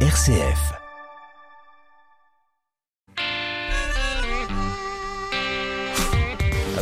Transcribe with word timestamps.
RCF. 0.00 0.85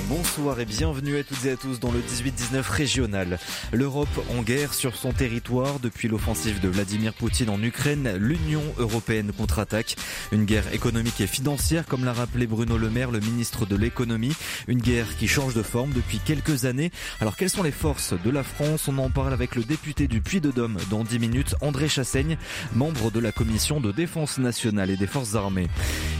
Bonsoir 0.08 0.60
et 0.60 0.66
bienvenue 0.66 1.16
à 1.16 1.24
toutes 1.24 1.46
et 1.46 1.52
à 1.52 1.56
tous 1.56 1.80
dans 1.80 1.90
le 1.90 1.98
18-19 2.00 2.60
régional. 2.70 3.38
L'Europe 3.72 4.08
en 4.36 4.42
guerre 4.42 4.74
sur 4.74 4.96
son 4.96 5.12
territoire 5.12 5.80
depuis 5.80 6.08
l'offensive 6.08 6.60
de 6.60 6.68
Vladimir 6.68 7.14
Poutine 7.14 7.48
en 7.48 7.62
Ukraine, 7.62 8.14
l'Union 8.18 8.62
européenne 8.76 9.32
contre-attaque. 9.32 9.96
Une 10.30 10.44
guerre 10.44 10.74
économique 10.74 11.22
et 11.22 11.26
financière 11.26 11.86
comme 11.86 12.04
l'a 12.04 12.12
rappelé 12.12 12.46
Bruno 12.46 12.76
Le 12.76 12.90
Maire, 12.90 13.10
le 13.10 13.20
ministre 13.20 13.64
de 13.64 13.76
l'économie. 13.76 14.34
Une 14.68 14.82
guerre 14.82 15.16
qui 15.16 15.26
change 15.26 15.54
de 15.54 15.62
forme 15.62 15.92
depuis 15.92 16.18
quelques 16.18 16.66
années. 16.66 16.92
Alors 17.22 17.36
quelles 17.36 17.48
sont 17.48 17.62
les 17.62 17.70
forces 17.70 18.12
de 18.12 18.30
la 18.30 18.42
France? 18.42 18.88
On 18.88 18.98
en 18.98 19.08
parle 19.08 19.32
avec 19.32 19.54
le 19.54 19.64
député 19.64 20.06
du 20.06 20.20
Puy-de-Dôme 20.20 20.76
dans 20.90 21.04
10 21.04 21.18
minutes, 21.18 21.54
André 21.62 21.88
Chassaigne, 21.88 22.36
membre 22.74 23.10
de 23.10 23.20
la 23.20 23.32
commission 23.32 23.80
de 23.80 23.90
défense 23.90 24.36
nationale 24.36 24.90
et 24.90 24.98
des 24.98 25.06
forces 25.06 25.34
armées. 25.34 25.68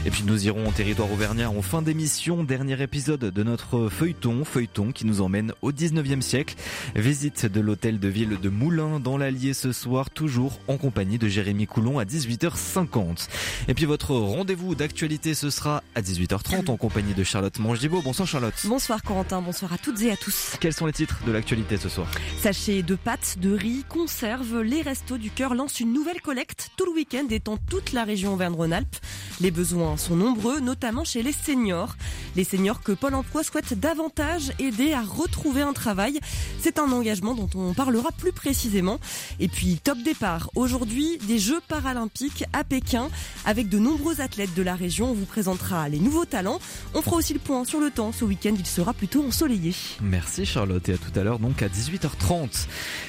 Et 0.07 0.09
puis 0.09 0.23
nous 0.25 0.47
irons 0.47 0.67
en 0.67 0.71
territoire 0.71 1.11
auvergnat 1.11 1.51
en 1.51 1.61
fin 1.61 1.83
d'émission, 1.83 2.43
dernier 2.43 2.81
épisode 2.81 3.19
de 3.19 3.43
notre 3.43 3.74
feuilleton, 3.89 4.43
feuilleton 4.45 4.91
qui 4.91 5.05
nous 5.05 5.21
emmène 5.21 5.53
au 5.61 5.71
19e 5.71 6.21
siècle. 6.21 6.55
Visite 6.95 7.45
de 7.45 7.59
l'hôtel 7.59 7.99
de 7.99 8.07
ville 8.07 8.39
de 8.41 8.49
Moulins 8.49 8.99
dans 8.99 9.17
l'Allier 9.17 9.53
ce 9.53 9.71
soir, 9.71 10.09
toujours 10.09 10.59
en 10.67 10.77
compagnie 10.77 11.17
de 11.17 11.27
Jérémy 11.27 11.67
Coulon 11.67 11.99
à 11.99 12.05
18h50. 12.05 13.27
Et 13.67 13.73
puis 13.73 13.85
votre 13.85 14.15
rendez-vous 14.15 14.75
d'actualité 14.75 15.33
ce 15.33 15.49
sera 15.49 15.83
à 15.95 16.01
18h30 16.01 16.69
en 16.69 16.77
compagnie 16.77 17.13
de 17.13 17.23
Charlotte 17.23 17.57
Mangibaud. 17.59 18.01
Bonsoir 18.01 18.27
Charlotte. 18.27 18.53
Bonsoir 18.65 19.03
Corentin, 19.03 19.41
bonsoir 19.41 19.73
à 19.73 19.77
toutes 19.77 20.01
et 20.01 20.11
à 20.11 20.17
tous. 20.17 20.55
Quels 20.59 20.73
sont 20.73 20.85
les 20.85 20.93
titres 20.93 21.19
de 21.25 21.31
l'actualité 21.31 21.77
ce 21.77 21.89
soir? 21.89 22.07
Sachez 22.41 22.83
de 22.83 22.95
pâtes, 22.95 23.37
de 23.39 23.51
riz, 23.51 23.83
conserves, 23.87 24.61
les 24.61 24.81
restos 24.81 25.17
du 25.17 25.29
cœur 25.29 25.55
lancent 25.55 25.79
une 25.79 25.93
nouvelle 25.93 26.21
collecte 26.21 26.71
tout 26.77 26.85
le 26.85 26.91
week-end 26.91 27.25
et 27.29 27.39
dans 27.39 27.57
toute 27.57 27.93
la 27.93 28.03
région 28.03 28.33
Auvergne-Rhône-Alpes. 28.33 28.95
Les 29.41 29.51
besoins 29.51 29.97
sont 29.97 30.15
nombreux, 30.15 30.59
notamment 30.59 31.03
chez 31.03 31.21
les 31.23 31.33
seniors. 31.33 31.95
Les 32.35 32.43
seniors 32.43 32.81
que 32.81 32.91
Pôle 32.91 33.15
emploi 33.15 33.43
souhaite 33.43 33.64
davantage 33.73 34.51
aider 34.59 34.93
à 34.93 35.01
retrouver 35.01 35.61
un 35.61 35.73
travail. 35.73 36.19
C'est 36.59 36.79
un 36.79 36.91
engagement 36.91 37.33
dont 37.33 37.49
on 37.55 37.73
parlera 37.73 38.11
plus 38.11 38.31
précisément. 38.31 38.99
Et 39.39 39.47
puis, 39.47 39.79
top 39.83 39.97
départ. 40.03 40.49
Aujourd'hui, 40.55 41.17
des 41.27 41.39
Jeux 41.39 41.61
paralympiques 41.67 42.43
à 42.53 42.63
Pékin 42.63 43.09
avec 43.45 43.69
de 43.69 43.79
nombreux 43.79 44.21
athlètes 44.21 44.53
de 44.55 44.61
la 44.61 44.75
région. 44.75 45.11
On 45.11 45.13
vous 45.13 45.25
présentera 45.25 45.89
les 45.89 45.99
nouveaux 45.99 46.25
talents. 46.25 46.59
On 46.93 47.01
fera 47.01 47.17
aussi 47.17 47.33
le 47.33 47.39
point 47.39 47.65
sur 47.65 47.79
le 47.79 47.91
temps. 47.91 48.11
Ce 48.11 48.25
week-end, 48.25 48.53
il 48.57 48.65
sera 48.65 48.93
plutôt 48.93 49.23
ensoleillé. 49.25 49.73
Merci 50.01 50.45
Charlotte. 50.45 50.87
Et 50.89 50.93
à 50.93 50.97
tout 50.97 51.17
à 51.19 51.23
l'heure, 51.23 51.39
donc 51.39 51.61
à 51.61 51.67
18h30. 51.67 52.67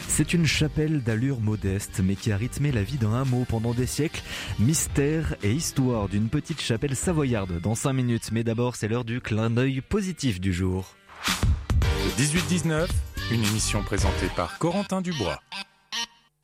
C'est 0.09 0.33
une 0.33 0.47
chapelle 0.47 1.03
d'allure 1.03 1.41
modeste, 1.41 2.01
mais 2.03 2.15
qui 2.15 2.33
a 2.33 2.37
rythmé 2.37 2.73
la 2.73 2.83
vie 2.83 2.97
d'un 2.97 3.15
hameau 3.15 3.45
pendant 3.49 3.75
des 3.75 3.87
siècles. 3.87 4.23
Mystère 4.59 5.35
et 5.43 5.53
histoire 5.53 6.09
d'une 6.09 6.29
petite 6.29 6.61
chapelle 6.61 6.97
savoyarde 6.97 7.61
dans 7.61 7.75
5 7.75 7.93
minutes. 7.93 8.31
Mais 8.33 8.45
d'abord, 8.45 8.77
c'est 8.77 8.89
l'heure 8.89 9.05
du 9.05 9.21
clin 9.21 9.51
d'œil 9.51 9.81
positif 9.81 10.41
du 10.41 10.46
jour. 10.53 10.95
18-19, 12.19 12.89
une 13.33 13.45
émission 13.45 13.83
présentée 13.83 14.29
par 14.35 14.59
Corentin 14.59 15.01
Dubois. 15.01 15.41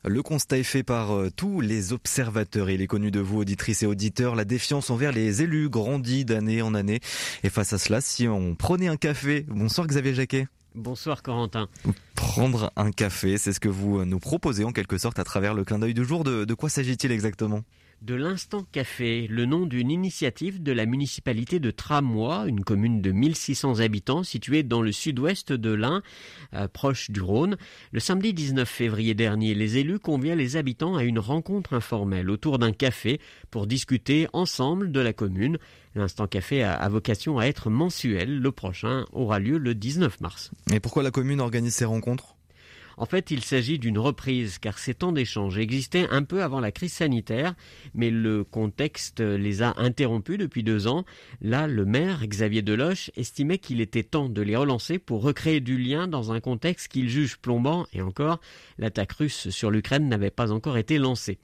Le 0.05 0.21
constat 0.23 0.59
est 0.59 0.65
fait 0.65 0.83
par 0.83 1.15
euh, 1.15 1.31
tous 1.31 1.61
les 1.61 1.93
observateurs. 1.93 2.71
Il 2.71 2.83
est 2.83 2.89
connu 2.89 3.13
de 3.13 3.21
vous, 3.21 3.39
auditrices 3.39 3.85
et 3.85 3.87
auditeurs. 3.87 4.35
La 4.35 4.45
défiance 4.45 4.91
envers 4.91 5.13
les 5.13 5.43
élus 5.43 5.69
grandit 5.69 6.25
d'année 6.25 6.61
en 6.61 6.75
année. 6.75 6.99
Et 7.45 7.51
face 7.51 7.73
à 7.73 7.79
cela, 7.79 8.01
si 8.01 8.27
on 8.27 8.57
prenait 8.57 8.89
un 8.89 8.97
café, 8.97 9.47
bonsoir 9.49 9.87
Xavier 9.87 10.15
Jacquet. 10.15 10.49
Bonsoir 10.75 11.23
Corentin. 11.23 11.69
Prendre 12.17 12.73
un 12.77 12.91
café, 12.91 13.39
c'est 13.39 13.53
ce 13.53 13.61
que 13.61 13.69
vous 13.69 14.01
euh, 14.01 14.05
nous 14.05 14.19
proposez 14.19 14.65
en 14.65 14.73
quelque 14.73 14.99
sorte 14.99 15.19
à 15.19 15.25
travers 15.25 15.55
le 15.55 15.65
clin 15.65 15.79
d'œil 15.79 15.95
du 15.95 16.05
jour. 16.05 16.25
De, 16.25 16.45
de 16.45 16.55
quoi 16.55 16.69
s'agit-il 16.69 17.13
exactement? 17.13 17.63
De 18.03 18.17
l'Instant 18.17 18.67
Café, 18.73 19.29
le 19.29 19.47
nom 19.47 19.65
d'une 19.65 19.91
initiative 19.91 20.61
de 20.61 20.73
la 20.73 20.87
municipalité 20.87 21.61
de 21.61 21.71
Tramois, 21.71 22.47
une 22.49 22.65
commune 22.65 23.01
de 23.01 23.13
1600 23.13 23.79
habitants 23.79 24.25
située 24.25 24.65
dans 24.65 24.83
le 24.83 24.91
sud-ouest 24.91 25.53
de 25.53 25.71
l'Ain, 25.71 26.03
euh, 26.55 26.67
proche 26.67 27.13
du 27.13 27.21
Rhône. 27.21 27.57
Le 27.93 28.01
samedi 28.01 28.35
19 28.35 28.69
février 28.69 29.15
dernier, 29.15 29.55
les 29.55 29.79
élus 29.79 30.01
conviennent 30.01 30.39
les 30.39 30.57
habitants 30.57 30.97
à 30.97 31.05
une 31.05 31.21
rencontre 31.21 31.75
informelle 31.75 32.29
autour 32.29 32.59
d'un 32.59 32.73
café 32.73 33.21
pour 33.53 33.69
discuter 33.69 34.27
ensemble 34.33 34.91
de 34.91 35.01
la 35.01 35.13
commune. 35.13 35.59
L'Instant 35.95 36.27
Café 36.27 36.65
a, 36.65 36.75
a 36.75 36.89
vocation 36.89 37.39
à 37.39 37.45
être 37.45 37.71
mensuel. 37.71 38.41
Le 38.41 38.51
prochain 38.51 39.05
aura 39.13 39.39
lieu 39.39 39.59
le 39.59 39.77
19 39.77 40.21
mars. 40.21 40.51
Et 40.73 40.81
pourquoi 40.81 41.05
la 41.05 41.13
commune 41.13 41.41
organise 41.41 41.75
ces 41.75 41.85
rencontres? 41.85 42.35
En 42.97 43.07
fait, 43.07 43.31
il 43.31 43.43
s'agit 43.43 43.79
d'une 43.79 43.99
reprise 43.99 44.59
car 44.59 44.79
ces 44.79 44.95
temps 44.95 45.13
d'échange 45.13 45.59
existaient 45.59 46.09
un 46.11 46.23
peu 46.23 46.43
avant 46.43 46.61
la 46.61 46.73
crise 46.73 46.93
sanitaire, 46.93 47.55
mais 47.95 48.11
le 48.11 48.45
contexte 48.45 49.21
les 49.21 49.63
a 49.63 49.75
interrompus 49.77 50.39
depuis 50.39 50.63
deux 50.63 50.87
ans. 50.87 51.05
Là, 51.41 51.67
le 51.67 51.85
maire, 51.85 52.27
Xavier 52.27 52.63
Deloche, 52.63 53.11
estimait 53.17 53.59
qu'il 53.59 53.81
était 53.81 54.03
temps 54.03 54.29
de 54.29 54.43
les 54.43 54.57
relancer 54.57 54.99
pour 54.99 55.23
recréer 55.23 55.61
du 55.61 55.79
lien 55.79 56.09
dans 56.09 56.33
un 56.33 56.41
contexte 56.41 56.89
qu'il 56.89 57.09
juge 57.09 57.39
plombant 57.39 57.87
et 57.93 58.03
encore, 58.03 58.41
l'attaque 58.79 59.13
russe 59.13 59.51
sur 59.51 59.71
l'Ukraine 59.71 60.09
n'avait 60.09 60.31
pas 60.31 60.53
encore 60.53 60.79
été 60.79 60.99
lancée. 60.99 61.39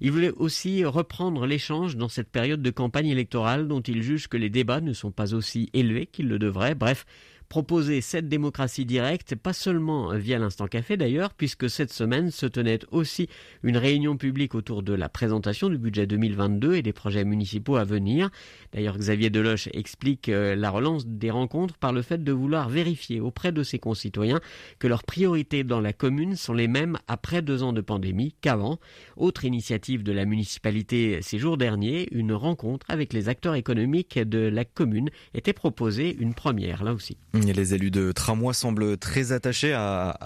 Il 0.00 0.10
voulait 0.10 0.32
aussi 0.32 0.84
reprendre 0.84 1.46
l'échange 1.46 1.96
dans 1.96 2.08
cette 2.08 2.30
période 2.30 2.62
de 2.62 2.70
campagne 2.70 3.08
électorale 3.08 3.68
dont 3.68 3.80
il 3.80 4.02
juge 4.02 4.28
que 4.28 4.36
les 4.36 4.50
débats 4.50 4.80
ne 4.80 4.92
sont 4.92 5.12
pas 5.12 5.34
aussi 5.34 5.70
élevés 5.72 6.06
qu'ils 6.06 6.28
le 6.28 6.38
devraient. 6.38 6.74
Bref, 6.74 7.06
proposer 7.52 8.00
cette 8.00 8.30
démocratie 8.30 8.86
directe, 8.86 9.34
pas 9.34 9.52
seulement 9.52 10.16
via 10.16 10.38
l'instant 10.38 10.66
café 10.68 10.96
d'ailleurs, 10.96 11.34
puisque 11.34 11.68
cette 11.68 11.92
semaine 11.92 12.30
se 12.30 12.46
tenait 12.46 12.78
aussi 12.92 13.28
une 13.62 13.76
réunion 13.76 14.16
publique 14.16 14.54
autour 14.54 14.82
de 14.82 14.94
la 14.94 15.10
présentation 15.10 15.68
du 15.68 15.76
budget 15.76 16.06
2022 16.06 16.76
et 16.76 16.80
des 16.80 16.94
projets 16.94 17.26
municipaux 17.26 17.76
à 17.76 17.84
venir. 17.84 18.30
D'ailleurs, 18.72 18.96
Xavier 18.96 19.28
Deloche 19.28 19.68
explique 19.74 20.30
euh, 20.30 20.56
la 20.56 20.70
relance 20.70 21.06
des 21.06 21.30
rencontres 21.30 21.76
par 21.76 21.92
le 21.92 22.00
fait 22.00 22.24
de 22.24 22.32
vouloir 22.32 22.70
vérifier 22.70 23.20
auprès 23.20 23.52
de 23.52 23.62
ses 23.62 23.78
concitoyens 23.78 24.40
que 24.78 24.88
leurs 24.88 25.04
priorités 25.04 25.62
dans 25.62 25.82
la 25.82 25.92
commune 25.92 26.36
sont 26.36 26.54
les 26.54 26.68
mêmes 26.68 26.96
après 27.06 27.42
deux 27.42 27.62
ans 27.62 27.74
de 27.74 27.82
pandémie 27.82 28.34
qu'avant. 28.40 28.78
Autre 29.18 29.44
initiative 29.44 30.02
de 30.02 30.12
la 30.12 30.24
municipalité 30.24 31.20
ces 31.20 31.38
jours 31.38 31.58
derniers, 31.58 32.08
une 32.12 32.32
rencontre 32.32 32.86
avec 32.88 33.12
les 33.12 33.28
acteurs 33.28 33.56
économiques 33.56 34.18
de 34.18 34.38
la 34.38 34.64
commune 34.64 35.10
était 35.34 35.52
proposée, 35.52 36.16
une 36.18 36.32
première 36.32 36.82
là 36.82 36.94
aussi. 36.94 37.18
Les 37.44 37.74
élus 37.74 37.90
de 37.90 38.12
Tramois 38.12 38.54
semblent 38.54 38.96
très 38.96 39.32
attachés 39.32 39.76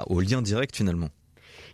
au 0.07 0.21
lien 0.21 0.43
direct 0.43 0.77
finalement. 0.77 1.09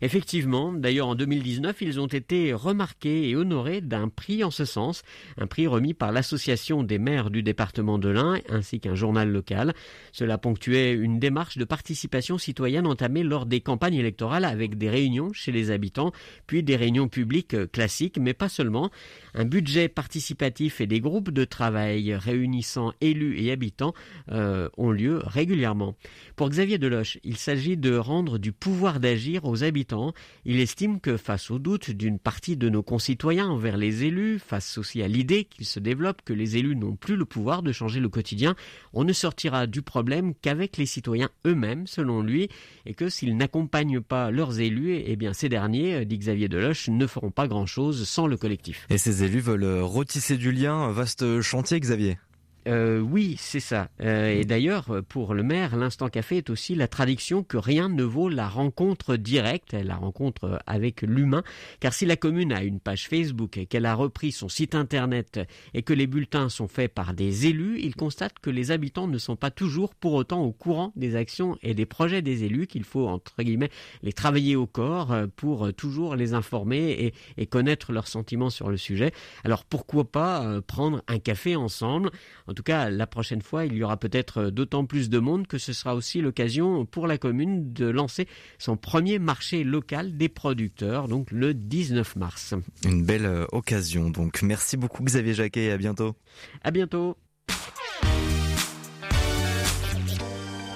Effectivement, 0.05 0.73
d'ailleurs 0.73 1.07
en 1.07 1.15
2019, 1.15 1.77
ils 1.81 2.01
ont 2.01 2.09
été 2.09 2.53
remarqués 2.53 3.29
et 3.29 3.37
honorés 3.37 3.81
d'un 3.81 4.09
prix 4.09 4.43
en 4.43 4.51
ce 4.51 4.65
sens, 4.65 5.03
un 5.39 5.47
prix 5.47 5.69
remis 5.69 5.95
par 5.95 6.11
l'association 6.11 6.83
des 6.83 6.99
maires 6.99 7.31
du 7.31 7.45
département 7.45 7.99
de 7.99 8.09
l'Ain 8.09 8.41
ainsi 8.49 8.81
qu'un 8.81 8.97
journal 8.97 9.31
local. 9.31 9.75
Cela 10.11 10.39
ponctuait 10.39 10.93
une 10.93 11.21
démarche 11.21 11.57
de 11.57 11.65
participation 11.65 12.37
citoyenne 12.37 12.89
entamée 12.89 13.23
lors 13.23 13.47
des 13.47 13.61
campagnes 13.61 13.95
électorales 13.95 14.45
avec 14.45 14.77
des 14.77 14.91
réunions 14.91 15.33
chez 15.33 15.53
les 15.53 15.71
habitants, 15.71 16.11
puis 16.49 16.65
des 16.65 16.75
réunions 16.75 17.07
publiques 17.07 17.71
classiques, 17.71 18.19
mais 18.19 18.35
pas 18.35 18.49
seulement. 18.49 18.91
Un 19.35 19.45
budget 19.45 19.89
participatif 19.89 20.81
et 20.81 20.87
des 20.87 21.01
groupes 21.01 21.31
de 21.31 21.45
travail 21.45 22.15
réunissant 22.15 22.93
élus 23.01 23.41
et 23.41 23.53
habitants 23.53 23.95
euh, 24.31 24.69
ont 24.77 24.91
lieu 24.91 25.21
régulièrement. 25.25 25.95
Pour 26.37 26.49
Xavier 26.49 26.79
Deloche, 26.79 27.19
il 27.25 27.37
s'agit 27.37 27.77
de 27.77 27.97
rendre 27.97 28.39
du 28.39 28.53
pouvoir 28.53 29.01
d'agir 29.01 29.45
aux 29.45 29.65
habitants 29.65 30.13
il 30.45 30.61
estime 30.61 31.01
que 31.01 31.17
face 31.17 31.51
au 31.51 31.59
doute 31.59 31.91
d'une 31.91 32.19
partie 32.19 32.57
de 32.57 32.69
nos 32.69 32.83
concitoyens 32.83 33.49
envers 33.49 33.77
les 33.77 34.05
élus, 34.05 34.39
face 34.39 34.79
aussi 34.79 35.03
à 35.03 35.09
l'idée 35.09 35.45
qu'il 35.45 35.67
se 35.67 35.81
développe 35.81 36.23
que 36.25 36.33
les 36.33 36.57
élus 36.57 36.77
n'ont 36.77 36.97
plus 36.97 37.17
le 37.17 37.25
pouvoir 37.25 37.63
de 37.63 37.73
changer 37.73 38.01
le 38.01 38.09
quotidien, 38.09 38.55
on 38.93 39.05
ne 39.05 39.13
sortira 39.13 39.67
du 39.67 39.83
problème 39.83 40.35
qu'avec 40.35 40.77
les 40.77 40.87
citoyens 40.87 41.31
eux-mêmes, 41.47 41.87
selon 41.87 42.23
lui, 42.23 42.49
et 42.87 42.95
que 42.95 43.09
s'ils 43.09 43.37
n'accompagnent 43.37 44.01
pas 44.01 44.31
leurs 44.31 44.61
élus, 44.61 45.03
eh 45.05 45.17
bien 45.17 45.33
ces 45.33 45.49
derniers, 45.49 46.05
dit 46.05 46.19
Xavier 46.19 46.49
Deloche, 46.49 46.89
ne 46.89 47.07
feront 47.07 47.31
pas 47.31 47.49
grand-chose 47.49 48.09
sans 48.09 48.27
le 48.27 48.37
collectif. 48.37 48.87
Élus 49.23 49.41
veulent 49.41 49.83
retisser 49.83 50.37
du 50.37 50.53
lien, 50.53 50.91
vaste 50.91 51.41
chantier, 51.41 51.79
Xavier 51.81 52.19
euh, 52.69 53.01
oui, 53.01 53.37
c'est 53.39 53.61
ça. 53.61 53.89
Euh, 54.01 54.41
et 54.41 54.45
d'ailleurs, 54.45 55.03
pour 55.09 55.35
le 55.35 55.43
maire, 55.43 55.77
l'instant 55.77 56.09
café 56.09 56.37
est 56.39 56.51
aussi 56.51 56.75
la 56.75 56.89
traduction 56.89 57.43
que 57.43 57.57
rien 57.57 57.89
ne 57.89 58.05
vaut 58.05 58.29
la 58.29 58.49
rencontre 58.49 59.17
directe, 59.17 59.73
la 59.73 59.97
rencontre 59.97 60.61
avec 60.67 61.03
l'humain. 61.03 61.43
Car 61.81 61.93
si 61.93 62.07
la 62.07 62.17
commune 62.17 62.53
a 62.53 62.63
une 62.63 62.81
page 62.81 63.09
Facebook 63.09 63.57
et 63.57 63.67
qu'elle 63.67 63.87
a 63.87 63.95
repris 63.95 64.33
son 64.33 64.49
site 64.49 64.75
internet 64.75 65.41
et 65.75 65.83
que 65.83 65.93
les 65.93 66.07
bulletins 66.07 66.49
sont 66.49 66.69
faits 66.69 66.93
par 66.93 67.15
des 67.15 67.47
élus, 67.47 67.81
il 67.81 67.97
constate 67.97 68.39
que 68.41 68.51
les 68.51 68.71
habitants 68.71 69.09
ne 69.09 69.19
sont 69.19 69.37
pas 69.37 69.51
toujours 69.51 69.95
pour 69.95 70.15
autant 70.15 70.43
au 70.43 70.53
courant 70.53 70.93
des 70.95 71.17
actions 71.17 71.59
et 71.63 71.75
des 71.75 71.87
projets 71.87 72.23
des 72.23 72.45
élus, 72.45 72.67
qu'il 72.67 72.85
faut 72.85 73.09
entre 73.09 73.43
guillemets 73.43 73.71
les 74.03 74.13
travailler 74.13 74.57
au 74.57 74.67
corps 74.67 75.13
euh, 75.13 75.27
pour 75.35 75.73
toujours 75.75 76.17
les 76.17 76.35
informer 76.35 76.91
et, 76.91 77.15
et 77.37 77.47
connaître 77.47 77.93
leurs 77.93 78.09
sentiments 78.09 78.51
sur 78.51 78.69
le 78.69 78.77
sujet. 78.77 79.13
Alors 79.45 79.65
pourquoi 79.65 80.05
pas 80.05 80.61
prendre 80.67 81.03
un 81.09 81.19
café 81.19 81.57
ensemble? 81.57 82.11
En 82.53 82.55
tout 82.55 82.63
cas, 82.63 82.91
la 82.91 83.07
prochaine 83.07 83.41
fois, 83.41 83.65
il 83.65 83.73
y 83.73 83.83
aura 83.83 83.97
peut-être 83.97 84.51
d'autant 84.51 84.85
plus 84.85 85.09
de 85.09 85.19
monde 85.19 85.47
que 85.47 85.57
ce 85.57 85.73
sera 85.73 85.95
aussi 85.95 86.21
l'occasion 86.21 86.85
pour 86.85 87.07
la 87.07 87.17
commune 87.17 87.73
de 87.73 87.87
lancer 87.87 88.29
son 88.59 88.77
premier 88.77 89.19
marché 89.19 89.65
local 89.65 90.19
des 90.19 90.29
producteurs, 90.29 91.09
donc 91.09 91.31
le 91.31 91.55
19 91.55 92.15
mars. 92.17 92.53
Une 92.85 93.07
belle 93.07 93.25
euh, 93.25 93.47
occasion. 93.53 94.11
Donc 94.11 94.43
merci 94.43 94.77
beaucoup 94.77 95.03
Xavier 95.03 95.33
Jacquet 95.33 95.65
et 95.65 95.73
à 95.73 95.79
bientôt. 95.79 96.15
À 96.63 96.71
bientôt. 96.71 97.17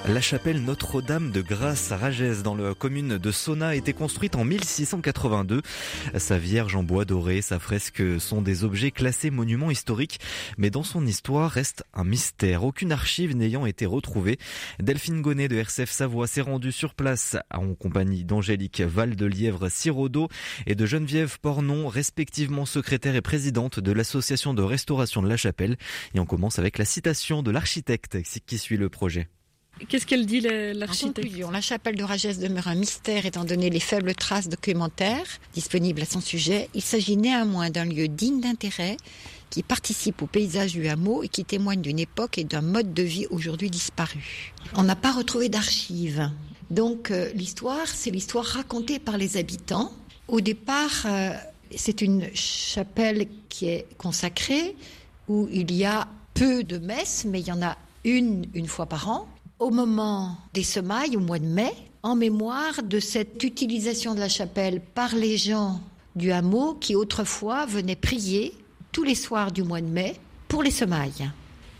La 0.09 0.21
chapelle 0.21 0.63
Notre-Dame 0.63 1.33
de 1.33 1.43
Grâce 1.43 1.91
à 1.91 1.97
Ragès 1.97 2.45
dans 2.45 2.55
la 2.55 2.75
commune 2.75 3.19
de 3.19 3.31
Sona 3.33 3.69
a 3.69 3.75
été 3.75 3.93
construite 3.93 4.37
en 4.37 4.45
1682. 4.45 5.63
Sa 6.17 6.39
vierge 6.39 6.77
en 6.77 6.85
bois 6.85 7.05
doré, 7.05 7.43
sa 7.43 7.59
fresque 7.59 8.21
sont 8.21 8.41
des 8.41 8.63
objets 8.63 8.93
classés 8.93 9.31
monuments 9.31 9.71
historiques, 9.71 10.21
mais 10.59 10.71
dans 10.71 10.85
son 10.85 11.05
histoire 11.05 11.51
reste 11.51 11.83
un 11.93 12.05
mystère. 12.05 12.63
Aucune 12.63 12.93
archive 12.93 13.35
n'ayant 13.35 13.67
été 13.67 13.85
retrouvée. 13.85 14.39
Delphine 14.79 15.23
Gonnet 15.23 15.49
de 15.49 15.57
RCF 15.57 15.91
Savoie 15.91 16.29
s'est 16.29 16.41
rendue 16.41 16.73
sur 16.73 16.95
place 16.95 17.37
en 17.53 17.75
compagnie 17.75 18.25
d'Angélique 18.25 18.83
Val 18.83 19.17
de 19.17 19.27
Lièvre 19.27 19.69
Sirodo 19.69 20.29
et 20.67 20.77
de 20.77 20.87
Geneviève 20.87 21.41
Pornon, 21.41 21.89
respectivement 21.89 22.65
secrétaire 22.65 23.17
et 23.17 23.23
présidente 23.23 23.81
de 23.81 23.91
l'association 23.91 24.55
de 24.55 24.63
restauration 24.63 25.21
de 25.21 25.29
la 25.29 25.37
chapelle. 25.37 25.77
Et 26.15 26.21
on 26.21 26.27
commence 26.27 26.61
avec 26.61 26.79
la 26.79 26.85
citation 26.85 27.43
de 27.43 27.51
l'architecte 27.51 28.19
qui 28.47 28.59
suit 28.59 28.77
le 28.77 28.89
projet. 28.89 29.29
Qu'est-ce 29.89 30.07
qu'elle 30.07 30.25
dit 30.25 30.41
l'architecte 30.41 31.37
La 31.53 31.61
chapelle 31.61 31.97
de 31.97 32.03
Ragès 32.03 32.39
demeure 32.39 32.69
un 32.69 32.75
mystère 32.75 33.27
étant 33.27 33.45
donné 33.45 33.69
les 33.69 33.81
faibles 33.81 34.15
traces 34.15 34.49
documentaires 34.49 35.27
disponibles 35.53 36.01
à 36.01 36.07
son 36.07 36.23
sujet. 36.23 36.71
Il 36.75 36.81
s'agit 36.81 37.19
néanmoins 37.19 37.69
d'un 37.69 37.85
lieu 37.85 38.09
digne 38.09 38.41
d'intérêt 38.41 38.97
qui 39.51 39.63
participe 39.63 40.23
au 40.23 40.27
paysage 40.27 40.73
du 40.73 40.89
hameau 40.89 41.23
et 41.23 41.29
qui 41.29 41.45
témoigne 41.45 41.83
d'une 41.83 41.99
époque 41.99 42.39
et 42.39 42.45
d'un 42.45 42.63
mode 42.63 42.95
de 42.95 43.03
vie 43.03 43.27
aujourd'hui 43.29 43.69
disparu. 43.69 44.55
On 44.75 44.83
n'a 44.83 44.97
pas 44.97 45.13
retrouvé 45.13 45.51
d'archives. 45.51 46.31
Donc 46.71 47.11
euh, 47.11 47.31
l'histoire, 47.35 47.87
c'est 47.87 48.11
l'histoire 48.11 48.47
racontée 48.47 48.99
par 48.99 49.19
les 49.19 49.37
habitants. 49.37 49.93
Au 50.27 50.41
départ, 50.41 51.05
euh, 51.05 51.35
c'est 51.77 52.01
une 52.01 52.35
chapelle 52.35 53.29
qui 53.51 53.69
est 53.69 53.87
consacrée 53.99 54.75
où 55.29 55.49
il 55.53 55.73
y 55.73 55.85
a 55.85 56.09
peu 56.33 56.65
de 56.65 56.79
messes, 56.79 57.27
mais 57.29 57.41
il 57.41 57.47
y 57.47 57.53
en 57.53 57.63
a 57.63 57.77
une 58.05 58.47
une 58.55 58.69
fois 58.69 58.87
par 58.87 59.09
an 59.09 59.29
au 59.59 59.71
moment 59.71 60.37
des 60.53 60.63
semailles, 60.63 61.17
au 61.17 61.21
mois 61.21 61.39
de 61.39 61.47
mai, 61.47 61.73
en 62.03 62.15
mémoire 62.15 62.83
de 62.83 63.01
cette 63.01 63.43
utilisation 63.43 64.15
de 64.15 64.21
la 64.21 64.29
chapelle 64.29 64.81
par 64.81 65.15
les 65.15 65.37
gens 65.37 65.81
du 66.15 66.31
hameau 66.31 66.75
qui 66.75 66.95
autrefois 66.95 67.67
venaient 67.67 67.97
prier 67.97 68.53
tous 68.93 69.03
les 69.03 69.15
soirs 69.15 69.53
du 69.53 69.63
mois 69.63 69.81
de 69.81 69.87
mai 69.87 70.17
pour 70.49 70.63
les 70.63 70.71
semailles. 70.71 71.31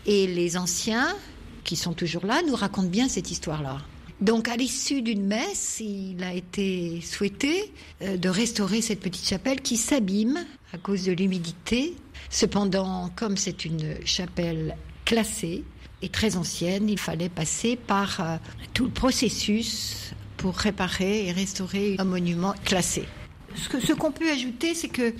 Et 0.05 0.27
les 0.27 0.57
anciens, 0.57 1.15
qui 1.63 1.75
sont 1.75 1.93
toujours 1.93 2.25
là, 2.25 2.41
nous 2.47 2.55
racontent 2.55 2.87
bien 2.87 3.09
cette 3.09 3.31
histoire-là. 3.31 3.79
Donc 4.21 4.47
à 4.47 4.55
l'issue 4.55 5.01
d'une 5.01 5.25
messe, 5.25 5.79
il 5.79 6.23
a 6.23 6.33
été 6.33 7.01
souhaité 7.01 7.71
euh, 8.01 8.17
de 8.17 8.29
restaurer 8.29 8.81
cette 8.81 8.99
petite 8.99 9.27
chapelle 9.27 9.61
qui 9.61 9.77
s'abîme 9.77 10.39
à 10.73 10.77
cause 10.77 11.03
de 11.05 11.11
l'humidité. 11.11 11.95
Cependant, 12.29 13.11
comme 13.15 13.37
c'est 13.37 13.63
une 13.63 13.95
chapelle 14.05 14.75
classée, 15.05 15.63
est 16.01 16.13
très 16.13 16.35
ancienne. 16.35 16.89
Il 16.89 16.99
fallait 16.99 17.29
passer 17.29 17.75
par 17.75 18.19
euh, 18.19 18.37
tout 18.73 18.85
le 18.85 18.91
processus 18.91 20.13
pour 20.37 20.55
réparer 20.55 21.27
et 21.27 21.31
restaurer 21.31 21.95
un 21.97 22.03
monument 22.03 22.53
classé. 22.63 23.05
Ce 23.55 23.93
qu'on 23.93 24.11
peut 24.11 24.29
ajouter, 24.29 24.75
c'est 24.75 24.89
que 24.89 25.13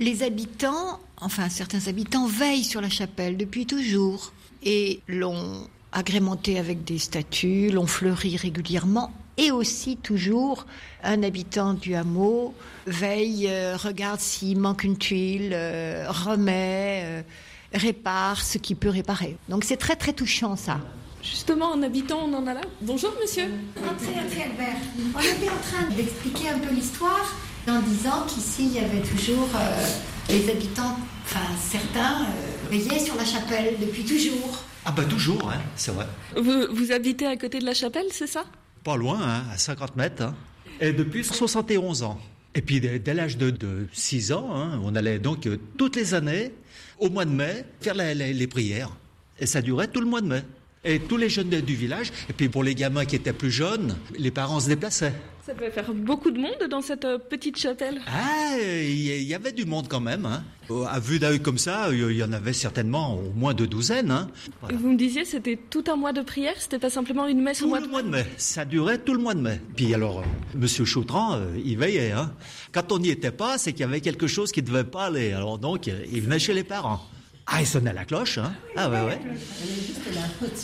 les 0.00 0.22
habitants, 0.22 1.00
enfin 1.20 1.48
certains 1.48 1.86
habitants, 1.86 2.26
veillent 2.26 2.64
sur 2.64 2.80
la 2.80 2.90
chapelle 2.90 3.36
depuis 3.36 3.66
toujours 3.66 4.32
et 4.64 5.00
l'ont 5.06 5.68
agrémentée 5.92 6.58
avec 6.58 6.82
des 6.82 6.98
statues, 6.98 7.70
l'ont 7.70 7.86
fleurie 7.86 8.36
régulièrement 8.36 9.12
et 9.36 9.52
aussi 9.52 9.96
toujours 9.96 10.66
un 11.02 11.22
habitant 11.22 11.74
du 11.74 11.94
hameau 11.94 12.54
veille, 12.86 13.48
euh, 13.48 13.76
regarde 13.76 14.20
s'il 14.20 14.58
manque 14.58 14.84
une 14.84 14.98
tuile, 14.98 15.50
euh, 15.52 16.06
remet 16.08 17.24
répare 17.74 18.42
ce 18.42 18.58
qui 18.58 18.74
peut 18.74 18.88
réparer. 18.88 19.36
Donc 19.48 19.64
c'est 19.64 19.76
très 19.76 19.96
très 19.96 20.12
touchant 20.12 20.56
ça. 20.56 20.80
Justement, 21.22 21.72
un 21.72 21.82
habitant, 21.82 22.20
on 22.26 22.34
en 22.34 22.46
a 22.46 22.54
là. 22.54 22.60
Bonjour 22.82 23.12
monsieur. 23.20 23.44
Entrez, 23.78 24.12
entrez 24.12 24.42
Albert. 24.42 24.76
On 25.14 25.20
était 25.20 25.48
en 25.48 25.56
train 25.56 25.94
d'expliquer 25.96 26.50
un 26.50 26.58
peu 26.58 26.74
l'histoire 26.74 27.34
en 27.66 27.80
disant 27.80 28.26
qu'ici 28.28 28.66
il 28.66 28.72
y 28.74 28.78
avait 28.78 29.00
toujours 29.00 29.48
euh, 29.54 29.86
les 30.28 30.50
habitants, 30.50 30.98
enfin 31.24 31.40
certains, 31.58 32.22
euh, 32.22 32.70
veillaient 32.70 32.98
sur 32.98 33.16
la 33.16 33.24
chapelle 33.24 33.76
depuis 33.80 34.04
toujours. 34.04 34.62
Ah 34.84 34.92
bah 34.92 35.04
toujours, 35.04 35.50
hein, 35.50 35.60
c'est 35.76 35.92
vrai. 35.92 36.06
Vous, 36.36 36.66
vous, 36.70 36.92
habitez 36.92 37.26
à 37.26 37.36
côté 37.38 37.58
de 37.58 37.64
la 37.64 37.72
chapelle, 37.72 38.04
c'est 38.10 38.26
ça? 38.26 38.44
Pas 38.84 38.96
loin, 38.96 39.18
hein, 39.22 39.44
à 39.50 39.56
50 39.56 39.96
mètres. 39.96 40.22
Hein. 40.22 40.34
Et 40.80 40.92
depuis 40.92 41.24
71 41.24 42.02
ans. 42.02 42.20
Et 42.54 42.60
puis 42.60 42.80
dès, 42.80 43.14
l'âge 43.14 43.38
de, 43.38 43.50
de, 43.50 43.88
6 43.92 44.32
ans, 44.32 44.50
hein, 44.54 44.78
on 44.84 44.94
allait 44.94 45.18
donc 45.18 45.46
euh, 45.46 45.58
toutes 45.78 45.96
les 45.96 46.12
années 46.12 46.52
au 46.98 47.10
mois 47.10 47.24
de 47.24 47.30
mai, 47.30 47.64
faire 47.80 47.94
les 47.94 48.46
prières. 48.46 48.90
Et 49.38 49.46
ça 49.46 49.60
durait 49.60 49.88
tout 49.88 50.00
le 50.00 50.06
mois 50.06 50.20
de 50.20 50.26
mai. 50.26 50.42
Et 50.84 51.00
tous 51.00 51.16
les 51.16 51.28
jeunes 51.28 51.48
du 51.48 51.74
village, 51.74 52.12
et 52.28 52.32
puis 52.32 52.48
pour 52.48 52.62
les 52.62 52.74
gamins 52.74 53.06
qui 53.06 53.16
étaient 53.16 53.32
plus 53.32 53.50
jeunes, 53.50 53.96
les 54.18 54.30
parents 54.30 54.60
se 54.60 54.68
déplaçaient. 54.68 55.14
Ça 55.46 55.52
devait 55.52 55.70
faire 55.70 55.92
beaucoup 55.92 56.30
de 56.30 56.38
monde 56.38 56.68
dans 56.70 56.80
cette 56.80 57.04
euh, 57.04 57.18
petite 57.18 57.58
chapelle. 57.58 58.00
Ah, 58.06 58.56
il 58.58 59.22
y 59.22 59.34
avait 59.34 59.52
du 59.52 59.66
monde 59.66 59.88
quand 59.88 60.00
même. 60.00 60.24
Hein. 60.24 60.42
À 60.88 60.98
vue 61.00 61.18
d'œil 61.18 61.40
comme 61.40 61.58
ça, 61.58 61.88
il 61.92 62.16
y 62.16 62.22
en 62.22 62.32
avait 62.32 62.54
certainement 62.54 63.18
au 63.18 63.30
moins 63.34 63.52
deux 63.52 63.66
douzaines. 63.66 64.10
Hein. 64.10 64.28
Vous 64.72 64.92
me 64.92 64.96
disiez, 64.96 65.26
c'était 65.26 65.58
tout 65.68 65.84
un 65.88 65.96
mois 65.96 66.14
de 66.14 66.22
prière, 66.22 66.54
c'était 66.58 66.78
pas 66.78 66.88
simplement 66.88 67.26
une 67.26 67.42
messe 67.42 67.60
au 67.60 67.68
mois 67.68 67.80
de... 67.80 67.86
mois 67.86 68.02
de 68.02 68.08
mai. 68.08 68.24
Ça 68.38 68.64
durait 68.64 68.96
tout 68.96 69.12
le 69.12 69.20
mois 69.20 69.34
de 69.34 69.40
mai. 69.40 69.60
Puis 69.76 69.92
alors, 69.92 70.20
euh, 70.20 70.24
Monsieur 70.54 70.86
Chautran, 70.86 71.34
euh, 71.34 71.44
il 71.62 71.76
veillait. 71.76 72.12
Hein. 72.12 72.32
Quand 72.72 72.90
on 72.90 72.98
n'y 72.98 73.10
était 73.10 73.30
pas, 73.30 73.58
c'est 73.58 73.72
qu'il 73.72 73.82
y 73.82 73.84
avait 73.84 74.00
quelque 74.00 74.26
chose 74.26 74.50
qui 74.50 74.62
ne 74.62 74.66
devait 74.66 74.84
pas 74.84 75.06
aller. 75.06 75.32
Alors 75.32 75.58
donc, 75.58 75.90
il 76.10 76.22
venait 76.22 76.38
chez 76.38 76.54
les 76.54 76.64
parents. 76.64 77.02
Ah, 77.46 77.60
il 77.60 77.66
sonnait 77.66 77.92
la 77.92 78.04
cloche, 78.04 78.38
hein 78.38 78.54
Ah 78.74 78.88
ouais, 78.88 79.02
ouais. 79.02 79.18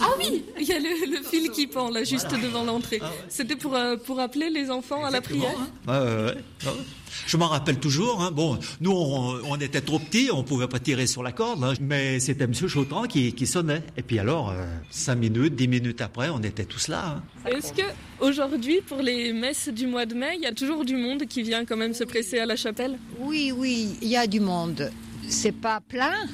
Ah 0.00 0.08
oui, 0.18 0.44
il 0.58 0.66
y 0.66 0.72
a 0.72 0.78
le, 0.78 1.22
fil 1.22 1.50
qui 1.50 1.66
pend 1.66 1.90
là, 1.90 2.04
juste 2.04 2.30
devant 2.30 2.64
l'entrée. 2.64 3.00
Ah 3.02 3.10
C'était 3.28 3.56
pour, 3.56 3.74
euh, 3.74 3.96
pour 3.96 4.18
appeler 4.18 4.48
les 4.48 4.70
enfants 4.70 5.04
à 5.04 5.10
la 5.10 5.20
prière. 5.20 5.54
Hein. 5.86 5.92
ouais, 5.92 6.14
ouais, 6.14 6.24
ouais. 6.26 6.72
Je 7.26 7.36
m'en 7.36 7.48
rappelle 7.48 7.78
toujours. 7.78 8.22
Hein. 8.22 8.30
Bon, 8.30 8.58
nous, 8.80 8.92
on, 8.92 9.56
était 9.56 9.80
trop 9.80 9.98
petits, 9.98 10.30
on 10.32 10.42
pouvait 10.42 10.68
pas 10.68 10.78
tirer 10.78 11.06
sur 11.06 11.22
la 11.22 11.32
corde, 11.32 11.62
hein. 11.62 11.74
mais 11.80 12.18
c'était 12.20 12.44
M. 12.44 12.54
Chautran 12.54 13.04
qui, 13.04 13.32
qui, 13.34 13.46
sonnait. 13.46 13.82
Et 13.96 14.02
puis 14.02 14.18
alors, 14.18 14.50
euh, 14.50 14.64
cinq 14.90 15.16
minutes, 15.16 15.54
dix 15.54 15.68
minutes 15.68 16.00
après, 16.00 16.28
on 16.30 16.40
était 16.40 16.64
tous 16.64 16.88
là. 16.88 17.22
Est-ce 17.46 17.72
que 17.72 17.82
aujourd'hui, 18.20 18.80
pour 18.80 18.98
les 18.98 19.32
messes 19.32 19.68
du 19.68 19.86
mois 19.86 20.06
de 20.06 20.14
mai, 20.14 20.36
il 20.36 20.42
y 20.42 20.46
a 20.46 20.52
toujours 20.54 20.84
du 20.84 20.96
monde 20.96 21.26
qui 21.26 21.42
vient 21.42 21.64
quand 21.64 21.76
même 21.76 21.94
se 21.94 22.04
presser 22.04 22.38
à 22.38 22.46
la 22.46 22.56
chapelle? 22.56 22.98
Oui, 23.18 23.52
oui, 23.54 23.96
il 24.00 24.08
y 24.08 24.16
a 24.16 24.26
du 24.26 24.40
monde. 24.40 24.90
C'est 25.28 25.52
pas 25.52 25.80
plein, 25.80 26.26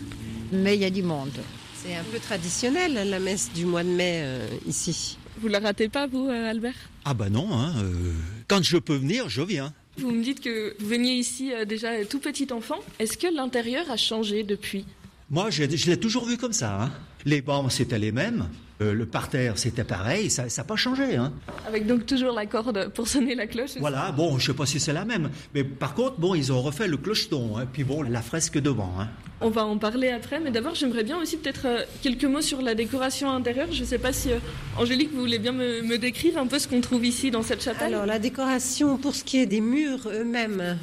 mais 0.52 0.74
il 0.76 0.82
y 0.82 0.84
a 0.84 0.90
du 0.90 1.02
monde. 1.02 1.32
C'est 1.74 1.94
un 1.94 2.04
peu 2.04 2.18
traditionnel, 2.18 3.08
la 3.08 3.18
messe 3.18 3.50
du 3.54 3.64
mois 3.64 3.84
de 3.84 3.88
mai 3.88 4.20
euh, 4.22 4.48
ici. 4.66 5.18
Vous 5.40 5.48
la 5.48 5.58
ratez 5.58 5.88
pas, 5.88 6.06
vous, 6.06 6.28
euh, 6.28 6.50
Albert? 6.50 6.74
Ah 7.04 7.14
bah 7.14 7.28
non, 7.28 7.48
hein, 7.52 7.74
euh, 7.78 8.12
quand 8.48 8.62
je 8.62 8.78
peux 8.78 8.96
venir, 8.96 9.28
je 9.28 9.42
viens. 9.42 9.72
Vous 9.98 10.10
me 10.10 10.22
dites 10.22 10.40
que 10.40 10.74
vous 10.78 10.88
veniez 10.88 11.14
ici 11.14 11.52
déjà 11.66 12.04
tout 12.04 12.18
petit 12.18 12.52
enfant. 12.52 12.78
Est-ce 12.98 13.16
que 13.16 13.32
l'intérieur 13.34 13.90
a 13.90 13.96
changé 13.96 14.42
depuis? 14.42 14.84
Moi, 15.30 15.50
je, 15.50 15.64
l'ai 15.64 15.96
toujours 15.98 16.26
vu 16.26 16.36
comme 16.36 16.52
ça. 16.52 16.82
Hein. 16.82 16.92
Les 17.24 17.40
bancs, 17.40 17.72
c'était 17.72 17.98
les 17.98 18.12
mêmes. 18.12 18.48
Euh, 18.82 18.92
le 18.92 19.06
parterre, 19.06 19.56
c'était 19.56 19.84
pareil, 19.84 20.30
ça 20.30 20.44
n'a 20.54 20.64
pas 20.64 20.76
changé. 20.76 21.16
Hein. 21.16 21.32
Avec 21.66 21.86
donc 21.86 22.04
toujours 22.04 22.32
la 22.32 22.44
corde 22.44 22.90
pour 22.92 23.08
sonner 23.08 23.34
la 23.34 23.46
cloche 23.46 23.70
Voilà, 23.80 24.12
bon, 24.12 24.38
je 24.38 24.44
ne 24.44 24.52
sais 24.52 24.56
pas 24.56 24.66
si 24.66 24.80
c'est 24.80 24.92
la 24.92 25.06
même. 25.06 25.30
Mais 25.54 25.64
par 25.64 25.94
contre, 25.94 26.18
bon, 26.18 26.34
ils 26.34 26.52
ont 26.52 26.60
refait 26.60 26.86
le 26.86 26.98
clocheton, 26.98 27.56
hein, 27.56 27.64
puis 27.72 27.84
bon, 27.84 28.02
la 28.02 28.20
fresque 28.20 28.58
devant. 28.58 28.92
Hein. 29.00 29.08
On 29.40 29.48
va 29.48 29.64
en 29.64 29.78
parler 29.78 30.10
après, 30.10 30.40
mais 30.40 30.50
d'abord, 30.50 30.74
j'aimerais 30.74 31.04
bien 31.04 31.18
aussi 31.18 31.38
peut-être 31.38 31.66
euh, 31.66 31.84
quelques 32.02 32.24
mots 32.24 32.42
sur 32.42 32.60
la 32.60 32.74
décoration 32.74 33.30
intérieure. 33.30 33.68
Je 33.70 33.80
ne 33.80 33.86
sais 33.86 33.98
pas 33.98 34.12
si, 34.12 34.30
euh, 34.32 34.38
Angélique, 34.78 35.10
vous 35.12 35.20
voulez 35.20 35.38
bien 35.38 35.52
me, 35.52 35.80
me, 35.80 35.96
décrire 35.96 36.36
un 36.36 36.46
peu 36.46 36.58
ce 36.58 36.68
qu'on 36.68 36.82
trouve 36.82 37.04
ici 37.04 37.30
dans 37.30 37.42
cette 37.42 37.62
chapelle? 37.62 37.94
Alors, 37.94 38.06
la 38.06 38.18
décoration, 38.18 38.98
pour 38.98 39.14
ce 39.14 39.24
qui 39.24 39.38
est 39.38 39.46
des 39.46 39.62
murs 39.62 40.06
eux-mêmes, 40.06 40.78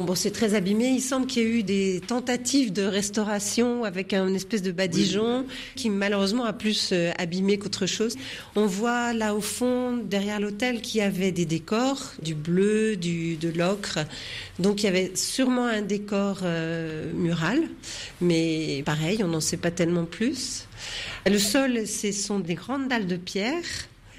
Bon, 0.00 0.14
c'est 0.14 0.30
très 0.30 0.54
abîmé. 0.54 0.88
Il 0.88 1.02
semble 1.02 1.26
qu'il 1.26 1.42
y 1.42 1.44
ait 1.44 1.58
eu 1.58 1.62
des 1.62 2.00
tentatives 2.00 2.72
de 2.72 2.84
restauration 2.84 3.84
avec 3.84 4.14
une 4.14 4.34
espèce 4.34 4.62
de 4.62 4.72
badigeon 4.72 5.44
qui 5.76 5.90
malheureusement 5.90 6.46
a 6.46 6.54
plus 6.54 6.88
euh, 6.92 7.12
abîmé 7.18 7.58
qu'autre 7.58 7.84
chose. 7.84 8.16
On 8.56 8.64
voit 8.64 9.12
là 9.12 9.34
au 9.34 9.42
fond, 9.42 9.98
derrière 9.98 10.40
l'hôtel, 10.40 10.80
qu'il 10.80 11.00
y 11.00 11.04
avait 11.04 11.32
des 11.32 11.44
décors, 11.44 12.12
du 12.22 12.34
bleu, 12.34 12.96
du, 12.96 13.36
de 13.36 13.50
l'ocre. 13.50 13.98
Donc 14.58 14.82
il 14.82 14.86
y 14.86 14.88
avait 14.88 15.12
sûrement 15.16 15.66
un 15.66 15.82
décor 15.82 16.38
euh, 16.44 17.12
mural, 17.12 17.60
mais 18.22 18.82
pareil, 18.86 19.22
on 19.22 19.28
n'en 19.28 19.40
sait 19.40 19.58
pas 19.58 19.70
tellement 19.70 20.06
plus. 20.06 20.66
Le 21.26 21.38
sol, 21.38 21.86
ce 21.86 22.10
sont 22.12 22.40
des 22.40 22.54
grandes 22.54 22.88
dalles 22.88 23.06
de 23.06 23.16
pierre. 23.16 23.64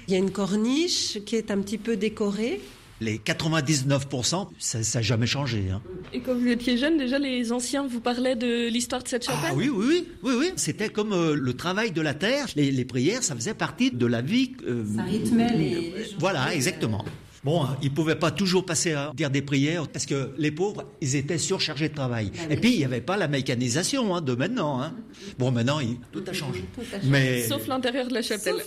Il 0.06 0.14
y 0.14 0.16
a 0.16 0.20
une 0.20 0.30
corniche 0.30 1.18
qui 1.26 1.34
est 1.34 1.50
un 1.50 1.60
petit 1.60 1.78
peu 1.78 1.96
décorée 1.96 2.60
Les 3.00 3.18
99%, 3.18 4.48
ça 4.58 4.78
n'a 4.78 5.02
jamais 5.02 5.26
changé. 5.26 5.70
Hein. 5.72 5.82
Et 6.12 6.20
quand 6.20 6.34
vous 6.34 6.46
étiez 6.46 6.76
jeune, 6.76 6.98
déjà 6.98 7.18
les 7.18 7.50
anciens 7.50 7.86
vous 7.86 8.00
parlaient 8.00 8.36
de 8.36 8.68
l'histoire 8.68 9.02
de 9.02 9.08
cette 9.08 9.24
chapelle? 9.24 9.50
Ah 9.50 9.54
oui, 9.54 9.68
oui, 9.68 9.86
oui, 9.88 10.06
oui, 10.22 10.32
oui. 10.38 10.52
C'était 10.56 10.88
comme 10.88 11.12
euh, 11.12 11.34
le 11.34 11.54
travail 11.54 11.90
de 11.90 12.00
la 12.00 12.14
terre. 12.14 12.46
Les, 12.54 12.84
prières, 12.84 13.22
ça 13.22 13.34
faisait 13.34 13.54
partie 13.54 13.90
de 13.90 14.06
la 14.06 14.22
vie. 14.22 14.52
Euh, 14.66 14.84
ça 14.96 15.02
rythmait 15.02 15.52
les... 15.56 15.94
Voilà, 16.18 16.54
exactement. 16.54 17.04
Bon, 17.44 17.66
ils 17.82 17.90
ne 17.90 17.94
pouvaient 17.94 18.16
pas 18.16 18.30
toujours 18.30 18.64
passer 18.64 18.92
à 18.92 19.10
dire 19.14 19.28
des 19.28 19.42
prières 19.42 19.88
parce 19.88 20.06
que 20.06 20.30
les 20.38 20.52
pauvres, 20.52 20.84
ils 21.00 21.16
étaient 21.16 21.38
surchargés 21.38 21.88
de 21.88 21.94
travail. 21.94 22.30
Et 22.50 22.56
puis, 22.56 22.72
il 22.72 22.78
n'y 22.78 22.84
avait 22.84 23.00
pas 23.00 23.16
la 23.16 23.26
mécanisation 23.26 24.14
hein, 24.14 24.20
de 24.20 24.34
maintenant. 24.34 24.80
Hein. 24.80 24.94
Bon, 25.38 25.50
maintenant, 25.50 25.80
tout 26.12 26.22
a 26.28 26.32
changé. 26.32 26.64
Mais... 27.04 27.42
Sauf 27.42 27.66
l'intérieur 27.66 28.06
de 28.06 28.14
la 28.14 28.22
chapelle. 28.22 28.62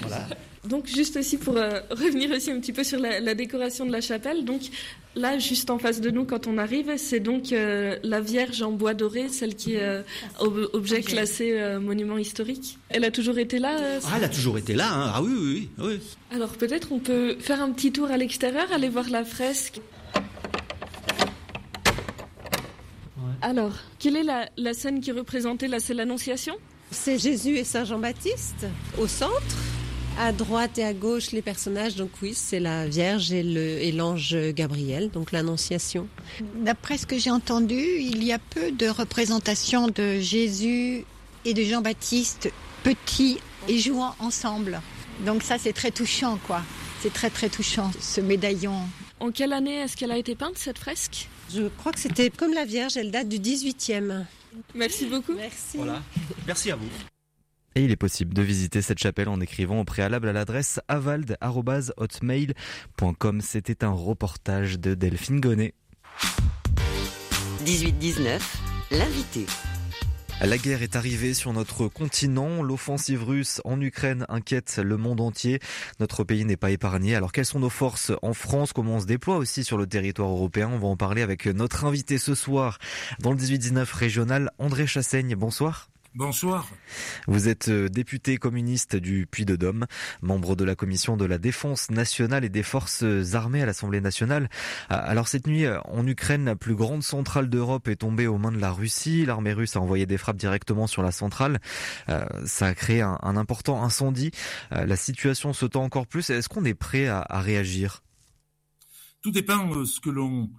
voilà. 0.00 0.26
Donc, 0.66 0.86
juste 0.86 1.16
aussi 1.16 1.36
pour 1.36 1.56
euh, 1.56 1.80
revenir 1.90 2.30
aussi 2.30 2.50
un 2.50 2.60
petit 2.60 2.72
peu 2.72 2.84
sur 2.84 2.98
la, 2.98 3.34
décoration 3.34 3.84
de 3.84 3.92
la 3.92 4.00
chapelle. 4.00 4.44
Donc, 4.44 4.62
là, 5.14 5.38
juste 5.38 5.70
en 5.70 5.78
face 5.78 6.00
de 6.00 6.10
nous, 6.10 6.24
quand 6.24 6.46
on 6.46 6.58
arrive, 6.58 6.92
c'est 6.96 7.20
donc 7.20 7.52
euh, 7.52 7.96
la 8.02 8.20
Vierge 8.20 8.62
en 8.62 8.72
bois 8.72 8.94
doré, 8.94 9.28
celle 9.28 9.54
qui 9.54 9.74
est 9.74 9.82
euh, 9.82 10.02
objet 10.72 11.02
classé 11.02 11.78
monument 11.80 12.18
historique. 12.18 12.78
Elle 12.88 13.04
a 13.04 13.10
toujours 13.10 13.38
été 13.38 13.58
là 13.58 13.76
Ah, 14.04 14.14
elle 14.16 14.24
a 14.24 14.28
toujours 14.28 14.58
été 14.58 14.74
là. 14.74 14.88
Hein. 14.92 15.12
Ah 15.14 15.22
oui, 15.22 15.32
oui, 15.36 15.68
oui. 15.78 16.00
Alors, 16.34 16.50
peut-être 16.50 16.92
on 16.92 16.98
peut 16.98 17.36
faire 17.38 17.60
un 17.60 17.70
petit 17.70 17.92
tour 17.92 18.10
à 18.10 18.16
l'extérieur, 18.16 18.70
aller 18.72 18.88
voir 18.88 19.08
la 19.10 19.24
fresque. 19.24 19.80
Alors, 23.42 23.72
quelle 23.98 24.16
est 24.16 24.48
la, 24.56 24.74
scène 24.74 25.00
qui 25.00 25.12
représentait 25.12 25.68
là 25.68 25.80
C'est 25.80 25.94
l'Annonciation? 25.94 26.56
C'est 26.90 27.18
Jésus 27.18 27.56
et 27.56 27.64
Saint 27.64 27.84
Jean-Baptiste 27.84 28.66
au 28.98 29.06
centre. 29.06 29.56
À 30.22 30.32
droite 30.32 30.76
et 30.76 30.84
à 30.84 30.92
gauche, 30.92 31.30
les 31.32 31.40
personnages, 31.40 31.96
donc 31.96 32.10
oui, 32.20 32.34
c'est 32.34 32.60
la 32.60 32.86
Vierge 32.86 33.32
et 33.32 33.90
l'ange 33.90 34.36
Gabriel, 34.50 35.08
donc 35.08 35.32
l'Annonciation. 35.32 36.08
D'après 36.56 36.98
ce 36.98 37.06
que 37.06 37.18
j'ai 37.18 37.30
entendu, 37.30 37.80
il 37.98 38.22
y 38.22 38.30
a 38.30 38.38
peu 38.38 38.70
de 38.70 38.86
représentations 38.86 39.86
de 39.86 40.20
Jésus 40.20 41.06
et 41.46 41.54
de 41.54 41.62
Jean-Baptiste 41.62 42.52
petits 42.82 43.38
et 43.66 43.78
jouant 43.78 44.14
ensemble. 44.18 44.82
Donc 45.24 45.42
ça, 45.42 45.56
c'est 45.56 45.72
très 45.72 45.90
touchant, 45.90 46.38
quoi. 46.46 46.60
C'est 47.00 47.14
très 47.14 47.30
très 47.30 47.48
touchant, 47.48 47.90
ce 47.98 48.20
médaillon. 48.20 48.76
En 49.20 49.30
quelle 49.30 49.54
année 49.54 49.76
est-ce 49.76 49.96
qu'elle 49.96 50.12
a 50.12 50.18
été 50.18 50.34
peinte, 50.34 50.58
cette 50.58 50.78
fresque? 50.78 51.30
Je 51.50 51.68
crois 51.78 51.92
que 51.92 51.98
c'était 51.98 52.28
comme 52.28 52.52
la 52.52 52.66
Vierge, 52.66 52.98
elle 52.98 53.10
date 53.10 53.30
du 53.30 53.38
18e. 53.38 54.26
Merci 54.74 55.06
beaucoup. 55.06 55.32
Merci. 55.32 55.78
Voilà. 55.78 56.02
Merci 56.46 56.70
à 56.72 56.76
vous. 56.76 56.90
Et 57.76 57.84
il 57.84 57.90
est 57.90 57.96
possible 57.96 58.32
de 58.34 58.42
visiter 58.42 58.82
cette 58.82 58.98
chapelle 58.98 59.28
en 59.28 59.40
écrivant 59.40 59.80
au 59.80 59.84
préalable 59.84 60.28
à 60.28 60.32
l'adresse 60.32 60.80
avald.hotmail.com. 60.88 63.40
C'était 63.40 63.84
un 63.84 63.92
reportage 63.92 64.80
de 64.80 64.94
Delphine 64.94 65.40
Gonnet. 65.40 65.74
18-19, 67.64 68.40
l'invité. 68.90 69.46
La 70.42 70.56
guerre 70.56 70.82
est 70.82 70.96
arrivée 70.96 71.34
sur 71.34 71.52
notre 71.52 71.86
continent. 71.88 72.62
L'offensive 72.62 73.22
russe 73.22 73.60
en 73.64 73.78
Ukraine 73.78 74.24
inquiète 74.30 74.80
le 74.82 74.96
monde 74.96 75.20
entier. 75.20 75.60
Notre 76.00 76.24
pays 76.24 76.46
n'est 76.46 76.56
pas 76.56 76.70
épargné. 76.70 77.14
Alors 77.14 77.30
quelles 77.30 77.44
sont 77.44 77.60
nos 77.60 77.68
forces 77.68 78.10
en 78.22 78.32
France? 78.32 78.72
Comment 78.72 78.94
on 78.94 79.00
se 79.00 79.06
déploie 79.06 79.36
aussi 79.36 79.64
sur 79.64 79.76
le 79.76 79.86
territoire 79.86 80.30
européen? 80.30 80.70
On 80.72 80.78
va 80.78 80.88
en 80.88 80.96
parler 80.96 81.20
avec 81.20 81.44
notre 81.44 81.84
invité 81.84 82.16
ce 82.16 82.34
soir 82.34 82.78
dans 83.18 83.32
le 83.32 83.36
18-19 83.36 83.94
régional, 83.94 84.50
André 84.58 84.86
Chassaigne. 84.86 85.36
Bonsoir. 85.36 85.90
Bonsoir. 86.16 86.68
Vous 87.28 87.48
êtes 87.48 87.68
euh, 87.68 87.88
député 87.88 88.36
communiste 88.36 88.96
du 88.96 89.28
Puy-de-Dôme, 89.30 89.86
membre 90.22 90.56
de 90.56 90.64
la 90.64 90.74
commission 90.74 91.16
de 91.16 91.24
la 91.24 91.38
défense 91.38 91.88
nationale 91.88 92.44
et 92.44 92.48
des 92.48 92.64
forces 92.64 93.04
armées 93.34 93.62
à 93.62 93.66
l'Assemblée 93.66 94.00
nationale. 94.00 94.50
Ah, 94.88 94.96
alors 94.96 95.28
cette 95.28 95.46
nuit, 95.46 95.66
euh, 95.66 95.78
en 95.84 96.04
Ukraine, 96.08 96.46
la 96.46 96.56
plus 96.56 96.74
grande 96.74 97.04
centrale 97.04 97.48
d'Europe 97.48 97.86
est 97.86 97.94
tombée 97.94 98.26
aux 98.26 98.38
mains 98.38 98.50
de 98.50 98.58
la 98.58 98.72
Russie. 98.72 99.24
L'armée 99.24 99.52
russe 99.52 99.76
a 99.76 99.80
envoyé 99.80 100.04
des 100.04 100.18
frappes 100.18 100.36
directement 100.36 100.88
sur 100.88 101.04
la 101.04 101.12
centrale. 101.12 101.60
Euh, 102.08 102.24
ça 102.44 102.66
a 102.66 102.74
créé 102.74 103.02
un, 103.02 103.18
important 103.22 103.84
incendie. 103.84 104.32
La 104.72 104.96
situation 104.96 105.52
se 105.52 105.64
tend 105.64 105.84
encore 105.84 106.08
plus. 106.08 106.28
Est-ce 106.30 106.48
qu'on 106.48 106.64
est 106.64 106.74
prêt 106.74 107.06
à, 107.06 107.24
réagir? 107.40 108.02
Tout 109.22 109.30
dépend 109.30 109.68
de 109.68 109.84
ce 109.84 110.00
que 110.00 110.10
l'on 110.10 110.50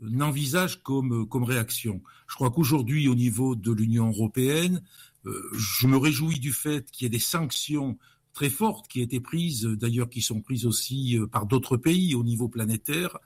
n'envisage 0.00 0.82
comme, 0.82 1.26
comme 1.28 1.44
réaction. 1.44 2.02
Je 2.28 2.34
crois 2.34 2.50
qu'aujourd'hui, 2.50 3.08
au 3.08 3.14
niveau 3.14 3.56
de 3.56 3.72
l'Union 3.72 4.08
européenne, 4.08 4.82
euh, 5.26 5.42
je 5.54 5.86
me 5.86 5.96
réjouis 5.96 6.38
du 6.38 6.52
fait 6.52 6.90
qu'il 6.90 7.04
y 7.04 7.06
ait 7.06 7.10
des 7.10 7.18
sanctions 7.18 7.98
très 8.32 8.50
fortes 8.50 8.88
qui 8.88 9.00
aient 9.00 9.04
été 9.04 9.20
prises, 9.20 9.64
d'ailleurs 9.64 10.10
qui 10.10 10.22
sont 10.22 10.40
prises 10.40 10.66
aussi 10.66 11.18
euh, 11.18 11.26
par 11.26 11.46
d'autres 11.46 11.76
pays 11.76 12.14
au 12.14 12.22
niveau 12.22 12.48
planétaire, 12.48 13.18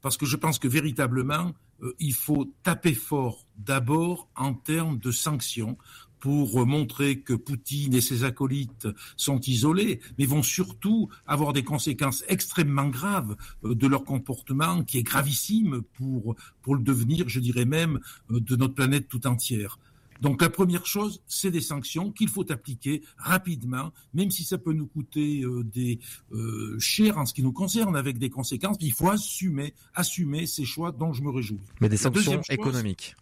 parce 0.00 0.16
que 0.16 0.26
je 0.26 0.36
pense 0.36 0.58
que 0.58 0.68
véritablement, 0.68 1.54
euh, 1.82 1.94
il 1.98 2.14
faut 2.14 2.52
taper 2.62 2.94
fort 2.94 3.46
d'abord 3.56 4.28
en 4.36 4.54
termes 4.54 4.98
de 4.98 5.10
sanctions 5.10 5.78
pour 6.20 6.66
montrer 6.66 7.20
que 7.20 7.34
Poutine 7.34 7.94
et 7.94 8.00
ses 8.00 8.24
acolytes 8.24 8.88
sont 9.16 9.40
isolés, 9.40 10.00
mais 10.18 10.26
vont 10.26 10.42
surtout 10.42 11.08
avoir 11.26 11.52
des 11.52 11.64
conséquences 11.64 12.24
extrêmement 12.28 12.88
graves 12.88 13.36
euh, 13.64 13.74
de 13.74 13.86
leur 13.86 14.04
comportement, 14.04 14.82
qui 14.82 14.98
est 14.98 15.02
gravissime 15.02 15.82
pour, 15.94 16.36
pour 16.62 16.74
le 16.74 16.82
devenir, 16.82 17.28
je 17.28 17.40
dirais 17.40 17.64
même, 17.64 18.00
euh, 18.30 18.40
de 18.40 18.56
notre 18.56 18.74
planète 18.74 19.08
tout 19.08 19.26
entière. 19.26 19.78
Donc 20.20 20.42
la 20.42 20.50
première 20.50 20.86
chose, 20.86 21.22
c'est 21.26 21.50
des 21.50 21.60
sanctions 21.60 22.10
qu'il 22.10 22.28
faut 22.28 22.50
appliquer 22.50 23.02
rapidement, 23.16 23.92
même 24.14 24.30
si 24.30 24.44
ça 24.44 24.58
peut 24.58 24.72
nous 24.72 24.86
coûter 24.86 25.42
euh, 25.42 25.62
des 25.64 26.00
euh, 26.32 26.76
cher 26.78 27.18
en 27.18 27.26
ce 27.26 27.34
qui 27.34 27.42
nous 27.42 27.52
concerne, 27.52 27.96
avec 27.96 28.18
des 28.18 28.30
conséquences. 28.30 28.76
Il 28.80 28.92
faut 28.92 29.08
assumer, 29.08 29.74
assumer 29.94 30.46
ces 30.46 30.64
choix 30.64 30.92
dont 30.92 31.12
je 31.12 31.22
me 31.22 31.30
réjouis. 31.30 31.60
Mais 31.80 31.88
des 31.88 31.96
sanctions 31.96 32.42
économiques 32.48 33.16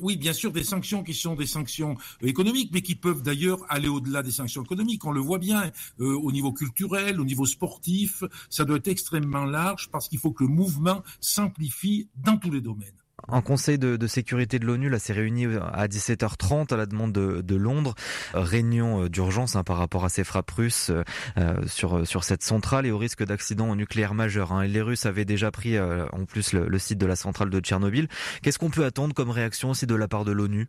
oui, 0.00 0.16
bien 0.16 0.32
sûr, 0.32 0.52
des 0.52 0.64
sanctions 0.64 1.02
qui 1.02 1.14
sont 1.14 1.34
des 1.34 1.46
sanctions 1.46 1.96
euh, 2.22 2.26
économiques, 2.26 2.70
mais 2.72 2.82
qui 2.82 2.94
peuvent 2.94 3.22
d'ailleurs 3.22 3.60
aller 3.68 3.88
au-delà 3.88 4.22
des 4.22 4.30
sanctions 4.30 4.62
économiques. 4.62 5.04
On 5.04 5.12
le 5.12 5.20
voit 5.20 5.38
bien 5.38 5.70
euh, 6.00 6.14
au 6.14 6.32
niveau 6.32 6.52
culturel, 6.52 7.20
au 7.20 7.24
niveau 7.24 7.46
sportif, 7.46 8.24
ça 8.50 8.64
doit 8.64 8.78
être 8.78 8.88
extrêmement 8.88 9.44
large 9.44 9.88
parce 9.90 10.08
qu'il 10.08 10.18
faut 10.18 10.32
que 10.32 10.44
le 10.44 10.50
mouvement 10.50 11.02
simplifie 11.20 12.08
dans 12.16 12.36
tous 12.36 12.50
les 12.50 12.60
domaines. 12.60 12.97
Un 13.26 13.42
conseil 13.42 13.78
de, 13.78 14.06
sécurité 14.06 14.58
de 14.58 14.66
l'ONU 14.66 14.90
s'est 14.98 15.12
réuni 15.12 15.46
à 15.46 15.88
17h30 15.88 16.72
à 16.72 16.76
la 16.76 16.86
demande 16.86 17.12
de, 17.12 17.54
Londres. 17.56 17.94
Réunion 18.32 19.04
euh, 19.04 19.08
d'urgence 19.08 19.56
hein, 19.56 19.64
par 19.64 19.76
rapport 19.78 20.04
à 20.04 20.08
ces 20.08 20.22
frappes 20.22 20.50
russes 20.50 20.92
euh, 21.36 21.66
sur, 21.66 22.24
cette 22.24 22.42
centrale 22.42 22.86
et 22.86 22.90
au 22.90 22.98
risque 22.98 23.24
d'accident 23.24 23.74
nucléaire 23.74 24.14
majeur. 24.14 24.52
Hein. 24.52 24.66
Les 24.66 24.80
Russes 24.80 25.04
avaient 25.04 25.24
déjà 25.24 25.50
pris 25.50 25.76
euh, 25.76 26.06
en 26.12 26.24
plus 26.24 26.52
le, 26.52 26.78
site 26.78 26.98
de 26.98 27.06
la 27.06 27.16
centrale 27.16 27.50
de 27.50 27.58
Tchernobyl. 27.60 28.08
Qu'est-ce 28.42 28.58
qu'on 28.58 28.70
peut 28.70 28.84
attendre 28.84 29.14
comme 29.14 29.30
réaction 29.30 29.70
aussi 29.70 29.86
de 29.86 29.94
la 29.94 30.06
part 30.06 30.24
de 30.24 30.32
l'ONU? 30.32 30.68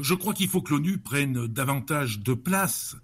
Je 0.00 0.14
crois 0.14 0.34
qu'il 0.34 0.48
faut 0.48 0.62
que 0.62 0.72
l'ONU 0.72 0.98
prenne 0.98 1.46
davantage 1.46 2.20
de 2.20 2.34
place 2.34 2.96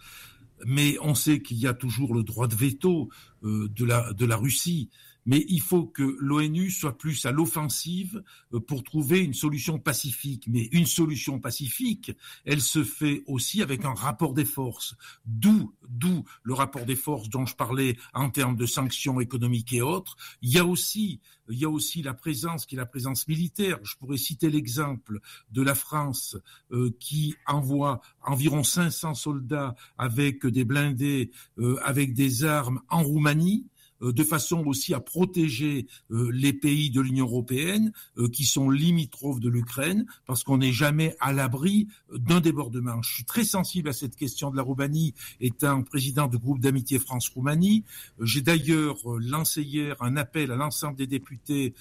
mais 0.64 0.97
on 1.02 1.16
sait 1.16 1.40
qu'il 1.40 1.57
y 1.57 1.66
a 1.66 1.75
toujours 1.75 2.14
le 2.14 2.23
droit 2.23 2.47
de 2.47 2.54
veto 2.54 3.09
de 3.42 4.25
la 4.25 4.37
Russie 4.37 4.90
mais 5.26 5.44
il 5.48 5.60
faut 5.60 5.86
que 5.86 6.16
l'ONU 6.20 6.70
soit 6.70 6.98
plus 6.98 7.24
à 7.26 7.32
l'offensive 7.32 8.22
euh, 8.52 8.60
pour 8.60 8.82
trouver 8.82 9.20
une 9.20 9.34
solution 9.34 9.78
pacifique. 9.78 10.44
Mais 10.48 10.68
une 10.72 10.86
solution 10.86 11.38
pacifique, 11.38 12.12
elle 12.44 12.60
se 12.60 12.84
fait 12.84 13.22
aussi 13.26 13.62
avec 13.62 13.84
un 13.84 13.94
rapport 13.94 14.34
des 14.34 14.44
forces. 14.44 14.94
D'où, 15.24 15.74
d'où 15.88 16.24
le 16.42 16.54
rapport 16.54 16.84
des 16.84 16.96
forces 16.96 17.28
dont 17.28 17.46
je 17.46 17.54
parlais 17.54 17.96
en 18.14 18.30
termes 18.30 18.56
de 18.56 18.66
sanctions 18.66 19.20
économiques 19.20 19.72
et 19.72 19.82
autres. 19.82 20.16
Il 20.40 20.50
y 20.50 20.58
a 20.58 20.64
aussi, 20.64 21.20
il 21.48 21.58
y 21.58 21.64
a 21.64 21.70
aussi 21.70 22.02
la 22.02 22.14
présence 22.14 22.66
qui 22.66 22.74
est 22.74 22.78
la 22.78 22.86
présence 22.86 23.28
militaire. 23.28 23.78
Je 23.82 23.96
pourrais 23.96 24.16
citer 24.16 24.50
l'exemple 24.50 25.20
de 25.50 25.62
la 25.62 25.74
France 25.74 26.36
euh, 26.72 26.90
qui 26.98 27.36
envoie 27.46 28.00
environ 28.22 28.64
500 28.64 29.14
soldats 29.14 29.74
avec 29.98 30.46
des 30.46 30.64
blindés, 30.64 31.30
euh, 31.58 31.78
avec 31.84 32.14
des 32.14 32.44
armes 32.44 32.80
en 32.88 33.02
Roumanie 33.02 33.66
de 34.11 34.25
façon 34.25 34.64
aussi 34.66 34.94
à 34.94 35.00
protéger 35.00 35.87
euh, 36.11 36.30
les 36.32 36.52
pays 36.52 36.90
de 36.90 37.00
l'Union 37.00 37.26
européenne 37.26 37.92
euh, 38.18 38.28
qui 38.28 38.44
sont 38.44 38.71
limitrophes 38.71 39.38
de 39.38 39.49
l'Ukraine, 39.49 40.06
parce 40.26 40.42
qu'on 40.42 40.59
n'est 40.59 40.73
jamais 40.73 41.14
à 41.21 41.32
l'abri 41.32 41.87
d'un 42.12 42.40
débordement. 42.40 43.00
Je 43.02 43.14
suis 43.14 43.25
très 43.25 43.44
sensible 43.44 43.88
à 43.88 43.92
cette 43.92 44.16
question 44.16 44.50
de 44.50 44.56
la 44.56 44.62
Roumanie, 44.62 45.14
étant 45.40 45.82
président 45.82 46.26
du 46.26 46.38
groupe 46.38 46.61
d'amitié 46.61 46.99
France-Roumanie. 46.99 47.85
J'ai 48.21 48.40
d'ailleurs 48.40 48.97
lancé 49.21 49.62
hier 49.62 49.97
un 50.00 50.16
appel 50.16 50.50
à 50.50 50.56
l'ensemble 50.56 50.97
des 50.97 51.06
députés 51.06 51.75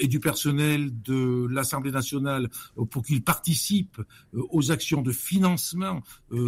et 0.00 0.08
du 0.08 0.20
personnel 0.20 0.90
de 1.02 1.46
l'Assemblée 1.50 1.92
nationale 1.92 2.48
pour 2.90 3.04
qu'ils 3.04 3.22
participent 3.22 4.00
aux 4.32 4.72
actions 4.72 5.02
de 5.02 5.12
financement 5.12 6.02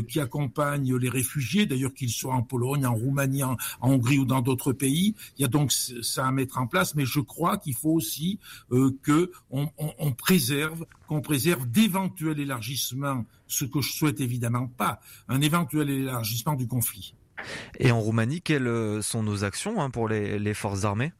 qui 0.08 0.20
accompagnent 0.20 0.96
les 0.96 1.08
réfugiés, 1.08 1.66
d'ailleurs 1.66 1.94
qu'ils 1.94 2.10
soient 2.10 2.34
en 2.34 2.42
Pologne, 2.42 2.86
en 2.86 2.94
Roumanie, 2.94 3.42
en 3.42 3.56
Hongrie 3.80 4.18
ou 4.18 4.24
dans 4.24 4.40
d'autres 4.40 4.72
pays. 4.72 5.14
Il 5.38 5.42
y 5.42 5.44
a 5.44 5.48
donc 5.48 5.72
ça 5.72 6.26
à 6.26 6.32
mettre 6.32 6.58
en 6.58 6.66
place, 6.66 6.94
mais 6.94 7.06
je 7.06 7.20
crois 7.20 7.58
qu'il 7.58 7.74
faut 7.74 7.90
aussi 7.90 8.38
euh, 8.72 8.90
que 9.02 9.30
on, 9.50 10.12
préserve, 10.12 10.86
qu'on 11.08 11.20
préserve 11.20 11.68
d'éventuels 11.68 12.40
élargissements, 12.40 13.24
ce 13.46 13.64
que 13.64 13.80
je 13.80 13.92
souhaite 13.92 14.20
évidemment 14.20 14.66
pas, 14.68 15.00
un 15.28 15.40
éventuel 15.40 15.90
élargissement 15.90 16.54
du 16.54 16.66
conflit. 16.66 17.14
Et 17.78 17.90
en 17.90 18.00
Roumanie, 18.00 18.42
quelles 18.42 19.02
sont 19.02 19.22
nos 19.22 19.44
actions 19.44 19.80
hein, 19.80 19.90
pour 19.90 20.08
les 20.08 20.54
forces 20.54 20.84
armées? 20.84 21.12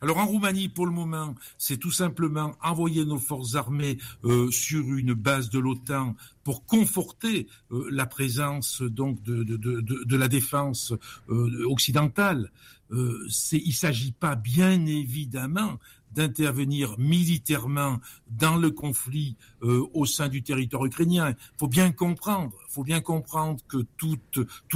Alors 0.00 0.18
en 0.18 0.26
Roumanie, 0.26 0.68
pour 0.68 0.86
le 0.86 0.92
moment, 0.92 1.34
c'est 1.56 1.76
tout 1.76 1.90
simplement 1.90 2.54
envoyer 2.62 3.04
nos 3.04 3.18
forces 3.18 3.54
armées 3.54 3.98
euh, 4.24 4.50
sur 4.50 4.80
une 4.94 5.14
base 5.14 5.50
de 5.50 5.58
l'OTAN 5.58 6.14
pour 6.44 6.66
conforter 6.66 7.48
euh, 7.70 7.88
la 7.90 8.06
présence 8.06 8.82
donc 8.82 9.22
de, 9.22 9.42
de, 9.42 9.56
de, 9.56 9.80
de 9.80 10.16
la 10.16 10.28
défense 10.28 10.92
euh, 11.28 11.64
occidentale. 11.66 12.50
Il 12.90 13.62
ne 13.66 13.72
s'agit 13.72 14.12
pas 14.12 14.34
bien 14.34 14.86
évidemment 14.86 15.78
d'intervenir 16.12 16.98
militairement 16.98 18.00
dans 18.30 18.56
le 18.56 18.70
conflit 18.70 19.36
euh, 19.62 19.86
au 19.92 20.06
sein 20.06 20.28
du 20.28 20.42
territoire 20.42 20.84
ukrainien. 20.84 21.30
Il 21.30 21.58
faut 21.58 21.68
bien 21.68 21.92
comprendre, 21.92 22.56
faut 22.68 22.82
bien 22.82 23.00
comprendre 23.00 23.60
que 23.68 23.86
tout, 23.96 24.18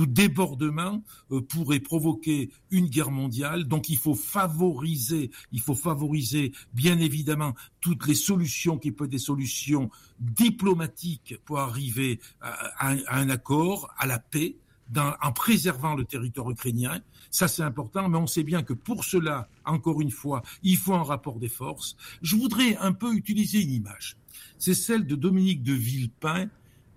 débordement 0.07 1.03
euh, 1.31 1.41
pourrait 1.41 1.81
provoquer 1.81 2.51
une 2.71 2.87
guerre 2.87 3.11
mondiale. 3.11 3.65
Donc 3.65 3.89
il 3.89 3.97
faut 3.97 4.15
favoriser, 4.15 5.31
il 5.53 5.61
faut 5.61 5.75
favoriser 5.75 6.53
bien 6.75 6.99
évidemment 6.99 7.55
toutes 7.81 8.07
les 8.07 8.15
solutions 8.15 8.79
qui 8.79 8.93
peuvent 8.93 9.07
être 9.07 9.13
des 9.13 9.19
solutions 9.19 9.91
diplomatiques 10.21 11.37
pour 11.45 11.59
arriver 11.59 12.21
à 12.41 12.95
un 13.09 13.29
accord, 13.31 13.93
à 13.99 14.07
la 14.07 14.19
paix 14.19 14.57
en 14.99 15.33
préservant 15.33 15.95
le 15.95 16.05
territoire 16.05 16.51
ukrainien. 16.51 17.01
Ça, 17.31 17.49
c'est 17.49 17.63
important, 17.63 18.09
mais 18.09 18.19
on 18.19 18.27
sait 18.27 18.43
bien 18.43 18.63
que 18.63 18.73
pour 18.73 19.05
cela, 19.05 19.49
encore 19.65 20.01
une 20.01 20.11
fois, 20.11 20.43
il 20.63 20.77
faut 20.77 20.95
un 20.95 21.03
rapport 21.03 21.39
des 21.39 21.49
forces. 21.49 21.97
Je 22.21 22.37
voudrais 22.37 22.77
un 22.77 22.93
peu 22.93 23.15
utiliser 23.15 23.63
une 23.63 23.73
image. 23.73 24.17
C'est 24.59 24.75
celle 24.75 25.07
de 25.07 25.17
Dominique 25.17 25.63
de 25.63 25.73
Villepin, 25.73 26.49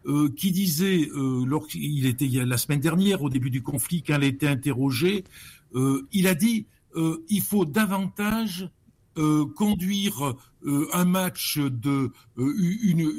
euh, 0.07 0.29
qui 0.29 0.51
disait, 0.51 1.09
euh, 1.15 1.43
lorsqu'il 1.47 2.05
était 2.05 2.27
la 2.27 2.57
semaine 2.57 2.79
dernière, 2.79 3.23
au 3.23 3.29
début 3.29 3.49
du 3.49 3.63
conflit, 3.63 4.03
quand 4.03 4.17
il 4.17 4.23
a 4.23 4.27
été 4.27 4.47
interrogé, 4.47 5.23
euh, 5.73 6.07
il 6.11 6.27
a 6.27 6.35
dit 6.35 6.67
il 7.27 7.41
faut 7.41 7.65
davantage 7.65 8.69
conduire 9.57 10.33
un 10.93 11.03
match 11.03 11.57
de, 11.57 12.13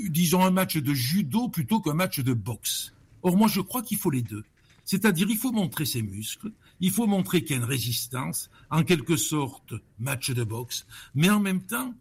disons 0.09 0.43
un 0.43 0.51
match 0.51 0.79
de 0.79 0.95
judo 0.95 1.51
plutôt 1.51 1.81
qu'un 1.81 1.93
match 1.93 2.21
de 2.21 2.33
boxe. 2.33 2.95
Or, 3.23 3.37
moi, 3.37 3.49
je 3.49 3.61
crois 3.61 3.83
qu'il 3.83 3.99
faut 3.99 4.11
les 4.11 4.23
deux. 4.23 4.45
C'est-à-dire, 4.87 5.29
il 5.29 5.37
faut 5.37 5.51
montrer 5.51 5.85
ses 5.85 6.01
muscles, 6.01 6.53
il 6.79 6.93
faut 6.93 7.09
montrer 7.09 7.43
qu'il 7.43 7.57
y 7.57 7.59
a 7.59 7.63
une 7.63 7.69
résistance, 7.69 8.51
en 8.71 8.85
quelque 8.85 9.17
sorte, 9.17 9.75
match 9.99 10.31
de 10.31 10.45
boxe, 10.45 10.87
mais 11.15 11.29
en 11.29 11.41
même 11.41 11.61
temps, 11.61 11.93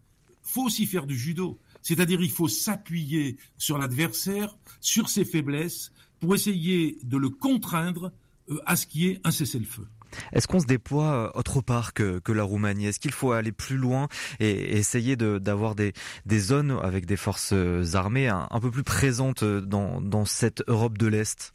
faut 0.43 0.65
aussi 0.65 0.85
faire 0.85 1.07
du 1.07 1.17
judo. 1.17 1.59
C'est-à-dire, 1.81 2.21
il 2.21 2.29
faut 2.29 2.47
s'appuyer 2.47 3.37
sur 3.57 3.79
l'adversaire, 3.79 4.55
sur 4.81 5.09
ses 5.09 5.25
faiblesses, 5.25 5.91
pour 6.19 6.35
essayer 6.35 6.99
de 7.03 7.17
le 7.17 7.29
contraindre 7.29 8.11
euh, 8.51 8.59
à 8.67 8.75
ce 8.75 8.85
qui 8.85 9.07
est 9.07 9.19
un 9.23 9.31
cessez-le-feu. 9.31 9.87
Est-ce 10.31 10.47
qu'on 10.47 10.59
se 10.59 10.67
déploie 10.67 11.11
euh, 11.11 11.39
autre 11.39 11.61
part 11.61 11.93
que, 11.93 12.21
la 12.31 12.43
Roumanie? 12.43 12.85
Est-ce 12.85 12.99
qu'il 12.99 13.11
faut 13.11 13.31
aller 13.31 13.51
plus 13.51 13.77
loin 13.77 14.07
et, 14.39 14.77
essayer 14.77 15.15
d'avoir 15.15 15.73
des, 15.73 15.93
zones 16.37 16.79
avec 16.83 17.07
des 17.07 17.17
forces 17.17 17.51
euh, 17.53 17.83
armées 17.95 18.27
un, 18.27 18.59
peu 18.61 18.69
plus 18.69 18.83
présentes 18.83 19.43
dans 19.43 20.25
cette 20.25 20.63
Europe 20.67 20.99
de 20.99 21.07
l'Est? 21.07 21.54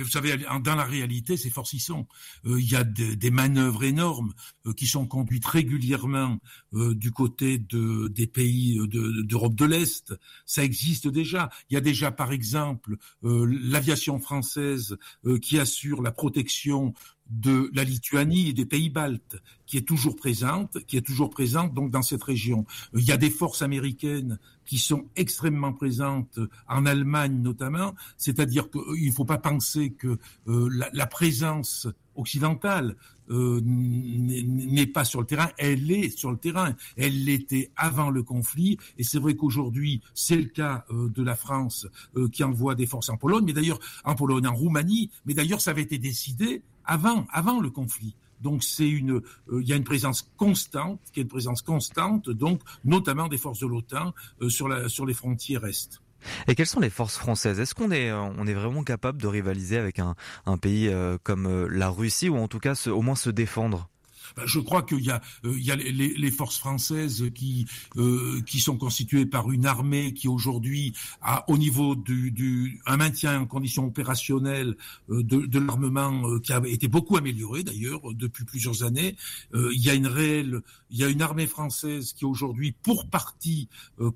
Mais 0.00 0.04
vous 0.04 0.10
savez, 0.12 0.34
dans 0.64 0.74
la 0.74 0.84
réalité, 0.84 1.36
ces 1.36 1.50
forces 1.50 1.74
y 1.74 1.78
sont. 1.78 2.06
Euh, 2.46 2.58
il 2.58 2.70
y 2.70 2.74
a 2.74 2.84
des 2.84 3.30
manœuvres 3.30 3.84
énormes 3.84 4.32
euh, 4.66 4.72
qui 4.72 4.86
sont 4.86 5.06
conduites 5.06 5.44
régulièrement 5.44 6.38
euh, 6.72 6.94
du 6.94 7.10
côté 7.10 7.58
de, 7.58 8.08
des 8.08 8.26
pays 8.26 8.80
d'Europe 8.88 9.54
de, 9.54 9.66
l'Est. 9.66 10.14
Ça 10.46 10.64
existe 10.64 11.06
déjà. 11.06 11.50
Il 11.68 11.74
y 11.74 11.76
a 11.76 11.82
déjà, 11.82 12.10
par 12.12 12.32
exemple, 12.32 12.96
l'aviation 13.22 14.18
française 14.18 14.96
qui 15.42 15.58
assure 15.58 16.00
la 16.00 16.12
protection 16.12 16.94
de 17.30 17.70
la 17.72 17.84
Lituanie 17.84 18.48
et 18.48 18.52
des 18.52 18.66
pays 18.66 18.90
baltes, 18.90 19.36
qui 19.66 19.76
est 19.76 19.86
toujours 19.86 20.16
présente, 20.16 20.84
qui 20.86 20.96
est 20.96 21.06
toujours 21.06 21.30
présente 21.30 21.72
donc 21.72 21.90
dans 21.90 22.02
cette 22.02 22.24
région. 22.24 22.66
Il 22.94 23.04
y 23.04 23.12
a 23.12 23.16
des 23.16 23.30
forces 23.30 23.62
américaines 23.62 24.38
qui 24.66 24.78
sont 24.78 25.06
extrêmement 25.16 25.72
présentes 25.72 26.40
en 26.68 26.86
Allemagne 26.86 27.40
notamment, 27.40 27.94
c'est-à-dire 28.16 28.68
qu'il 28.70 29.06
ne 29.06 29.12
faut 29.12 29.24
pas 29.24 29.38
penser 29.38 29.90
que 29.90 30.18
euh, 30.48 30.68
la, 30.92 31.06
présence 31.06 31.86
occidentale 32.16 32.96
euh, 33.30 33.60
n'est 33.64 34.86
pas 34.86 35.04
sur 35.04 35.20
le 35.20 35.26
terrain, 35.26 35.50
elle 35.56 35.90
est 35.90 36.10
sur 36.10 36.32
le 36.32 36.36
terrain. 36.36 36.74
Elle 36.96 37.24
l'était 37.24 37.70
avant 37.76 38.10
le 38.10 38.24
conflit, 38.24 38.76
et 38.98 39.04
c'est 39.04 39.18
vrai 39.18 39.34
qu'aujourd'hui, 39.34 40.02
c'est 40.14 40.36
le 40.36 40.44
cas 40.44 40.84
euh, 40.90 41.08
de 41.08 41.22
la 41.22 41.36
France 41.36 41.86
qui 42.32 42.42
envoie 42.42 42.74
des 42.74 42.86
forces 42.86 43.08
en 43.08 43.16
Pologne, 43.16 43.44
mais 43.46 43.52
d'ailleurs 43.52 43.78
en 44.04 44.16
Pologne, 44.16 44.46
en 44.48 44.54
Roumanie, 44.54 45.10
mais 45.26 45.34
d'ailleurs 45.34 45.60
ça 45.60 45.70
avait 45.70 45.82
été 45.82 45.98
décidé 45.98 46.62
avant, 46.90 47.24
avant 47.32 47.60
le 47.60 47.70
conflit. 47.70 48.16
Donc 48.40 48.64
c'est 48.64 48.88
une, 48.88 49.12
euh, 49.12 49.62
il 49.62 49.68
y 49.68 49.72
a 49.72 49.76
une 49.76 49.84
présence 49.84 50.28
constante, 50.36 51.00
qui 51.12 51.20
est 51.20 51.22
une 51.22 51.28
présence 51.28 51.62
constante, 51.62 52.28
donc 52.28 52.60
notamment 52.84 53.28
des 53.28 53.38
forces 53.38 53.60
de 53.60 53.66
l'OTAN 53.66 54.12
euh, 54.42 54.48
sur 54.48 55.06
les 55.06 55.14
frontières 55.14 55.64
est. 55.64 56.02
Et 56.48 56.54
quelles 56.54 56.66
sont 56.66 56.80
les 56.80 56.90
forces 56.90 57.16
françaises? 57.16 57.60
Est-ce 57.60 57.74
qu'on 57.74 57.92
est, 57.92 58.12
on 58.12 58.46
est 58.46 58.54
vraiment 58.54 58.82
capable 58.82 59.22
de 59.22 59.26
rivaliser 59.26 59.78
avec 59.78 60.00
un, 60.00 60.14
pays 60.58 60.88
euh, 60.88 61.16
comme 61.22 61.66
la 61.66 61.88
Russie 61.88 62.28
ou 62.28 62.36
en 62.36 62.48
tout 62.48 62.58
cas 62.58 62.74
au 62.88 63.02
moins 63.02 63.14
se 63.14 63.30
défendre? 63.30 63.88
Ben, 64.36 64.44
je 64.46 64.60
crois 64.60 64.82
qu'il 64.82 65.04
y 65.04 65.10
a, 65.10 65.20
euh, 65.44 65.54
il 65.56 65.64
y 65.64 65.70
a 65.70 65.76
les, 65.76 65.92
les, 65.92 66.30
forces 66.30 66.58
françaises 66.58 67.24
qui 67.34 67.66
euh, 67.96 68.40
qui 68.46 68.60
sont 68.60 68.76
constituées 68.76 69.26
par 69.26 69.50
une 69.50 69.66
armée 69.66 70.14
qui 70.14 70.28
aujourd'hui 70.28 70.94
a 71.20 71.44
au 71.50 71.58
niveau 71.58 71.94
du, 71.94 72.30
du 72.30 72.80
un 72.86 72.96
maintien 72.96 73.40
en 73.40 73.46
conditions 73.46 73.86
opérationnelles 73.86 74.76
euh, 75.10 75.22
de, 75.22 75.46
de 75.46 75.58
l'armement 75.58 76.28
euh, 76.28 76.38
qui 76.38 76.52
a 76.52 76.60
été 76.66 76.88
beaucoup 76.88 77.16
amélioré 77.16 77.64
d'ailleurs 77.64 78.00
depuis 78.14 78.44
plusieurs 78.44 78.82
années. 78.82 79.16
il 79.54 79.80
y 79.80 79.90
a 79.90 79.94
une 79.94 80.06
réelle, 80.06 80.60
il 80.90 80.98
y 80.98 81.04
a 81.04 81.08
une 81.08 81.22
armée 81.22 81.46
française 81.46 82.12
qui 82.12 82.24
aujourd'hui 82.24 82.72
pour 82.72 83.08
partie 83.08 83.68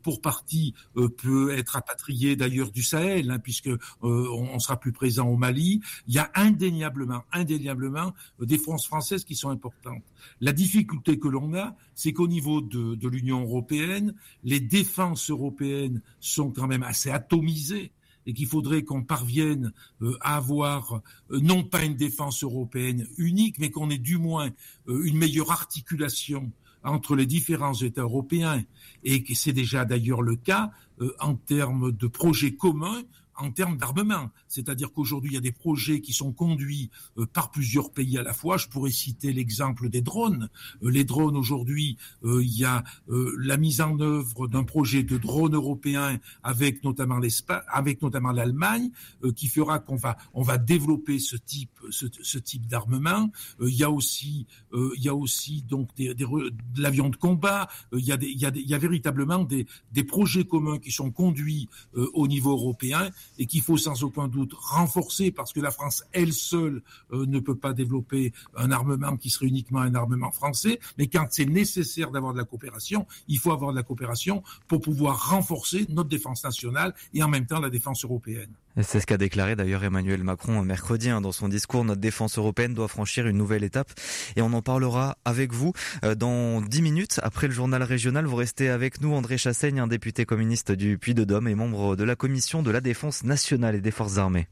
pour 0.02 0.20
partie 0.20 0.74
peut 0.94 1.56
être 1.56 1.70
rapatriée 1.70 2.36
d'ailleurs 2.36 2.70
du 2.70 2.82
Sahel 2.82 3.30
hein, 3.30 3.38
puisque 3.38 3.70
on, 4.02 4.08
on, 4.08 4.58
sera 4.58 4.78
plus 4.78 4.92
présent 4.92 5.26
au 5.28 5.36
Mali. 5.36 5.80
Il 6.06 6.14
y 6.14 6.18
a 6.18 6.30
indéniablement 6.34 7.24
indéniablement 7.32 8.14
des 8.40 8.58
forces 8.58 8.86
françaises 8.86 9.24
qui 9.24 9.34
sont 9.34 9.50
importantes. 9.50 10.03
La 10.40 10.52
difficulté 10.52 11.18
que 11.18 11.28
l'on 11.28 11.54
a, 11.54 11.76
c'est 11.94 12.12
qu'au 12.12 12.28
niveau 12.28 12.60
de, 12.60 13.08
l'Union 13.08 13.42
européenne, 13.42 14.14
les 14.42 14.60
défenses 14.60 15.30
européennes 15.30 16.02
sont 16.20 16.50
quand 16.50 16.66
même 16.66 16.82
assez 16.82 17.10
atomisées 17.10 17.92
et 18.26 18.32
qu'il 18.32 18.46
faudrait 18.46 18.84
qu'on 18.84 19.02
parvienne 19.02 19.72
euh, 20.00 20.16
à 20.20 20.36
avoir 20.36 21.02
euh, 21.30 21.40
non 21.40 21.62
pas 21.62 21.84
une 21.84 21.94
défense 21.94 22.42
européenne 22.42 23.06
unique, 23.18 23.58
mais 23.58 23.70
qu'on 23.70 23.90
ait 23.90 23.98
du 23.98 24.16
moins 24.16 24.50
euh, 24.88 25.04
une 25.04 25.18
meilleure 25.18 25.50
articulation 25.50 26.50
entre 26.82 27.16
les 27.16 27.26
différents 27.26 27.74
États 27.74 28.02
européens, 28.02 28.62
et 29.04 29.24
c'est 29.34 29.54
déjà 29.54 29.86
d'ailleurs 29.86 30.20
le 30.20 30.36
cas 30.36 30.70
en 31.18 31.34
termes 31.34 31.92
de 31.92 32.06
projets 32.06 32.56
communs 32.56 33.02
en 33.36 33.50
termes 33.50 33.76
d'armement. 33.76 34.30
C'est-à-dire 34.48 34.92
qu'aujourd'hui, 34.92 35.32
il 35.32 35.34
y 35.34 35.38
a 35.38 35.40
des 35.40 35.52
projets 35.52 36.00
qui 36.00 36.12
sont 36.12 36.32
conduits 36.32 36.90
euh, 37.18 37.26
par 37.26 37.50
plusieurs 37.50 37.90
pays 37.90 38.18
à 38.18 38.22
la 38.22 38.32
fois. 38.32 38.56
Je 38.56 38.68
pourrais 38.68 38.90
citer 38.90 39.32
l'exemple 39.32 39.88
des 39.88 40.00
drones. 40.00 40.48
Euh, 40.82 40.90
les 40.90 41.04
drones, 41.04 41.36
aujourd'hui, 41.36 41.96
euh, 42.24 42.42
il 42.42 42.56
y 42.56 42.64
a 42.64 42.84
la 43.08 43.56
mise 43.56 43.80
en 43.80 43.98
œuvre 44.00 44.48
d'un 44.48 44.64
projet 44.64 45.02
de 45.02 45.16
drone 45.18 45.54
européen 45.54 46.18
avec 46.42 46.84
notamment 46.84 47.18
l'Espagne, 47.18 47.62
avec 47.68 48.02
notamment 48.02 48.32
l'Allemagne, 48.32 48.90
qui 49.36 49.48
fera 49.48 49.78
qu'on 49.78 49.96
va, 49.96 50.16
on 50.32 50.42
va 50.42 50.58
développer 50.58 51.18
ce 51.18 51.36
type, 51.36 51.70
ce, 51.90 52.38
type 52.38 52.66
d'armement. 52.66 53.30
il 53.60 53.74
y 53.74 53.84
a 53.84 53.90
aussi, 53.90 54.46
il 54.72 55.02
y 55.02 55.08
a 55.08 55.14
aussi 55.14 55.62
donc 55.62 55.94
des, 55.96 56.14
des, 56.14 56.24
de 56.24 56.82
l'avion 56.82 57.08
de 57.08 57.16
combat. 57.16 57.68
il 57.92 58.04
y 58.04 58.12
a 58.12 58.16
des, 58.16 58.26
il 58.26 58.40
y 58.40 58.46
a, 58.46 58.52
il 58.54 58.68
y 58.68 58.74
a 58.74 58.78
véritablement 58.78 59.44
des, 59.44 59.66
des 59.92 60.04
projets 60.04 60.44
communs 60.44 60.78
qui 60.78 60.90
sont 60.92 61.10
conduits 61.10 61.68
au 61.94 62.26
niveau 62.26 62.52
européen 62.52 63.10
et 63.38 63.46
qu'il 63.46 63.62
faut 63.62 63.76
sans 63.76 64.02
aucun 64.04 64.28
doute 64.28 64.52
renforcer 64.54 65.30
parce 65.30 65.52
que 65.52 65.60
la 65.60 65.70
France, 65.70 66.04
elle 66.12 66.32
seule, 66.32 66.82
euh, 67.12 67.26
ne 67.26 67.40
peut 67.40 67.56
pas 67.56 67.72
développer 67.72 68.32
un 68.56 68.70
armement 68.70 69.16
qui 69.16 69.30
serait 69.30 69.46
uniquement 69.46 69.80
un 69.80 69.94
armement 69.94 70.30
français. 70.30 70.80
Mais 70.98 71.06
quand 71.08 71.26
c'est 71.30 71.46
nécessaire 71.46 72.10
d'avoir 72.10 72.32
de 72.32 72.38
la 72.38 72.44
coopération, 72.44 73.06
il 73.28 73.38
faut 73.38 73.52
avoir 73.52 73.72
de 73.72 73.76
la 73.76 73.82
coopération 73.82 74.42
pour 74.68 74.80
pouvoir 74.80 75.30
renforcer 75.30 75.86
notre 75.88 76.08
défense 76.08 76.44
nationale 76.44 76.94
et 77.12 77.22
en 77.22 77.28
même 77.28 77.46
temps 77.46 77.60
la 77.60 77.70
défense 77.70 78.04
européenne. 78.04 78.54
C'est 78.82 78.98
ce 79.00 79.06
qu'a 79.06 79.16
déclaré 79.16 79.54
d'ailleurs 79.54 79.84
Emmanuel 79.84 80.24
Macron 80.24 80.62
mercredi 80.62 81.08
hein, 81.08 81.20
dans 81.20 81.30
son 81.30 81.48
discours. 81.48 81.84
Notre 81.84 82.00
défense 82.00 82.38
européenne 82.38 82.74
doit 82.74 82.88
franchir 82.88 83.26
une 83.26 83.36
nouvelle 83.36 83.62
étape 83.62 83.92
et 84.34 84.42
on 84.42 84.52
en 84.52 84.62
parlera 84.62 85.16
avec 85.24 85.52
vous 85.52 85.72
euh, 86.04 86.14
dans 86.16 86.60
dix 86.60 86.82
minutes 86.82 87.20
après 87.22 87.46
le 87.46 87.52
journal 87.52 87.82
régional. 87.82 88.26
Vous 88.26 88.36
restez 88.36 88.68
avec 88.68 89.00
nous, 89.00 89.14
André 89.14 89.38
Chassaigne, 89.38 89.78
un 89.78 89.86
député 89.86 90.24
communiste 90.24 90.72
du 90.72 90.98
Puy-de-Dôme 90.98 91.46
et 91.46 91.54
membre 91.54 91.94
de 91.94 92.04
la 92.04 92.16
commission 92.16 92.62
de 92.62 92.70
la 92.70 92.80
défense 92.80 93.22
nationale 93.22 93.76
et 93.76 93.80
des 93.80 93.92
forces 93.92 94.18
armées. 94.18 94.48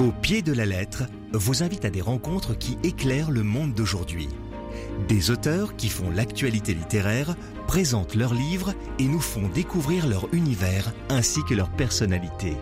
Au 0.00 0.12
pied 0.12 0.42
de 0.42 0.52
la 0.52 0.66
lettre 0.66 1.04
vous 1.32 1.62
invite 1.62 1.84
à 1.84 1.90
des 1.90 2.00
rencontres 2.00 2.56
qui 2.56 2.78
éclairent 2.82 3.30
le 3.30 3.42
monde 3.42 3.74
d'aujourd'hui. 3.74 4.28
Des 5.08 5.30
auteurs 5.30 5.76
qui 5.76 5.88
font 5.88 6.10
l'actualité 6.10 6.74
littéraire 6.74 7.34
présentent 7.66 8.14
leurs 8.14 8.34
livres 8.34 8.74
et 8.98 9.04
nous 9.04 9.20
font 9.20 9.48
découvrir 9.48 10.06
leur 10.06 10.32
univers 10.32 10.92
ainsi 11.08 11.40
que 11.48 11.54
leur 11.54 11.70
personnalité. 11.70 12.56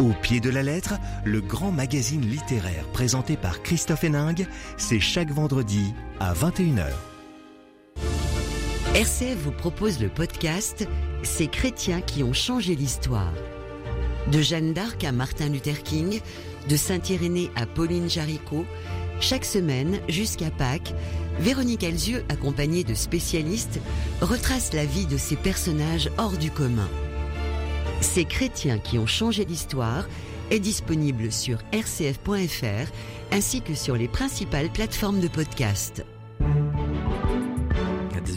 Au 0.00 0.12
pied 0.22 0.40
de 0.40 0.50
la 0.50 0.62
lettre, 0.62 0.94
le 1.24 1.40
grand 1.40 1.72
magazine 1.72 2.22
littéraire 2.22 2.86
présenté 2.92 3.36
par 3.36 3.62
Christophe 3.62 4.04
Héningue, 4.04 4.46
c'est 4.76 5.00
chaque 5.00 5.30
vendredi 5.30 5.94
à 6.20 6.34
21h. 6.34 6.92
RCF 8.94 9.36
vous 9.42 9.52
propose 9.52 10.00
le 10.00 10.08
podcast 10.08 10.86
Ces 11.22 11.48
chrétiens 11.48 12.00
qui 12.00 12.22
ont 12.22 12.32
changé 12.32 12.74
l'histoire. 12.74 13.32
De 14.32 14.40
Jeanne 14.40 14.72
d'Arc 14.72 15.04
à 15.04 15.12
Martin 15.12 15.48
Luther 15.48 15.82
King, 15.82 16.20
de 16.68 16.76
Saint-Irénée 16.76 17.50
à 17.56 17.66
Pauline 17.66 18.10
Jaricot, 18.10 18.64
chaque 19.20 19.44
semaine, 19.44 19.98
jusqu'à 20.08 20.50
Pâques, 20.50 20.94
Véronique 21.38 21.82
Elzieux, 21.82 22.24
accompagnée 22.28 22.84
de 22.84 22.94
spécialistes, 22.94 23.80
retrace 24.20 24.72
la 24.72 24.84
vie 24.84 25.06
de 25.06 25.16
ces 25.16 25.36
personnages 25.36 26.10
hors 26.18 26.36
du 26.36 26.50
commun. 26.50 26.88
Ces 28.00 28.24
chrétiens 28.24 28.78
qui 28.78 28.98
ont 28.98 29.06
changé 29.06 29.44
l'histoire 29.44 30.08
est 30.50 30.60
disponible 30.60 31.32
sur 31.32 31.58
rcf.fr 31.72 32.92
ainsi 33.32 33.62
que 33.62 33.74
sur 33.74 33.96
les 33.96 34.08
principales 34.08 34.70
plateformes 34.70 35.20
de 35.20 35.28
podcast. 35.28 36.04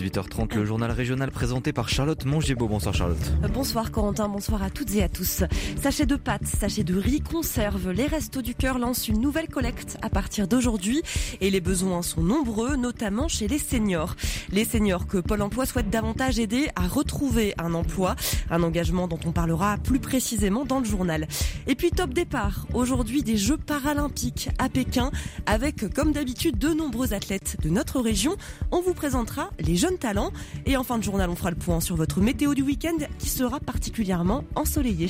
18h30, 0.10 0.56
le 0.56 0.65
journal 0.65 0.89
régional 0.89 1.30
présenté 1.30 1.72
par 1.72 1.88
Charlotte 1.88 2.26
Mongibaud. 2.26 2.67
Bonsoir 2.67 2.95
Charlotte. 2.95 3.32
Bonsoir 3.54 3.91
Corentin, 3.91 4.28
bonsoir 4.28 4.63
à 4.63 4.72
toutes 4.72 4.95
et 4.95 5.04
à 5.04 5.10
tous. 5.10 5.43
Sachez 5.80 6.08
de 6.08 6.15
pâtes, 6.15 6.48
sachez 6.48 6.84
de 6.84 6.95
riz, 6.95 7.22
conserve. 7.22 7.91
Les 7.91 8.08
Restos 8.08 8.41
du 8.41 8.56
Cœur 8.56 8.80
lancent 8.80 9.08
une 9.08 9.22
nouvelle 9.22 9.50
collecte 9.50 9.98
à 10.02 10.10
partir 10.10 10.48
d'aujourd'hui 10.48 11.04
et 11.41 11.52
les 11.52 11.62
besoins 11.62 12.02
sont 12.02 12.22
nombreux, 12.22 12.76
notamment 12.76 13.28
chez 13.28 13.48
les 13.48 13.60
seniors. 13.60 14.15
Les 14.52 14.65
seniors 14.65 15.06
que 15.06 15.19
Pôle 15.19 15.43
emploi 15.43 15.67
souhaite 15.67 15.91
davantage 15.91 16.39
aider 16.39 16.69
à 16.76 16.88
retrouver 16.88 17.54
un 17.60 17.76
emploi, 17.76 18.15
un 18.50 18.63
engagement 18.63 19.08
dont 19.08 19.19
on 19.26 19.32
parlera 19.32 19.78
plus 19.78 20.00
précisément 20.00 20.65
dans 20.65 20.80
le 20.80 20.86
journal. 20.86 21.28
Et 21.67 21.76
puis 21.76 21.91
top 21.91 22.13
départ, 22.13 22.65
aujourd'hui 22.74 23.22
des 23.22 23.38
Jeux 23.38 23.58
paralympiques 23.58 24.50
à 24.58 24.69
Pékin 24.69 25.12
avec 25.45 25.93
comme 25.93 26.13
d'habitude 26.13 26.58
de 26.58 26.69
nombreux 26.69 27.13
athlètes 27.13 27.58
de 27.62 27.69
notre 27.69 28.00
région. 28.00 28.38
On 28.72 28.82
vous 28.82 28.95
présentera 28.95 29.52
les 29.60 29.76
jeunes 29.76 29.98
talents. 29.99 30.31
Et 30.65 30.77
en 30.77 30.83
fin 30.83 30.97
de 30.97 31.03
journal, 31.03 31.29
on 31.29 31.35
fera 31.35 31.51
le 31.51 31.57
point 31.57 31.79
sur 31.79 31.95
votre 31.95 32.21
météo 32.21 32.55
du 32.55 32.63
week-end 32.63 32.97
qui 33.19 33.29
sera 33.29 33.59
particulièrement 33.59 34.43
ensoleillé. 34.55 35.09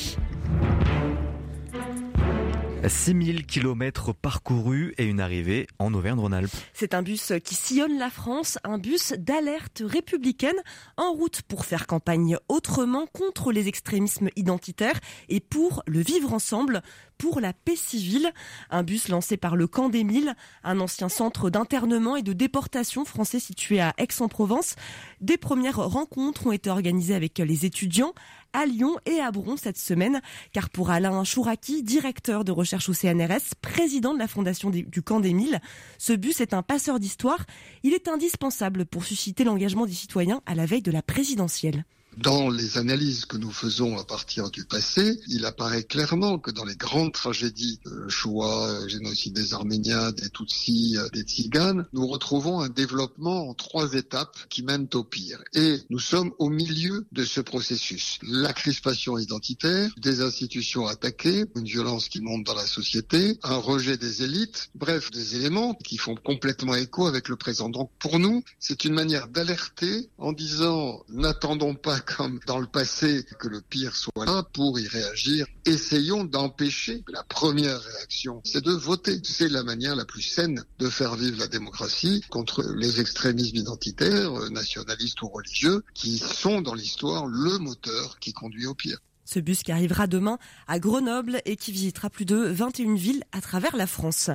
6000 2.87 3.45
km 3.45 4.13
parcourus 4.13 4.93
et 4.97 5.03
une 5.03 5.19
arrivée 5.19 5.67
en 5.79 5.93
Auvergne-Rhône-Alpes. 5.93 6.51
C'est 6.73 6.93
un 6.93 7.01
bus 7.01 7.33
qui 7.43 7.55
sillonne 7.55 7.97
la 7.97 8.09
France, 8.09 8.57
un 8.63 8.77
bus 8.77 9.13
d'alerte 9.17 9.83
républicaine 9.85 10.55
en 10.95 11.11
route 11.11 11.41
pour 11.41 11.65
faire 11.65 11.87
campagne 11.87 12.37
autrement 12.47 13.05
contre 13.07 13.51
les 13.51 13.67
extrémismes 13.67 14.29
identitaires 14.35 14.99
et 15.27 15.39
pour 15.39 15.83
le 15.87 15.99
vivre 15.99 16.33
ensemble 16.33 16.81
pour 17.17 17.41
la 17.41 17.53
paix 17.53 17.75
civile. 17.75 18.31
Un 18.71 18.83
bus 18.83 19.09
lancé 19.09 19.37
par 19.37 19.55
le 19.55 19.67
Camp 19.67 19.89
des 19.89 20.03
Milles, 20.03 20.33
un 20.63 20.79
ancien 20.79 21.09
centre 21.09 21.49
d'internement 21.49 22.15
et 22.15 22.23
de 22.23 22.33
déportation 22.33 23.03
français 23.05 23.39
situé 23.39 23.81
à 23.81 23.93
Aix-en-Provence. 23.97 24.75
Des 25.19 25.37
premières 25.37 25.77
rencontres 25.77 26.47
ont 26.47 26.51
été 26.51 26.69
organisées 26.69 27.15
avec 27.15 27.37
les 27.37 27.65
étudiants 27.65 28.13
à 28.53 28.65
Lyon 28.65 28.97
et 29.05 29.19
à 29.19 29.31
Bron 29.31 29.57
cette 29.57 29.77
semaine, 29.77 30.21
car 30.51 30.69
pour 30.69 30.89
Alain 30.89 31.23
Chouraki, 31.23 31.83
directeur 31.83 32.43
de 32.43 32.51
recherche 32.51 32.89
au 32.89 32.93
CNRS, 32.93 33.55
président 33.61 34.13
de 34.13 34.19
la 34.19 34.27
fondation 34.27 34.69
du 34.69 35.01
Camp 35.01 35.19
des 35.19 35.33
Milles, 35.33 35.59
ce 35.97 36.13
bus 36.13 36.41
est 36.41 36.53
un 36.53 36.63
passeur 36.63 36.99
d'histoire. 36.99 37.45
Il 37.83 37.93
est 37.93 38.07
indispensable 38.07 38.85
pour 38.85 39.05
susciter 39.05 39.43
l'engagement 39.43 39.85
des 39.85 39.93
citoyens 39.93 40.41
à 40.45 40.55
la 40.55 40.65
veille 40.65 40.81
de 40.81 40.91
la 40.91 41.01
présidentielle. 41.01 41.85
Dans 42.21 42.49
les 42.49 42.77
analyses 42.77 43.23
que 43.23 43.37
nous 43.37 43.49
faisons 43.51 43.97
à 43.97 44.03
partir 44.03 44.51
du 44.51 44.65
passé, 44.65 45.21
il 45.29 45.45
apparaît 45.45 45.83
clairement 45.83 46.37
que 46.37 46.51
dans 46.51 46.65
les 46.65 46.75
grandes 46.75 47.13
tragédies, 47.13 47.79
euh, 47.85 48.09
Shoah, 48.09 48.67
euh, 48.71 48.87
génocide 48.89 49.33
des 49.33 49.53
Arméniens, 49.53 50.11
des 50.11 50.29
Tutsis, 50.29 50.97
euh, 50.97 51.07
des 51.13 51.21
Tziganes, 51.21 51.85
nous 51.93 52.05
retrouvons 52.05 52.59
un 52.59 52.67
développement 52.67 53.47
en 53.47 53.53
trois 53.53 53.93
étapes 53.93 54.35
qui 54.49 54.63
mènent 54.63 54.89
au 54.95 55.05
pire. 55.05 55.41
Et 55.53 55.77
nous 55.89 55.99
sommes 55.99 56.33
au 56.39 56.49
milieu 56.49 57.07
de 57.13 57.23
ce 57.23 57.39
processus. 57.39 58.19
La 58.23 58.51
crispation 58.51 59.17
identitaire, 59.17 59.89
des 59.95 60.19
institutions 60.19 60.87
attaquées, 60.87 61.45
une 61.55 61.63
violence 61.63 62.09
qui 62.09 62.19
monte 62.19 62.43
dans 62.43 62.53
la 62.53 62.67
société, 62.67 63.39
un 63.43 63.55
rejet 63.55 63.95
des 63.95 64.23
élites, 64.23 64.71
bref, 64.75 65.09
des 65.11 65.37
éléments 65.37 65.73
qui 65.85 65.95
font 65.95 66.15
complètement 66.15 66.75
écho 66.75 67.07
avec 67.07 67.29
le 67.29 67.37
présent. 67.37 67.69
Donc 67.69 67.91
pour 67.97 68.19
nous, 68.19 68.43
c'est 68.59 68.83
une 68.83 68.93
manière 68.93 69.29
d'alerter 69.29 70.09
en 70.17 70.33
disant 70.33 71.01
n'attendons 71.07 71.75
pas 71.75 72.01
comme 72.15 72.39
dans 72.47 72.59
le 72.59 72.67
passé 72.67 73.25
que 73.39 73.47
le 73.47 73.61
pire 73.61 73.95
soit 73.95 74.25
là 74.25 74.43
pour 74.53 74.79
y 74.79 74.87
réagir. 74.87 75.45
Essayons 75.65 76.23
d'empêcher 76.23 77.03
la 77.07 77.23
première 77.23 77.79
réaction, 77.81 78.41
c'est 78.43 78.63
de 78.63 78.71
voter. 78.71 79.19
C'est 79.23 79.49
la 79.49 79.63
manière 79.63 79.95
la 79.95 80.05
plus 80.05 80.21
saine 80.21 80.63
de 80.79 80.89
faire 80.89 81.15
vivre 81.15 81.39
la 81.39 81.47
démocratie 81.47 82.23
contre 82.29 82.63
les 82.75 82.99
extrémismes 82.99 83.57
identitaires, 83.57 84.31
nationalistes 84.51 85.21
ou 85.21 85.29
religieux, 85.29 85.83
qui 85.93 86.17
sont 86.17 86.61
dans 86.61 86.73
l'histoire 86.73 87.27
le 87.27 87.57
moteur 87.59 88.19
qui 88.19 88.33
conduit 88.33 88.65
au 88.65 88.75
pire. 88.75 88.99
Ce 89.31 89.39
bus 89.39 89.61
qui 89.61 89.71
arrivera 89.71 90.07
demain 90.07 90.39
à 90.67 90.79
Grenoble 90.79 91.43
et 91.45 91.55
qui 91.55 91.71
visitera 91.71 92.09
plus 92.09 92.25
de 92.25 92.35
21 92.35 92.95
villes 92.95 93.23
à 93.31 93.41
travers 93.41 93.75
la 93.75 93.85
France. 93.85 94.31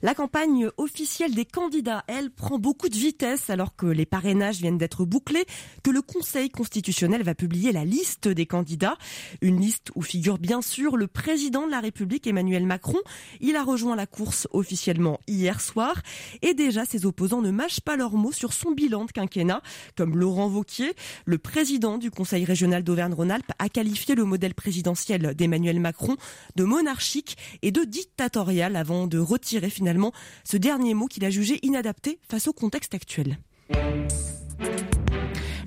La 0.00 0.14
campagne 0.14 0.70
officielle 0.78 1.34
des 1.34 1.44
candidats, 1.44 2.04
elle, 2.06 2.30
prend 2.30 2.58
beaucoup 2.58 2.88
de 2.88 2.96
vitesse 2.96 3.50
alors 3.50 3.76
que 3.76 3.84
les 3.84 4.06
parrainages 4.06 4.56
viennent 4.56 4.78
d'être 4.78 5.04
bouclés, 5.04 5.44
que 5.82 5.90
le 5.90 6.00
Conseil 6.00 6.48
constitutionnel 6.48 7.22
va 7.22 7.34
publier 7.34 7.70
la 7.70 7.84
liste 7.84 8.28
des 8.28 8.46
candidats. 8.46 8.96
Une 9.42 9.60
liste 9.60 9.90
où 9.94 10.00
figure 10.00 10.38
bien 10.38 10.62
sûr 10.62 10.96
le 10.96 11.06
président 11.06 11.66
de 11.66 11.70
la 11.70 11.80
République, 11.80 12.26
Emmanuel 12.26 12.64
Macron. 12.64 13.00
Il 13.40 13.56
a 13.56 13.62
rejoint 13.62 13.94
la 13.94 14.06
course 14.06 14.48
officiellement 14.52 15.20
hier 15.26 15.60
soir 15.60 16.00
et 16.40 16.54
déjà 16.54 16.86
ses 16.86 17.04
opposants 17.04 17.42
ne 17.42 17.50
mâchent 17.50 17.80
pas 17.80 17.96
leurs 17.96 18.14
mots 18.14 18.32
sur 18.32 18.54
son 18.54 18.70
bilan 18.70 19.04
de 19.04 19.12
quinquennat, 19.12 19.60
comme 19.98 20.16
Laurent 20.16 20.48
Vauquier, 20.48 20.94
le 21.26 21.36
président 21.36 21.98
du 21.98 22.10
Conseil 22.10 22.46
régional 22.46 22.82
d'Auvergne-Rhône-Alpes, 22.82 23.52
a 23.58 23.68
qualifié 23.68 24.14
le 24.14 24.29
modèle 24.30 24.54
présidentiel 24.54 25.34
d'Emmanuel 25.34 25.80
Macron 25.80 26.16
de 26.56 26.64
monarchique 26.64 27.36
et 27.60 27.70
de 27.70 27.84
dictatorial 27.84 28.76
avant 28.76 29.06
de 29.06 29.18
retirer 29.18 29.68
finalement 29.70 30.12
ce 30.44 30.56
dernier 30.56 30.94
mot 30.94 31.06
qu'il 31.06 31.24
a 31.24 31.30
jugé 31.30 31.58
inadapté 31.62 32.18
face 32.28 32.48
au 32.48 32.54
contexte 32.54 32.94
actuel. 32.94 33.38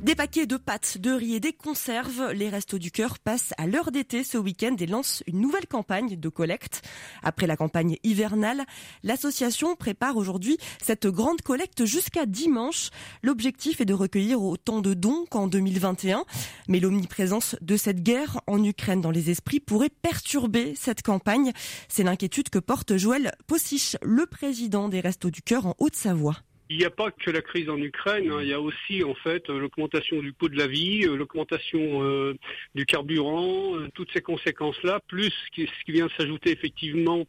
Des 0.04 0.16
paquets 0.16 0.46
de 0.46 0.58
pâtes, 0.58 0.98
de 0.98 1.12
riz 1.12 1.36
et 1.36 1.39
des 1.39 1.54
conserves. 1.54 2.34
Les 2.34 2.50
Restos 2.50 2.78
du 2.78 2.92
Cœur 2.92 3.20
passent 3.20 3.54
à 3.58 3.68
l'heure 3.68 3.89
d'été 3.89 4.26
ce 4.26 4.38
week-end 4.38 4.76
et 4.78 4.86
lancent 4.86 5.24
une 5.28 5.39
nouvelle 5.39 5.66
campagne 5.66 6.18
de 6.18 6.28
collecte. 6.28 6.82
Après 7.24 7.48
la 7.48 7.56
campagne 7.56 7.96
hivernale, 8.04 8.66
l'association 9.04 9.78
prépare 9.78 10.18
aujourd'hui 10.18 10.58
cette 10.84 11.08
grande 11.08 11.42
collecte 11.42 11.86
jusqu'à 11.86 12.26
dimanche. 12.26 12.89
L'objectif 13.22 13.80
est 13.80 13.86
de 13.86 13.94
recueillir 13.94 14.44
autant 14.44 14.82
de 14.82 14.94
dons 14.94 15.24
qu'en 15.30 15.48
2021. 15.48 16.26
Mais 16.68 16.82
l'omniprésence 16.82 17.56
de 17.62 17.78
cette 17.78 18.04
guerre 18.04 18.42
en 18.46 18.62
Ukraine 18.62 19.00
dans 19.00 19.10
les 19.10 19.30
esprits 19.30 19.62
pourrait 19.62 19.88
perturber 19.88 20.74
cette 20.76 21.02
campagne. 21.02 21.54
C'est 21.88 22.04
l'inquiétude 22.04 22.50
que 22.50 22.60
porte 22.60 22.98
Joël 22.98 23.32
Possiche, 23.48 23.96
le 24.02 24.26
président 24.26 24.89
des 24.89 25.00
Restos 25.00 25.32
du 25.32 25.42
Cœur 25.42 25.66
en 25.66 25.76
Haute-Savoie. 25.80 26.36
Il 26.74 26.80
n'y 26.80 26.86
a 26.86 26.90
pas 26.90 27.12
que 27.12 27.30
la 27.30 27.44
crise 27.44 27.70
en 27.70 27.78
Ukraine, 27.78 28.32
hein. 28.32 28.40
il 28.42 28.48
y 28.48 28.54
a 28.54 28.60
aussi 28.60 29.04
en 29.04 29.14
fait 29.14 29.48
l'augmentation 29.48 30.20
du 30.22 30.34
coût 30.34 30.50
de 30.50 30.58
la 30.58 30.66
vie, 30.66 31.06
euh, 31.06 31.16
l'augmentation 31.16 32.02
euh, 32.02 32.34
du 32.74 32.88
carburant, 32.88 33.76
euh, 33.76 33.90
toutes 33.94 34.12
ces 34.12 34.22
conséquences-là, 34.22 35.00
plus 35.08 35.32
ce 35.56 35.62
qui 35.62 35.92
vient 35.92 36.10
s'ajouter 36.18 36.50
effectivement 36.50 37.28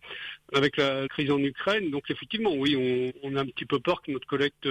avec 0.52 0.76
la 0.76 1.08
crise 1.08 1.30
en 1.30 1.38
Ukraine. 1.38 1.90
Donc 1.90 2.10
effectivement, 2.10 2.52
oui, 2.54 2.76
on, 2.76 3.28
on, 3.28 3.36
a 3.36 3.40
un 3.40 3.46
petit 3.46 3.64
peu 3.64 3.78
peur 3.78 4.02
que 4.02 4.10
notre 4.10 4.26
collecte 4.26 4.68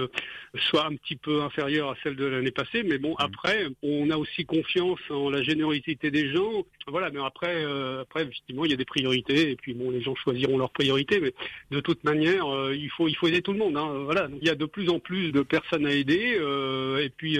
soit 0.70 0.86
un 0.86 0.94
petit 0.96 1.16
peu 1.16 1.42
inférieure 1.42 1.90
à 1.90 1.96
celle 2.02 2.16
de 2.16 2.24
l'année 2.24 2.50
passée. 2.50 2.82
Mais 2.82 2.98
bon, 2.98 3.14
après, 3.16 3.66
on 3.82 4.10
a 4.10 4.16
aussi 4.16 4.44
confiance 4.44 5.00
en 5.10 5.30
la 5.30 5.42
générosité 5.42 6.10
des 6.10 6.32
gens. 6.32 6.64
Voilà, 6.86 7.10
mais 7.10 7.20
après, 7.24 7.64
euh, 7.64 8.02
après, 8.02 8.22
effectivement, 8.22 8.64
il 8.64 8.70
y 8.70 8.74
a 8.74 8.76
des 8.76 8.84
priorités. 8.84 9.50
Et 9.50 9.56
puis 9.56 9.74
bon, 9.74 9.90
les 9.90 10.00
gens 10.00 10.14
choisiront 10.14 10.58
leurs 10.58 10.70
priorités. 10.70 11.20
Mais 11.20 11.32
de 11.70 11.80
toute 11.80 12.04
manière, 12.04 12.46
euh, 12.54 12.74
il 12.74 12.90
faut 12.90 13.08
il 13.08 13.16
faut 13.16 13.26
aider 13.26 13.42
tout 13.42 13.52
le 13.52 13.58
monde. 13.58 13.76
Hein. 13.76 14.04
Voilà, 14.04 14.28
Donc, 14.28 14.38
il 14.40 14.46
y 14.46 14.50
a 14.50 14.54
de 14.54 14.66
plus 14.66 14.88
en 14.88 14.98
plus 14.98 15.32
de 15.32 15.42
personnes 15.42 15.86
à 15.86 15.92
aider. 15.92 16.36
Euh, 16.38 16.98
et 16.98 17.10
puis 17.10 17.38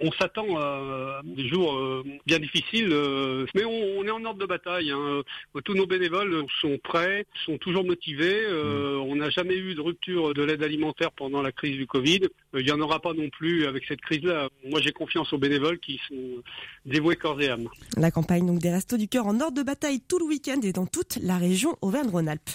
on 0.00 0.10
s'attend 0.12 0.56
à 0.58 1.20
des 1.24 1.46
jours 1.48 1.74
euh, 1.74 2.02
bien 2.26 2.38
difficiles, 2.38 2.88
euh, 2.92 3.44
mais 3.54 3.64
on, 3.64 4.04
est 4.04 4.10
en 4.10 4.24
ordre 4.24 4.40
de 4.40 4.46
bataille. 4.46 4.90
Hein. 4.90 5.22
Tous 5.64 5.74
nos 5.74 5.86
bénévoles 5.86 6.44
sont 6.60 6.78
prêts, 6.82 7.26
sont 7.44 7.58
toujours 7.58 7.84
motivés. 7.84 8.40
Euh, 8.44 8.96
mm. 8.96 9.00
On 9.00 9.16
n'a 9.16 9.30
jamais 9.30 9.56
eu 9.56 9.74
de 9.74 9.80
rupture 9.80 10.32
de 10.34 10.42
l'aide 10.42 10.62
alimentaire 10.62 11.12
pendant 11.12 11.42
la 11.42 11.52
crise 11.52 11.76
du 11.76 11.86
Covid. 11.86 12.20
Il 12.54 12.64
n'y 12.64 12.72
en 12.72 12.80
aura 12.80 13.00
pas 13.00 13.12
non 13.12 13.28
plus 13.30 13.66
avec 13.66 13.84
cette 13.86 14.00
crise-là. 14.00 14.48
Moi, 14.68 14.80
j'ai 14.80 14.92
confiance 14.92 15.32
aux 15.32 15.38
bénévoles 15.38 15.78
qui 15.78 16.00
sont 16.08 16.42
dévoués 16.84 17.16
corps 17.16 17.40
et 17.40 17.48
âme. 17.48 17.68
La 17.96 18.10
campagne 18.10 18.44
donc 18.44 18.58
des 18.58 18.70
Restos 18.70 18.96
du 18.96 19.06
Cœur 19.06 19.26
en 19.26 19.40
ordre 19.40 19.56
de 19.56 19.62
bataille 19.62 20.00
tout 20.00 20.18
le 20.18 20.24
week-end 20.24 20.60
et 20.62 20.72
dans 20.72 20.86
toute 20.86 21.18
la 21.22 21.38
région 21.38 21.76
Auvergne-Rhône-Alpes. 21.80 22.50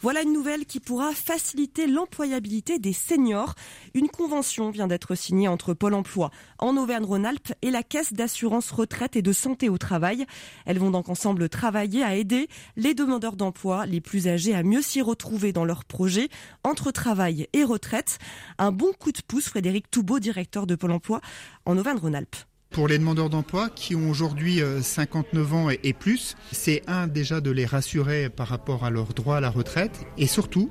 Voilà 0.00 0.22
une 0.22 0.32
nouvelle 0.32 0.66
qui 0.66 0.78
pourra 0.78 1.12
faciliter 1.12 1.86
l'employabilité 1.86 2.78
des 2.78 2.92
seniors. 2.92 3.54
Une 3.94 4.08
convention 4.08 4.70
vient 4.70 4.86
d'être 4.86 5.14
signée 5.14 5.48
entre 5.48 5.72
Pôle 5.72 5.94
emploi 5.94 6.30
en 6.58 6.76
Auvergne-Rhône-Alpes 6.76 7.54
et 7.62 7.70
la 7.70 7.82
Caisse 7.82 8.12
d'assurance 8.12 8.70
retraite 8.70 9.16
et 9.16 9.22
de 9.22 9.32
santé 9.32 9.70
au 9.70 9.78
travail. 9.78 10.26
Elles 10.66 10.78
vont 10.78 10.90
donc 10.90 11.08
ensemble 11.08 11.48
travailler 11.48 12.02
à 12.02 12.14
aider 12.14 12.48
les 12.76 12.92
demandeurs 12.92 13.36
d'emploi 13.36 13.86
les 13.86 14.00
plus 14.00 14.28
âgés 14.28 14.54
à 14.54 14.62
mieux 14.62 14.82
s'y 14.82 15.00
retrouver 15.00 15.52
dans 15.52 15.64
leurs 15.64 15.84
projets 15.84 16.28
entre 16.62 16.90
travail 16.90 17.48
et 17.52 17.64
retraite. 17.64 18.18
Un 18.58 18.72
bon 18.72 18.92
coup 18.98 19.12
de 19.12 19.20
Frédéric 19.38 19.90
Toubeau, 19.90 20.18
directeur 20.18 20.66
de 20.66 20.74
Pôle 20.74 20.92
emploi 20.92 21.20
en 21.64 21.78
Auvergne-Rhône-Alpes. 21.78 22.36
Pour 22.70 22.86
les 22.86 22.98
demandeurs 22.98 23.30
d'emploi 23.30 23.68
qui 23.68 23.96
ont 23.96 24.08
aujourd'hui 24.08 24.62
59 24.80 25.52
euh, 25.52 25.56
ans 25.56 25.70
et 25.70 25.92
plus, 25.92 26.36
c'est 26.52 26.82
un 26.86 27.08
déjà 27.08 27.40
de 27.40 27.50
les 27.50 27.66
rassurer 27.66 28.28
par 28.28 28.46
rapport 28.46 28.84
à 28.84 28.90
leurs 28.90 29.12
droits 29.12 29.38
à 29.38 29.40
la 29.40 29.50
retraite 29.50 30.06
et 30.16 30.28
surtout 30.28 30.70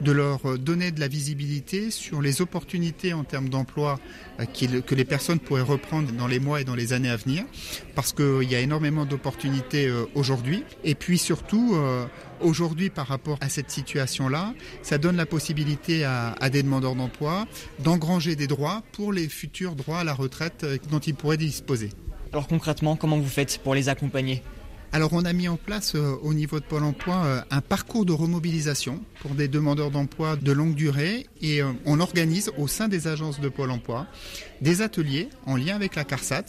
de 0.00 0.10
leur 0.10 0.44
euh, 0.44 0.58
donner 0.58 0.90
de 0.90 0.98
la 0.98 1.06
visibilité 1.06 1.92
sur 1.92 2.20
les 2.20 2.42
opportunités 2.42 3.12
en 3.12 3.22
termes 3.22 3.48
d'emploi 3.48 4.00
euh, 4.40 4.44
que 4.80 4.94
les 4.96 5.04
personnes 5.04 5.38
pourraient 5.38 5.62
reprendre 5.62 6.10
dans 6.10 6.26
les 6.26 6.40
mois 6.40 6.62
et 6.62 6.64
dans 6.64 6.74
les 6.74 6.92
années 6.92 7.10
à 7.10 7.16
venir 7.16 7.44
parce 7.94 8.12
qu'il 8.12 8.50
y 8.50 8.56
a 8.56 8.60
énormément 8.60 9.06
d'opportunités 9.06 9.88
aujourd'hui 10.16 10.64
et 10.82 10.96
puis 10.96 11.16
surtout 11.16 11.76
Aujourd'hui, 12.40 12.90
par 12.90 13.06
rapport 13.06 13.38
à 13.40 13.48
cette 13.48 13.70
situation-là, 13.70 14.54
ça 14.82 14.98
donne 14.98 15.16
la 15.16 15.26
possibilité 15.26 16.04
à, 16.04 16.34
des 16.50 16.62
demandeurs 16.62 16.94
d'emploi 16.94 17.46
d'engranger 17.78 18.36
des 18.36 18.46
droits 18.46 18.82
pour 18.92 19.12
les 19.12 19.28
futurs 19.28 19.74
droits 19.74 20.00
à 20.00 20.04
la 20.04 20.14
retraite 20.14 20.64
euh, 20.64 20.78
dont 20.90 20.98
ils 20.98 21.14
pourraient 21.14 21.36
disposer. 21.36 21.90
Alors 22.32 22.46
concrètement, 22.48 22.96
comment 22.96 23.18
vous 23.18 23.28
faites 23.28 23.58
pour 23.58 23.74
les 23.74 23.88
accompagner? 23.88 24.42
Alors 24.92 25.12
on 25.12 25.24
a 25.24 25.32
mis 25.32 25.48
en 25.48 25.56
place 25.56 25.94
euh, 25.94 26.16
au 26.22 26.32
niveau 26.32 26.60
de 26.60 26.64
Pôle 26.64 26.84
Emploi 26.84 27.16
euh, 27.16 27.40
un 27.50 27.60
parcours 27.60 28.04
de 28.04 28.12
remobilisation 28.12 29.02
pour 29.20 29.32
des 29.32 29.48
demandeurs 29.48 29.90
d'emploi 29.90 30.36
de 30.36 30.52
longue 30.52 30.74
durée 30.74 31.26
et 31.42 31.62
euh, 31.62 31.72
on 31.84 32.00
organise 32.00 32.50
au 32.56 32.66
sein 32.66 32.88
des 32.88 33.06
agences 33.06 33.40
de 33.40 33.48
Pôle 33.48 33.70
Emploi 33.70 34.06
des 34.60 34.82
ateliers 34.82 35.28
en 35.44 35.56
lien 35.56 35.74
avec 35.74 35.96
la 35.96 36.04
CARSAT 36.04 36.44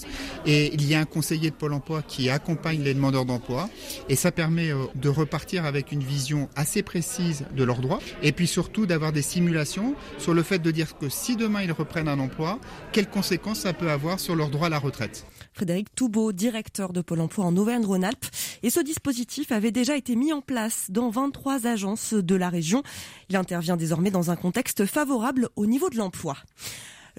et 0.45 0.73
il 0.73 0.87
y 0.87 0.95
a 0.95 0.99
un 0.99 1.05
conseiller 1.05 1.49
de 1.49 1.55
Pôle 1.55 1.73
Emploi 1.73 2.01
qui 2.01 2.29
accompagne 2.29 2.81
les 2.83 2.93
demandeurs 2.93 3.25
d'emploi 3.25 3.69
et 4.07 4.15
ça 4.15 4.31
permet 4.31 4.71
de 4.95 5.09
repartir 5.09 5.65
avec 5.65 5.91
une 5.91 6.03
vision 6.03 6.49
assez 6.55 6.83
précise 6.83 7.45
de 7.55 7.63
leurs 7.63 7.81
droits 7.81 7.99
et 8.23 8.31
puis 8.31 8.47
surtout 8.47 8.85
d'avoir 8.85 9.11
des 9.11 9.21
simulations 9.21 9.95
sur 10.19 10.33
le 10.33 10.43
fait 10.43 10.59
de 10.59 10.71
dire 10.71 10.97
que 10.97 11.09
si 11.09 11.35
demain 11.35 11.63
ils 11.63 11.71
reprennent 11.71 12.07
un 12.07 12.19
emploi, 12.19 12.59
quelles 12.93 13.09
conséquences 13.09 13.59
ça 13.61 13.73
peut 13.73 13.91
avoir 13.91 14.19
sur 14.19 14.35
leurs 14.35 14.49
droits 14.49 14.67
à 14.67 14.69
la 14.69 14.79
retraite. 14.79 15.25
Frédéric 15.57 15.95
Toubeau, 15.95 16.33
directeur 16.33 16.93
de 16.93 17.01
Pôle 17.01 17.19
emploi 17.19 17.43
en 17.43 17.57
Auvergne-Rhône-Alpes. 17.57 18.27
Et 18.61 18.69
ce 18.69 18.79
dispositif 18.79 19.51
avait 19.51 19.71
déjà 19.71 19.97
été 19.97 20.15
mis 20.15 20.31
en 20.31 20.39
place 20.39 20.85
dans 20.89 21.09
23 21.09 21.65
agences 21.65 22.13
de 22.13 22.35
la 22.35 22.49
région. 22.49 22.83
Il 23.29 23.35
intervient 23.35 23.75
désormais 23.75 24.11
dans 24.11 24.29
un 24.29 24.35
contexte 24.35 24.85
favorable 24.85 25.49
au 25.55 25.65
niveau 25.65 25.89
de 25.89 25.97
l'emploi. 25.97 26.37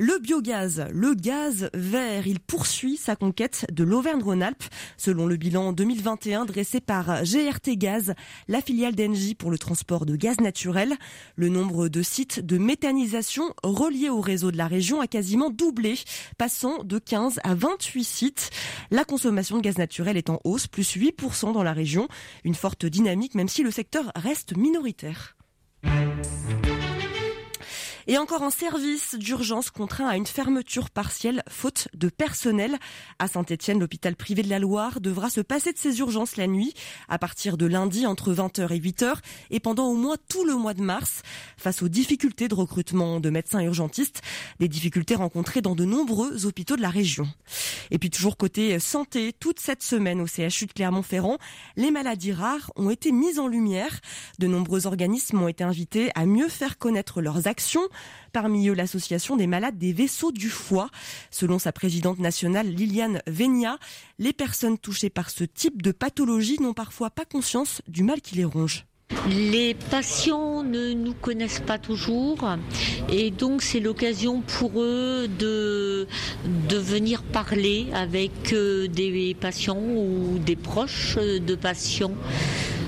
Le 0.01 0.21
biogaz, 0.21 0.87
le 0.93 1.15
gaz 1.15 1.71
vert, 1.75 2.29
il 2.29 2.39
poursuit 2.39 2.97
sa 2.97 3.17
conquête 3.17 3.67
de 3.73 3.83
l'Auvergne-Rhône-Alpes. 3.83 4.63
Selon 4.97 5.27
le 5.27 5.37
bilan 5.37 5.73
2021 5.73 6.45
dressé 6.45 6.81
par 6.81 7.25
GRT 7.25 7.77
Gaz, 7.77 8.15
la 8.47 8.61
filiale 8.61 8.95
d'Engie 8.95 9.35
pour 9.35 9.51
le 9.51 9.59
transport 9.59 10.07
de 10.07 10.15
gaz 10.15 10.39
naturel, 10.39 10.95
le 11.35 11.49
nombre 11.49 11.89
de 11.89 12.01
sites 12.03 12.39
de 12.39 12.59
méthanisation 12.59 13.53
reliés 13.65 14.09
au 14.09 14.21
réseau 14.21 14.53
de 14.53 14.57
la 14.57 14.69
région 14.69 15.01
a 15.01 15.09
quasiment 15.09 15.51
doublé, 15.51 15.99
passant 16.39 16.85
de 16.85 17.01
15 17.01 17.41
à 17.43 17.57
28 17.57 18.05
sites. 18.05 18.51
La 18.93 19.05
consommation 19.05 19.57
de 19.57 19.63
gaz 19.63 19.79
naturel 19.79 20.17
est 20.17 20.31
en 20.31 20.39
hausse, 20.45 20.69
plus 20.69 20.97
8% 20.97 21.53
dans 21.53 21.65
la 21.65 21.73
région. 21.73 22.07
Une 22.45 22.55
forte 22.55 22.87
dynamique, 22.87 23.35
même 23.35 23.49
si 23.49 23.65
le 23.65 23.73
secteur 23.73 24.13
reste 24.15 24.57
minoritaire. 24.57 25.37
Et 28.11 28.16
encore 28.16 28.42
un 28.42 28.49
service 28.49 29.16
d'urgence 29.16 29.68
contraint 29.71 30.09
à 30.09 30.16
une 30.16 30.25
fermeture 30.25 30.88
partielle 30.88 31.42
faute 31.47 31.88
de 31.92 32.09
personnel. 32.09 32.79
À 33.18 33.29
Saint-Etienne, 33.29 33.81
l'hôpital 33.81 34.16
privé 34.16 34.42
de 34.42 34.49
la 34.49 34.59
Loire 34.59 35.03
devra 35.03 35.29
se 35.29 35.42
passer 35.42 35.75
de 35.75 35.79
ses 35.79 35.99
urgences 35.99 36.38
la 36.38 36.47
nuit 36.47 36.73
à 37.11 37.18
partir 37.18 37.59
de 37.59 37.66
lundi 37.66 38.07
entre 38.07 38.33
20h 38.33 38.73
et 38.73 38.81
8h 38.81 39.16
et 39.51 39.61
pendant 39.61 39.88
au 39.88 39.94
moins 39.94 40.16
tout 40.31 40.47
le 40.47 40.55
mois 40.55 40.73
de 40.73 40.81
mars. 40.81 41.21
Face 41.59 41.83
aux 41.83 41.88
difficultés 41.88 42.49
de 42.49 42.55
recrutement 42.55 43.21
de 43.21 43.29
médecins 43.29 43.61
urgentistes, 43.61 44.23
des 44.59 44.68
difficultés 44.68 45.14
rencontrées 45.14 45.61
dans 45.61 45.75
de 45.75 45.85
nombreux 45.85 46.47
hôpitaux 46.47 46.77
de 46.77 46.83
la 46.83 46.88
région. 46.88 47.29
Et 47.90 47.99
puis 47.99 48.09
toujours 48.09 48.38
côté 48.38 48.79
santé, 48.79 49.35
toute 49.38 49.61
cette 49.61 49.83
semaine 49.83 50.23
au 50.23 50.27
CHU 50.27 50.64
de 50.64 50.73
Clermont-Ferrand, 50.73 51.37
les 51.77 51.90
maladies 51.90 52.33
rares 52.33 52.73
ont 52.77 52.88
été 52.88 53.12
mises 53.12 53.38
en 53.38 53.49
lumière. 53.49 54.01
De 54.38 54.47
nombreux 54.47 54.87
organismes 54.87 55.42
ont 55.42 55.49
été 55.49 55.62
invités 55.62 56.11
à 56.14 56.25
mieux 56.25 56.49
faire 56.49 56.79
connaître 56.79 57.21
leurs 57.21 57.47
actions 57.47 57.87
Parmi 58.33 58.69
eux, 58.69 58.75
l'association 58.75 59.37
des 59.37 59.47
malades 59.47 59.79
des 59.79 59.93
vaisseaux 59.93 60.33
du 60.33 60.51
foie. 60.51 60.91
Selon 61.31 61.59
sa 61.59 61.73
présidente 61.73 62.19
nationale 62.19 62.69
Liliane 62.69 63.23
Vénia, 63.27 63.79
les 64.19 64.33
personnes 64.33 64.79
touchées 64.79 65.11
par 65.11 65.31
ce 65.31 65.45
type 65.45 65.83
de 65.83 65.93
pathologie 65.93 66.61
n'ont 66.61 66.75
parfois 66.75 67.11
pas 67.11 67.25
conscience 67.25 67.83
du 67.89 68.03
mal 68.03 68.21
qui 68.21 68.37
les 68.37 68.45
ronge. 68.45 68.88
Les 69.29 69.75
patients 69.75 70.62
ne 70.62 70.92
nous 70.92 71.14
connaissent 71.14 71.61
pas 71.61 71.79
toujours 71.79 72.47
et 73.11 73.31
donc 73.31 73.62
c'est 73.62 73.81
l'occasion 73.81 74.42
pour 74.42 74.83
eux 74.83 75.29
de, 75.29 76.07
de 76.68 76.77
venir 76.77 77.23
parler 77.23 77.87
avec 77.94 78.53
euh, 78.53 78.87
des 78.87 79.35
patients 79.38 79.81
ou 79.81 80.38
des 80.38 80.57
proches 80.57 81.16
de 81.16 81.55
patients. 81.55 82.12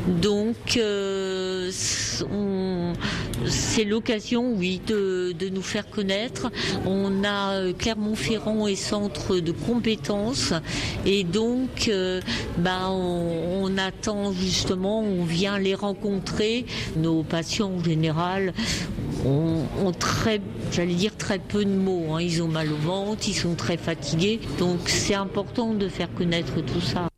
Donc 0.09 0.76
euh, 0.76 1.70
c'est 1.72 2.24
l'occasion, 3.85 4.52
oui, 4.54 4.80
de, 4.87 5.35
nous 5.52 5.62
faire 5.62 5.88
connaître. 5.88 6.50
On 6.87 7.24
a 7.24 7.52
euh, 7.52 7.72
Clermont-Ferrand 7.72 8.66
et 8.66 8.76
centre 8.76 9.38
de 9.38 9.52
compétences 9.52 10.52
et 11.04 11.24
donc 11.24 11.90
bah, 12.59 12.90
on, 12.90 13.76
attend 13.78 14.33
justement, 14.33 15.00
on 15.00 15.24
vient 15.24 15.59
les 15.59 15.74
rencontrer. 15.74 16.10
Nos 16.96 17.23
patients 17.23 17.73
en 17.73 17.85
général 17.85 18.53
ont, 19.25 19.92
très, 19.92 20.40
j'allais 20.73 20.94
dire 20.94 21.16
très 21.16 21.38
peu 21.38 21.64
de 21.64 21.70
mots. 21.70 22.14
Hein. 22.14 22.23
Ils 22.23 22.42
ont 22.42 22.49
mal 22.49 22.73
au 22.73 22.77
ventre, 22.77 23.29
ils 23.29 23.35
sont 23.35 23.55
très 23.55 23.77
fatigués. 23.77 24.40
Donc 24.59 24.88
c'est 24.88 25.14
important 25.14 25.75
de 25.75 25.88
faire 25.88 26.12
connaître 26.14 26.61
tout 26.61 26.81
ça. 26.81 27.09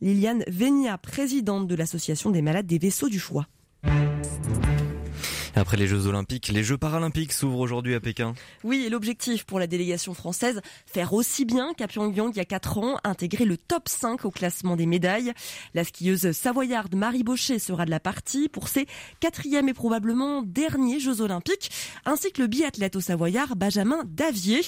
Liliane 0.00 0.44
Vénia, 0.46 0.96
présidente 0.98 1.66
de 1.66 1.74
l'Association 1.74 2.30
des 2.30 2.42
malades 2.42 2.66
des 2.66 2.78
vaisseaux 2.78 3.08
du 3.08 3.18
foie. 3.18 3.46
Après 5.58 5.76
les 5.76 5.88
Jeux 5.88 6.06
Olympiques, 6.06 6.48
les 6.48 6.62
Jeux 6.62 6.78
Paralympiques 6.78 7.32
s'ouvrent 7.32 7.58
aujourd'hui 7.58 7.96
à 7.96 8.00
Pékin. 8.00 8.34
Oui, 8.62 8.84
et 8.86 8.88
l'objectif 8.88 9.44
pour 9.44 9.58
la 9.58 9.66
délégation 9.66 10.14
française, 10.14 10.60
faire 10.86 11.12
aussi 11.12 11.44
bien 11.44 11.74
qu'à 11.74 11.88
Pyongyang 11.88 12.30
il 12.32 12.36
y 12.36 12.40
a 12.40 12.44
4 12.44 12.78
ans, 12.78 12.98
intégrer 13.02 13.44
le 13.44 13.56
top 13.56 13.88
5 13.88 14.24
au 14.24 14.30
classement 14.30 14.76
des 14.76 14.86
médailles. 14.86 15.32
La 15.74 15.82
skieuse 15.82 16.30
savoyarde 16.30 16.94
Marie 16.94 17.24
Baucher 17.24 17.58
sera 17.58 17.86
de 17.86 17.90
la 17.90 17.98
partie 17.98 18.48
pour 18.48 18.68
ses 18.68 18.86
quatrième 19.18 19.68
et 19.68 19.74
probablement 19.74 20.42
derniers 20.42 21.00
Jeux 21.00 21.22
Olympiques, 21.22 21.70
ainsi 22.04 22.30
que 22.30 22.40
le 22.40 22.46
biathlète 22.46 22.94
au 22.94 23.00
savoyard 23.00 23.56
Benjamin 23.56 24.04
Davier. 24.06 24.60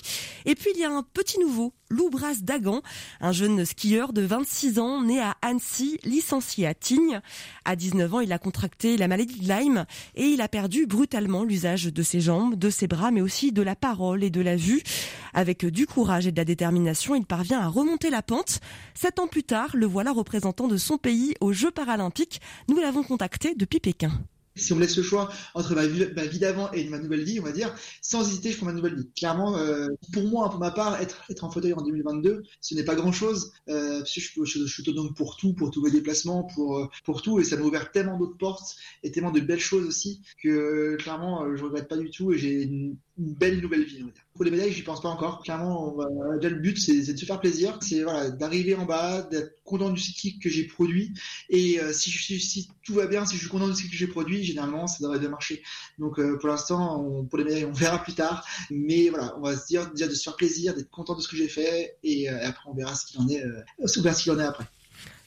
Et 0.44 0.57
puis 0.57 0.70
il 0.74 0.81
y 0.81 0.85
a 0.85 0.90
un 0.90 1.05
petit 1.05 1.38
nouveau, 1.38 1.72
Loubras 1.88 2.40
Dagan, 2.42 2.83
un 3.20 3.33
jeune 3.33 3.64
skieur 3.64 4.12
de 4.12 4.22
26 4.22 4.81
ans, 4.81 5.03
né 5.03 5.20
à 5.20 5.37
Annecy, 5.42 5.98
licencié 6.05 6.66
à 6.66 6.74
Tignes. 6.74 7.20
À 7.64 7.76
19 7.76 8.14
ans, 8.14 8.20
il 8.20 8.33
a 8.33 8.38
contracté 8.38 8.96
la 8.96 9.07
maladie 9.07 9.38
de 9.38 9.48
Lyme 9.48 9.87
et 10.16 10.26
il 10.26 10.40
a 10.40 10.48
perdu 10.48 10.80
brutalement 10.87 11.45
l'usage 11.45 11.85
de 11.85 12.03
ses 12.03 12.21
jambes, 12.21 12.57
de 12.57 12.71
ses 12.71 12.87
bras, 12.87 13.11
mais 13.11 13.21
aussi 13.21 13.53
de 13.53 13.62
la 13.62 13.77
parole 13.77 14.25
et 14.25 14.31
de 14.31 14.40
la 14.40 14.57
vue. 14.57 14.83
Avec 15.35 15.64
du 15.64 15.87
courage 15.87 16.27
et 16.27 16.33
de 16.33 16.37
la 16.37 16.45
détermination, 16.45 17.14
il 17.14 17.25
parvient 17.25 17.61
à 17.61 17.69
remonter 17.69 18.11
la 18.11 18.23
pente. 18.23 18.61
Sept 18.95 19.19
ans 19.19 19.29
plus 19.29 19.45
tard, 19.45 19.71
le 19.75 19.87
voilà 19.87 20.12
représentant 20.12 20.69
de 20.69 20.77
son 20.77 20.99
pays 20.99 21.35
aux 21.40 21.53
Jeux 21.53 21.71
paralympiques. 21.71 22.40
Nous 22.69 22.79
l'avons 22.79 23.03
contacté 23.03 23.55
depuis 23.55 23.81
Pékin 23.81 24.12
si 24.56 24.72
on 24.72 24.76
me 24.76 24.80
laisse 24.80 24.96
le 24.96 25.02
choix 25.02 25.30
entre 25.54 25.74
ma 25.74 25.86
vie, 25.86 26.38
d'avant 26.38 26.70
et 26.72 26.88
ma 26.88 26.98
nouvelle 26.98 27.22
vie, 27.22 27.40
on 27.40 27.44
va 27.44 27.52
dire, 27.52 27.74
sans 28.02 28.28
hésiter, 28.28 28.50
je 28.50 28.56
prends 28.56 28.66
ma 28.66 28.72
nouvelle 28.72 28.96
vie. 28.96 29.08
Clairement, 29.16 29.56
euh, 29.56 29.88
pour 30.12 30.24
moi, 30.24 30.50
pour 30.50 30.58
ma 30.58 30.70
part, 30.70 31.00
être, 31.00 31.24
être 31.30 31.44
en 31.44 31.50
fauteuil 31.50 31.72
en 31.72 31.82
2022, 31.82 32.42
ce 32.60 32.74
n'est 32.74 32.84
pas 32.84 32.94
grand-chose. 32.94 33.52
Euh, 33.68 34.02
je, 34.04 34.20
je, 34.20 34.44
je, 34.44 34.66
suis 34.66 34.82
autonome 34.82 35.14
pour 35.14 35.36
tout, 35.36 35.54
pour 35.54 35.70
tous 35.70 35.82
mes 35.82 35.90
déplacements, 35.90 36.44
pour, 36.44 36.78
euh, 36.78 36.88
pour 37.04 37.22
tout, 37.22 37.38
et 37.38 37.44
ça 37.44 37.56
m'a 37.56 37.64
ouvert 37.64 37.92
tellement 37.92 38.18
d'autres 38.18 38.38
portes 38.38 38.76
et 39.02 39.10
tellement 39.10 39.30
de 39.30 39.40
belles 39.40 39.60
choses 39.60 39.86
aussi 39.86 40.22
que 40.42 40.96
clairement, 40.96 41.56
je 41.56 41.62
regrette 41.64 41.88
pas 41.88 41.96
du 41.96 42.10
tout 42.10 42.32
et 42.32 42.38
j'ai 42.38 42.62
une 43.20 43.35
belle 43.35 43.61
nouvelle 43.61 43.85
vie. 43.85 44.04
Pour 44.35 44.44
les 44.44 44.50
médailles, 44.50 44.72
j'y 44.72 44.83
pense 44.83 45.02
pas 45.02 45.11
encore. 45.11 45.42
Clairement, 45.42 45.94
le 45.98 46.54
but, 46.54 46.78
c'est 46.78 47.12
de 47.12 47.18
se 47.18 47.24
faire 47.26 47.38
plaisir, 47.38 47.78
c'est 47.83 48.02
voilà, 48.02 48.30
d'arriver 48.30 48.74
en 48.74 48.87
bas, 48.87 49.22
d'être 49.22 49.62
content 49.62 49.90
du 49.90 50.00
ski 50.00 50.38
que 50.38 50.48
j'ai 50.48 50.64
produit. 50.64 51.12
Et 51.50 51.78
euh, 51.80 51.92
si, 51.92 52.70
tout 52.83 52.94
va 52.94 53.06
bien, 53.06 53.26
si 53.26 53.37
je 53.37 53.40
suis 53.40 53.50
content 53.50 53.68
du 53.68 53.74
ski 53.74 53.90
que 53.90 53.96
j'ai 53.96 54.06
produit, 54.06 54.42
généralement, 54.42 54.87
ça 54.87 55.04
devrait 55.04 55.18
bien 55.18 55.28
marcher. 55.28 55.62
Donc 55.98 56.18
euh, 56.18 56.38
pour 56.38 56.48
l'instant, 56.48 57.24
pour 57.28 57.38
les 57.38 57.44
médailles, 57.44 57.66
on 57.66 57.72
verra 57.72 58.02
plus 58.02 58.14
tard. 58.14 58.46
Mais 58.70 59.11
voilà, 59.11 59.37
on 59.37 59.42
va 59.42 59.56
se 59.56 59.66
dire 59.66 59.90
déjà 59.90 60.09
de 60.09 60.14
se 60.14 60.22
faire 60.22 60.37
plaisir, 60.37 60.74
d'être 60.74 60.90
content 60.90 61.14
de 61.14 61.20
ce 61.20 61.28
que 61.28 61.37
j'ai 61.37 61.48
fait, 61.48 61.98
et, 62.02 62.28
après 62.28 62.70
on 62.70 62.74
verra 62.74 62.94
ce 62.94 63.04
qu'il 63.04 63.20
en 63.20 63.28
est, 63.28 63.44
ce 63.87 64.00
qu'il 64.00 64.33
en 64.33 64.38
est 64.38 64.44
après. 64.44 64.64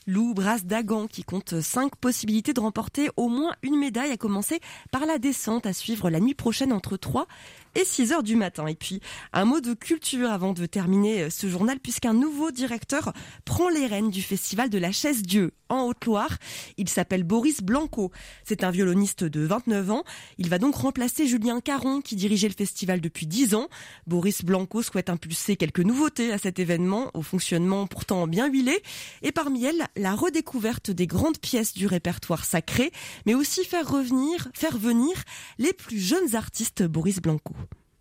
Lou 0.05 0.33
Brasse 0.33 0.65
Dagan 0.65 1.07
qui 1.07 1.23
compte 1.23 1.61
5 1.61 1.95
possibilités 1.95 2.53
de 2.53 2.59
remporter 2.59 3.09
au 3.17 3.29
moins 3.29 3.55
une 3.61 3.77
médaille 3.77 4.11
à 4.11 4.17
commencer 4.17 4.59
par 4.91 5.05
la 5.05 5.17
descente 5.17 5.65
à 5.65 5.73
suivre 5.73 6.09
la 6.09 6.19
nuit 6.19 6.33
prochaine 6.33 6.73
entre 6.73 6.97
3 6.97 7.27
et 7.75 7.85
6 7.85 8.11
heures 8.11 8.23
du 8.23 8.35
matin. 8.35 8.67
Et 8.67 8.75
puis, 8.75 9.01
un 9.31 9.45
mot 9.45 9.61
de 9.61 9.73
culture 9.73 10.31
avant 10.31 10.53
de 10.53 10.65
terminer 10.65 11.29
ce 11.29 11.47
journal, 11.47 11.79
puisqu'un 11.79 12.13
nouveau 12.13 12.51
directeur 12.51 13.13
prend 13.45 13.69
les 13.69 13.87
rênes 13.87 14.11
du 14.11 14.21
festival 14.21 14.69
de 14.69 14.77
la 14.77 14.91
Chaise-Dieu 14.91 15.53
en 15.69 15.87
Haute-Loire. 15.87 16.37
Il 16.77 16.87
s'appelle 16.87 17.23
Boris 17.23 17.61
Blanco. 17.61 18.11
C'est 18.43 18.63
un 18.63 18.71
violoniste 18.71 19.23
de 19.23 19.41
29 19.41 19.91
ans. 19.91 20.03
Il 20.37 20.49
va 20.49 20.59
donc 20.59 20.75
remplacer 20.75 21.25
Julien 21.25 21.61
Caron, 21.61 22.01
qui 22.01 22.15
dirigeait 22.15 22.47
le 22.47 22.53
festival 22.53 23.01
depuis 23.01 23.25
10 23.25 23.55
ans. 23.55 23.67
Boris 24.05 24.43
Blanco 24.43 24.83
souhaite 24.83 25.09
impulser 25.09 25.55
quelques 25.55 25.79
nouveautés 25.79 26.31
à 26.31 26.37
cet 26.37 26.59
événement, 26.59 27.09
au 27.15 27.21
fonctionnement 27.21 27.87
pourtant 27.87 28.27
bien 28.27 28.47
huilé. 28.47 28.83
Et 29.23 29.31
parmi 29.31 29.65
elles, 29.65 29.87
la 29.95 30.15
redécouverte 30.15 30.91
des 30.91 31.07
grandes 31.07 31.39
pièces 31.39 31.73
du 31.73 31.87
répertoire 31.87 32.45
sacré, 32.45 32.91
mais 33.25 33.35
aussi 33.35 33.63
faire 33.63 33.89
revenir, 33.89 34.49
faire 34.53 34.77
venir 34.77 35.15
les 35.57 35.73
plus 35.73 35.99
jeunes 35.99 36.35
artistes 36.35 36.83
Boris 36.83 37.21
Blanco 37.21 37.53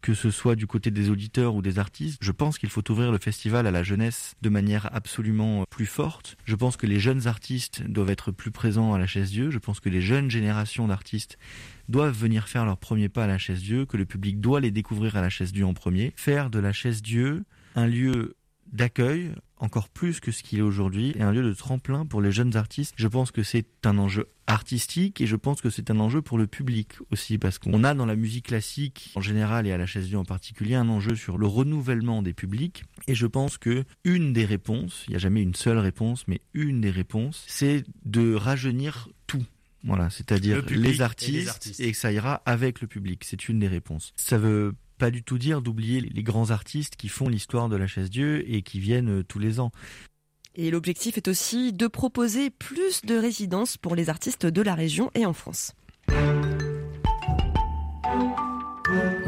que 0.02 0.14
ce 0.14 0.30
soit 0.30 0.56
du 0.56 0.66
côté 0.66 0.90
des 0.90 1.08
auditeurs 1.08 1.54
ou 1.54 1.62
des 1.62 1.78
artistes, 1.78 2.18
je 2.20 2.32
pense 2.32 2.58
qu'il 2.58 2.68
faut 2.68 2.90
ouvrir 2.90 3.12
le 3.12 3.18
festival 3.18 3.66
à 3.66 3.70
la 3.70 3.84
jeunesse 3.84 4.34
de 4.42 4.48
manière 4.48 4.92
absolument 4.92 5.64
plus 5.70 5.86
forte. 5.86 6.36
Je 6.44 6.56
pense 6.56 6.76
que 6.76 6.86
les 6.86 6.98
jeunes 6.98 7.28
artistes 7.28 7.82
doivent 7.84 8.10
être 8.10 8.32
plus 8.32 8.50
présents 8.50 8.92
à 8.92 8.98
la 8.98 9.06
chaise 9.06 9.30
Dieu. 9.30 9.50
Je 9.50 9.58
pense 9.58 9.78
que 9.78 9.88
les 9.88 10.00
jeunes 10.00 10.28
générations 10.28 10.88
d'artistes 10.88 11.38
doivent 11.88 12.18
venir 12.18 12.48
faire 12.48 12.64
leur 12.64 12.78
premier 12.78 13.08
pas 13.08 13.24
à 13.24 13.26
la 13.28 13.38
chaise 13.38 13.62
Dieu, 13.62 13.86
que 13.86 13.96
le 13.96 14.04
public 14.04 14.40
doit 14.40 14.60
les 14.60 14.72
découvrir 14.72 15.16
à 15.16 15.20
la 15.20 15.30
chaise 15.30 15.52
Dieu 15.52 15.64
en 15.64 15.72
premier. 15.72 16.12
Faire 16.16 16.50
de 16.50 16.58
la 16.58 16.72
chaise 16.72 17.00
Dieu 17.00 17.44
un 17.76 17.86
lieu 17.86 18.34
d'accueil 18.72 19.32
encore 19.62 19.88
plus 19.88 20.20
que 20.20 20.32
ce 20.32 20.42
qu'il 20.42 20.58
est 20.58 20.62
aujourd'hui 20.62 21.12
et 21.16 21.22
un 21.22 21.30
lieu 21.30 21.42
de 21.42 21.54
tremplin 21.54 22.04
pour 22.04 22.20
les 22.20 22.32
jeunes 22.32 22.56
artistes. 22.56 22.94
Je 22.96 23.06
pense 23.06 23.30
que 23.30 23.42
c'est 23.42 23.66
un 23.84 23.96
enjeu 23.96 24.28
artistique 24.48 25.20
et 25.20 25.26
je 25.26 25.36
pense 25.36 25.60
que 25.60 25.70
c'est 25.70 25.90
un 25.90 26.00
enjeu 26.00 26.20
pour 26.20 26.36
le 26.36 26.48
public 26.48 26.94
aussi 27.12 27.38
parce 27.38 27.58
qu'on 27.58 27.84
a 27.84 27.94
dans 27.94 28.04
la 28.04 28.16
musique 28.16 28.46
classique 28.46 29.12
en 29.14 29.20
général 29.20 29.66
et 29.68 29.72
à 29.72 29.78
la 29.78 29.86
chaise 29.86 30.14
en 30.16 30.24
particulier 30.24 30.74
un 30.74 30.88
enjeu 30.88 31.14
sur 31.14 31.38
le 31.38 31.46
renouvellement 31.46 32.22
des 32.22 32.32
publics 32.32 32.84
et 33.06 33.14
je 33.14 33.26
pense 33.26 33.56
que 33.56 33.84
une 34.04 34.32
des 34.32 34.44
réponses, 34.44 35.04
il 35.06 35.10
n'y 35.10 35.16
a 35.16 35.20
jamais 35.20 35.42
une 35.42 35.54
seule 35.54 35.78
réponse 35.78 36.26
mais 36.26 36.40
une 36.54 36.80
des 36.80 36.90
réponses, 36.90 37.44
c'est 37.46 37.84
de 38.04 38.34
rajeunir 38.34 39.08
tout. 39.28 39.44
Voilà, 39.84 40.10
c'est-à-dire 40.10 40.64
les 40.68 41.00
artistes, 41.00 41.80
et 41.80 41.90
que 41.90 41.98
ça 41.98 42.12
ira 42.12 42.40
avec 42.46 42.80
le 42.80 42.86
public. 42.86 43.24
C'est 43.24 43.48
une 43.48 43.58
des 43.58 43.66
réponses. 43.66 44.12
Ça 44.16 44.38
veut 44.38 44.74
pas 44.98 45.10
du 45.10 45.22
tout 45.22 45.38
dire 45.38 45.62
d'oublier 45.62 46.00
les 46.00 46.22
grands 46.22 46.50
artistes 46.50 46.96
qui 46.96 47.08
font 47.08 47.28
l'histoire 47.28 47.68
de 47.68 47.76
la 47.76 47.86
chaise 47.86 48.10
Dieu 48.10 48.48
et 48.50 48.62
qui 48.62 48.80
viennent 48.80 49.20
euh, 49.20 49.24
tous 49.24 49.38
les 49.38 49.60
ans. 49.60 49.70
Et 50.54 50.70
l'objectif 50.70 51.16
est 51.16 51.28
aussi 51.28 51.72
de 51.72 51.86
proposer 51.86 52.50
plus 52.50 53.02
de 53.02 53.16
résidences 53.16 53.78
pour 53.78 53.96
les 53.96 54.10
artistes 54.10 54.46
de 54.46 54.62
la 54.62 54.74
région 54.74 55.10
et 55.14 55.24
en 55.24 55.32
France. 55.32 55.72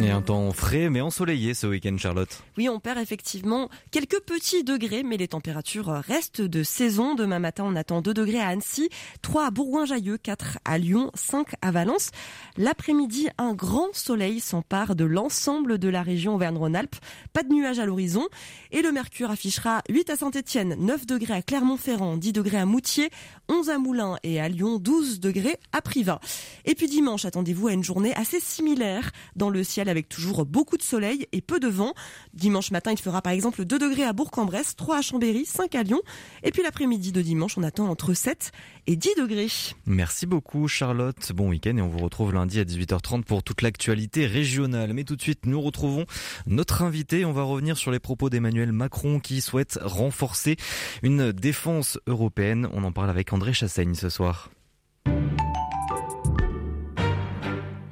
Et 0.00 0.10
un 0.10 0.22
temps 0.22 0.50
frais 0.52 0.90
mais 0.90 1.00
ensoleillé 1.00 1.54
ce 1.54 1.68
week-end, 1.68 1.96
Charlotte. 1.96 2.42
Oui, 2.58 2.68
on 2.68 2.80
perd 2.80 2.98
effectivement 2.98 3.68
quelques 3.92 4.20
petits 4.20 4.64
degrés, 4.64 5.04
mais 5.04 5.16
les 5.16 5.28
températures 5.28 5.86
restent 5.86 6.40
de 6.40 6.64
saison. 6.64 7.14
Demain 7.14 7.38
matin, 7.38 7.64
on 7.64 7.76
attend 7.76 8.02
2 8.02 8.12
degrés 8.12 8.40
à 8.40 8.48
Annecy, 8.48 8.88
3 9.22 9.46
à 9.46 9.50
Bourgoin-Jallieu, 9.50 10.18
4 10.18 10.58
à 10.64 10.78
Lyon, 10.78 11.12
5 11.14 11.46
à 11.62 11.70
Valence. 11.70 12.10
L'après-midi, 12.56 13.28
un 13.38 13.54
grand 13.54 13.94
soleil 13.94 14.40
s'empare 14.40 14.96
de 14.96 15.04
l'ensemble 15.04 15.78
de 15.78 15.88
la 15.88 16.02
région 16.02 16.34
Auvergne-Rhône-Alpes. 16.34 16.96
Pas 17.32 17.44
de 17.44 17.52
nuages 17.52 17.78
à 17.78 17.86
l'horizon. 17.86 18.26
Et 18.72 18.82
le 18.82 18.90
mercure 18.90 19.30
affichera 19.30 19.82
8 19.88 20.10
à 20.10 20.16
Saint-Etienne, 20.16 20.74
9 20.80 21.06
degrés 21.06 21.34
à 21.34 21.42
Clermont-Ferrand, 21.42 22.16
10 22.16 22.32
degrés 22.32 22.58
à 22.58 22.66
Moutier, 22.66 23.10
11 23.48 23.70
à 23.70 23.78
Moulins 23.78 24.16
et 24.24 24.40
à 24.40 24.48
Lyon, 24.48 24.78
12 24.78 25.20
degrés 25.20 25.56
à 25.72 25.80
Privas. 25.82 26.18
Et 26.64 26.74
puis 26.74 26.88
dimanche, 26.88 27.24
attendez-vous 27.24 27.68
à 27.68 27.72
une 27.72 27.84
journée 27.84 28.12
assez 28.16 28.40
similaire 28.40 29.12
dans 29.36 29.50
le 29.50 29.62
ciel 29.62 29.83
avec 29.88 30.08
toujours 30.08 30.46
beaucoup 30.46 30.76
de 30.76 30.82
soleil 30.82 31.26
et 31.32 31.40
peu 31.40 31.60
de 31.60 31.68
vent. 31.68 31.94
Dimanche 32.32 32.70
matin, 32.70 32.92
il 32.92 32.98
fera 32.98 33.22
par 33.22 33.32
exemple 33.32 33.64
2 33.64 33.78
degrés 33.78 34.04
à 34.04 34.12
Bourg-en-Bresse, 34.12 34.76
3 34.76 34.98
à 34.98 35.02
Chambéry, 35.02 35.44
5 35.44 35.74
à 35.74 35.82
Lyon. 35.82 36.00
Et 36.42 36.50
puis 36.50 36.62
l'après-midi 36.62 37.12
de 37.12 37.22
dimanche, 37.22 37.58
on 37.58 37.62
attend 37.62 37.88
entre 37.88 38.14
7 38.14 38.52
et 38.86 38.96
10 38.96 39.10
degrés. 39.18 39.48
Merci 39.86 40.26
beaucoup 40.26 40.68
Charlotte. 40.68 41.32
Bon 41.32 41.48
week-end 41.48 41.76
et 41.76 41.82
on 41.82 41.88
vous 41.88 41.98
retrouve 41.98 42.32
lundi 42.32 42.60
à 42.60 42.64
18h30 42.64 43.24
pour 43.24 43.42
toute 43.42 43.62
l'actualité 43.62 44.26
régionale. 44.26 44.92
Mais 44.92 45.04
tout 45.04 45.16
de 45.16 45.22
suite, 45.22 45.46
nous 45.46 45.60
retrouvons 45.60 46.06
notre 46.46 46.82
invité. 46.82 47.24
On 47.24 47.32
va 47.32 47.42
revenir 47.42 47.76
sur 47.76 47.90
les 47.90 47.98
propos 47.98 48.30
d'Emmanuel 48.30 48.72
Macron 48.72 49.20
qui 49.20 49.40
souhaite 49.40 49.78
renforcer 49.82 50.56
une 51.02 51.32
défense 51.32 51.98
européenne. 52.06 52.68
On 52.72 52.84
en 52.84 52.92
parle 52.92 53.10
avec 53.10 53.32
André 53.32 53.52
Chassaigne 53.52 53.94
ce 53.94 54.08
soir. 54.08 54.50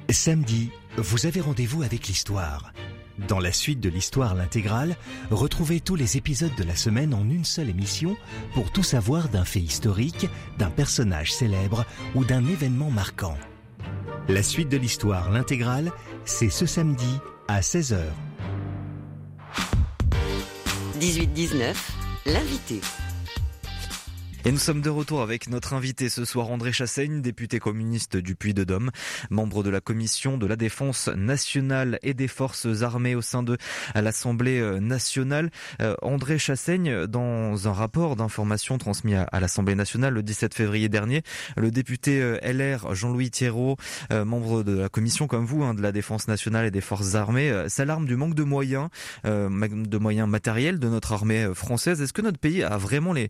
Samedi, 0.09 0.69
vous 0.97 1.25
avez 1.25 1.41
rendez-vous 1.41 1.83
avec 1.83 2.07
l'histoire. 2.07 2.73
Dans 3.27 3.39
la 3.39 3.51
suite 3.51 3.79
de 3.79 3.89
l'histoire 3.89 4.33
l'intégrale, 4.33 4.95
retrouvez 5.29 5.79
tous 5.79 5.95
les 5.95 6.17
épisodes 6.17 6.55
de 6.55 6.63
la 6.63 6.75
semaine 6.75 7.13
en 7.13 7.29
une 7.29 7.45
seule 7.45 7.69
émission 7.69 8.17
pour 8.53 8.71
tout 8.71 8.83
savoir 8.83 9.29
d'un 9.29 9.45
fait 9.45 9.59
historique, 9.59 10.27
d'un 10.57 10.71
personnage 10.71 11.31
célèbre 11.33 11.85
ou 12.15 12.25
d'un 12.25 12.45
événement 12.45 12.89
marquant. 12.89 13.37
La 14.27 14.41
suite 14.41 14.69
de 14.69 14.77
l'histoire 14.77 15.29
l'intégrale, 15.31 15.91
c'est 16.25 16.49
ce 16.49 16.65
samedi 16.65 17.19
à 17.47 17.61
16h. 17.61 17.99
18-19, 20.99 21.75
l'invité. 22.25 22.81
Et 24.45 24.51
nous 24.51 24.57
sommes 24.57 24.81
de 24.81 24.89
retour 24.89 25.21
avec 25.21 25.47
notre 25.47 25.71
invité 25.71 26.09
ce 26.09 26.25
soir, 26.25 26.51
André 26.51 26.73
Chassaigne, 26.73 27.21
député 27.21 27.59
communiste 27.59 28.17
du 28.17 28.35
Puy-de-Dôme, 28.35 28.91
membre 29.29 29.63
de 29.63 29.69
la 29.69 29.79
commission 29.79 30.37
de 30.37 30.45
la 30.45 30.57
défense 30.57 31.07
nationale 31.07 31.97
et 32.03 32.13
des 32.13 32.27
forces 32.27 32.81
armées 32.81 33.15
au 33.15 33.21
sein 33.21 33.41
de 33.41 33.57
l'Assemblée 33.95 34.59
euh, 34.59 34.81
nationale. 34.81 35.49
Euh, 35.81 35.95
André 36.01 36.39
Chassaigne, 36.39 37.05
dans 37.05 37.69
un 37.69 37.71
rapport 37.71 38.17
d'information 38.17 38.77
transmis 38.77 39.15
à, 39.15 39.39
l'Assemblée 39.39 39.75
nationale 39.75 40.13
le 40.13 40.23
17 40.23 40.53
février 40.53 40.89
dernier, 40.89 41.21
le 41.55 41.71
député 41.71 42.21
euh, 42.21 42.37
LR 42.43 42.93
Jean-Louis 42.95 43.31
Thierot, 43.31 43.77
membre 44.11 44.63
de 44.63 44.77
la 44.77 44.89
commission 44.89 45.25
comme 45.27 45.45
vous, 45.45 45.63
hein, 45.63 45.73
de 45.73 45.81
la 45.81 45.93
défense 45.93 46.27
nationale 46.27 46.65
et 46.65 46.71
des 46.71 46.81
forces 46.81 47.15
armées, 47.15 47.63
s'alarme 47.69 48.05
du 48.05 48.17
manque 48.17 48.35
de 48.35 48.43
moyens, 48.43 48.89
de 49.23 49.97
moyens 49.97 50.27
matériels 50.27 50.79
de 50.79 50.89
notre 50.89 51.13
armée 51.13 51.49
française. 51.53 52.01
Est-ce 52.01 52.11
que 52.11 52.21
notre 52.21 52.39
pays 52.39 52.61
a 52.61 52.77
vraiment 52.77 53.13
les 53.13 53.29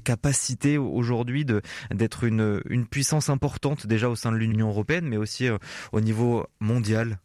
capacités 0.00 0.51
aujourd'hui 0.78 1.44
d'être 1.90 2.24
une, 2.24 2.60
une 2.68 2.86
puissance 2.86 3.28
importante 3.28 3.86
déjà 3.86 4.08
au 4.08 4.16
sein 4.16 4.32
de 4.32 4.36
l'Union 4.36 4.68
européenne, 4.68 5.06
mais 5.06 5.16
aussi 5.16 5.48
euh, 5.48 5.58
au 5.92 6.00
niveau 6.00 6.46
mondial 6.60 7.18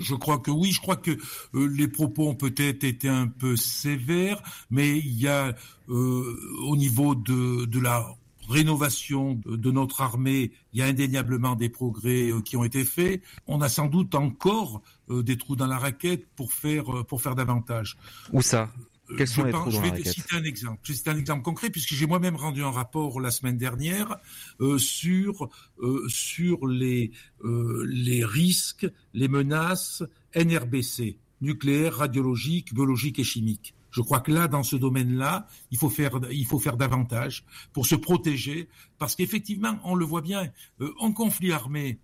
je, 0.00 0.14
crois 0.14 0.38
que 0.38 0.50
oui, 0.50 0.72
je 0.72 0.80
crois 0.80 0.96
que 0.96 1.12
euh, 1.54 1.66
les 1.68 1.88
propos 1.88 2.28
ont 2.28 2.34
peut-être 2.34 2.84
été 2.84 3.08
un 3.08 3.26
peu 3.26 3.56
sévères, 3.56 4.40
mais 4.70 4.98
il 4.98 5.18
y 5.18 5.26
a 5.26 5.54
euh, 5.88 6.36
au 6.62 6.76
niveau 6.76 7.14
de, 7.14 7.64
de 7.64 7.80
la 7.80 8.06
rénovation 8.48 9.40
de 9.46 9.70
notre 9.70 10.00
armée, 10.00 10.52
il 10.72 10.80
y 10.80 10.82
a 10.82 10.86
indéniablement 10.86 11.56
des 11.56 11.68
progrès 11.68 12.30
qui 12.44 12.56
ont 12.56 12.64
été 12.64 12.84
faits. 12.84 13.22
On 13.46 13.62
a 13.62 13.68
sans 13.68 13.86
doute 13.86 14.14
encore 14.14 14.82
des 15.08 15.38
trous 15.38 15.56
dans 15.56 15.66
la 15.66 15.78
raquette 15.78 16.26
pour 16.36 16.52
faire 16.52 17.04
pour 17.06 17.22
faire 17.22 17.34
davantage. 17.34 17.96
Où 18.32 18.42
ça? 18.42 18.68
Quels 19.16 19.28
sont 19.28 19.42
je, 19.70 19.80
vais 19.80 20.04
citer 20.04 20.36
un 20.36 20.44
exemple. 20.44 20.80
Je 20.82 20.92
vais 20.92 20.96
citer 20.96 21.10
un 21.10 21.18
exemple 21.18 21.42
concret 21.42 21.70
puisque 21.70 21.94
j'ai 21.94 22.06
moi-même 22.06 22.36
rendu 22.36 22.62
un 22.62 22.70
rapport 22.70 23.20
la 23.20 23.30
semaine 23.30 23.58
dernière 23.58 24.16
euh, 24.60 24.78
sur 24.78 25.50
euh, 25.80 26.06
sur 26.08 26.66
les 26.66 27.12
euh, 27.44 27.84
les 27.88 28.24
risques, 28.24 28.86
les 29.12 29.28
menaces 29.28 30.02
NRBC, 30.34 31.18
nucléaire, 31.40 31.96
radiologique, 31.96 32.74
biologique 32.74 33.18
et 33.18 33.24
chimique. 33.24 33.74
Je 33.90 34.00
crois 34.00 34.20
que 34.20 34.32
là, 34.32 34.48
dans 34.48 34.64
ce 34.64 34.74
domaine-là, 34.74 35.46
il 35.70 35.78
faut 35.78 35.90
faire, 35.90 36.18
il 36.32 36.46
faut 36.46 36.58
faire 36.58 36.76
davantage 36.76 37.44
pour 37.72 37.86
se 37.86 37.94
protéger, 37.94 38.68
parce 38.98 39.14
qu'effectivement, 39.14 39.78
on 39.84 39.94
le 39.94 40.04
voit 40.04 40.20
bien, 40.20 40.50
en 40.98 41.12
conflit 41.12 41.52
armé, 41.52 42.00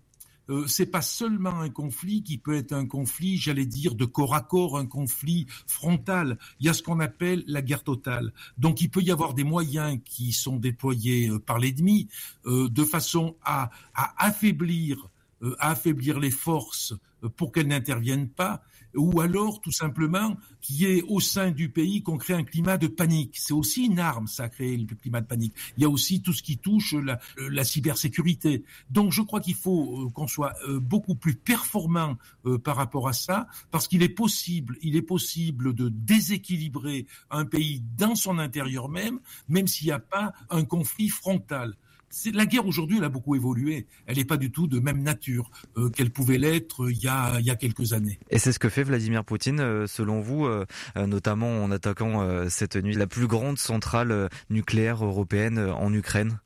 euh, 0.51 0.67
c'est 0.67 0.85
pas 0.85 1.01
seulement 1.01 1.61
un 1.61 1.69
conflit 1.69 2.23
qui 2.23 2.37
peut 2.37 2.55
être 2.55 2.73
un 2.73 2.85
conflit, 2.85 3.37
j'allais 3.37 3.65
dire, 3.65 3.95
de 3.95 4.05
corps 4.05 4.35
à 4.35 4.41
corps, 4.41 4.77
un 4.77 4.85
conflit 4.85 5.47
frontal. 5.65 6.37
Il 6.59 6.65
y 6.65 6.69
a 6.69 6.73
ce 6.73 6.83
qu'on 6.83 6.99
appelle 6.99 7.43
la 7.47 7.61
guerre 7.61 7.83
totale. 7.83 8.33
Donc 8.57 8.81
il 8.81 8.89
peut 8.89 9.01
y 9.01 9.11
avoir 9.11 9.33
des 9.33 9.45
moyens 9.45 9.99
qui 10.03 10.33
sont 10.33 10.57
déployés 10.57 11.29
euh, 11.29 11.39
par 11.39 11.57
l'ennemi 11.57 12.09
euh, 12.45 12.67
de 12.69 12.83
façon 12.83 13.35
affaiblir, 14.17 15.09
à 15.59 15.71
affaiblir 15.71 16.19
les 16.19 16.31
forces 16.31 16.93
pour 17.37 17.51
qu'elles 17.51 17.67
n'interviennent 17.67 18.29
pas. 18.29 18.61
Ou 18.95 19.21
alors 19.21 19.61
tout 19.61 19.71
simplement 19.71 20.37
qui 20.61 20.85
est 20.85 21.01
au 21.03 21.19
sein 21.19 21.51
du 21.51 21.69
pays 21.69 22.03
qu'on 22.03 22.17
crée 22.17 22.33
un 22.33 22.43
climat 22.43 22.77
de 22.77 22.87
panique. 22.87 23.37
C'est 23.37 23.53
aussi 23.53 23.85
une 23.85 23.99
arme, 23.99 24.27
ça, 24.27 24.49
créer 24.49 24.77
le 24.77 24.95
climat 24.95 25.21
de 25.21 25.27
panique. 25.27 25.53
Il 25.77 25.83
y 25.83 25.85
a 25.85 25.89
aussi 25.89 26.21
tout 26.21 26.33
ce 26.33 26.43
qui 26.43 26.57
touche 26.57 26.93
la, 26.93 27.19
la 27.37 27.63
cybersécurité. 27.63 28.63
Donc 28.89 29.11
je 29.11 29.21
crois 29.21 29.39
qu'il 29.39 29.55
faut 29.55 30.05
euh, 30.05 30.09
qu'on 30.09 30.27
soit 30.27 30.53
euh, 30.67 30.79
beaucoup 30.79 31.15
plus 31.15 31.35
performant 31.35 32.17
euh, 32.45 32.57
par 32.57 32.75
rapport 32.75 33.07
à 33.07 33.13
ça, 33.13 33.47
parce 33.71 33.87
qu'il 33.87 34.03
est 34.03 34.09
possible, 34.09 34.77
il 34.81 34.95
est 34.95 35.01
possible 35.01 35.73
de 35.73 35.89
déséquilibrer 35.89 37.05
un 37.29 37.45
pays 37.45 37.83
dans 37.97 38.15
son 38.15 38.39
intérieur 38.39 38.89
même, 38.89 39.19
même 39.49 39.67
s'il 39.67 39.87
n'y 39.87 39.93
a 39.93 39.99
pas 39.99 40.33
un 40.49 40.63
conflit 40.63 41.09
frontal 41.09 41.75
la 42.33 42.45
guerre 42.45 42.65
aujourd'hui, 42.65 42.97
elle 42.97 43.03
a 43.03 43.09
beaucoup 43.09 43.35
évolué. 43.35 43.87
Elle 44.05 44.17
n'est 44.17 44.25
pas 44.25 44.37
du 44.37 44.51
tout 44.51 44.67
de 44.67 44.79
même 44.79 45.01
nature 45.01 45.49
euh, 45.77 45.89
qu'elle 45.89 46.11
pouvait 46.11 46.37
l'être 46.37 46.83
euh, 46.83 46.91
il, 46.91 46.99
y 46.99 47.07
a, 47.07 47.39
il 47.39 47.45
y 47.45 47.49
a 47.49 47.55
quelques 47.55 47.93
années. 47.93 48.19
Et 48.29 48.39
c'est 48.39 48.51
ce 48.51 48.59
que 48.59 48.69
fait 48.69 48.83
Vladimir 48.83 49.23
Poutine, 49.23 49.59
euh, 49.59 49.87
selon 49.87 50.21
vous, 50.21 50.47
notamment 50.95 51.63
en 51.63 51.71
attaquant 51.71 52.49
cette 52.49 52.75
nuit 52.75 52.95
la 52.95 53.07
plus 53.07 53.27
grande 53.27 53.57
centrale 53.57 54.29
nucléaire 54.49 55.03
européenne 55.03 55.59
en 55.59 55.93
Ukraine 55.93 56.39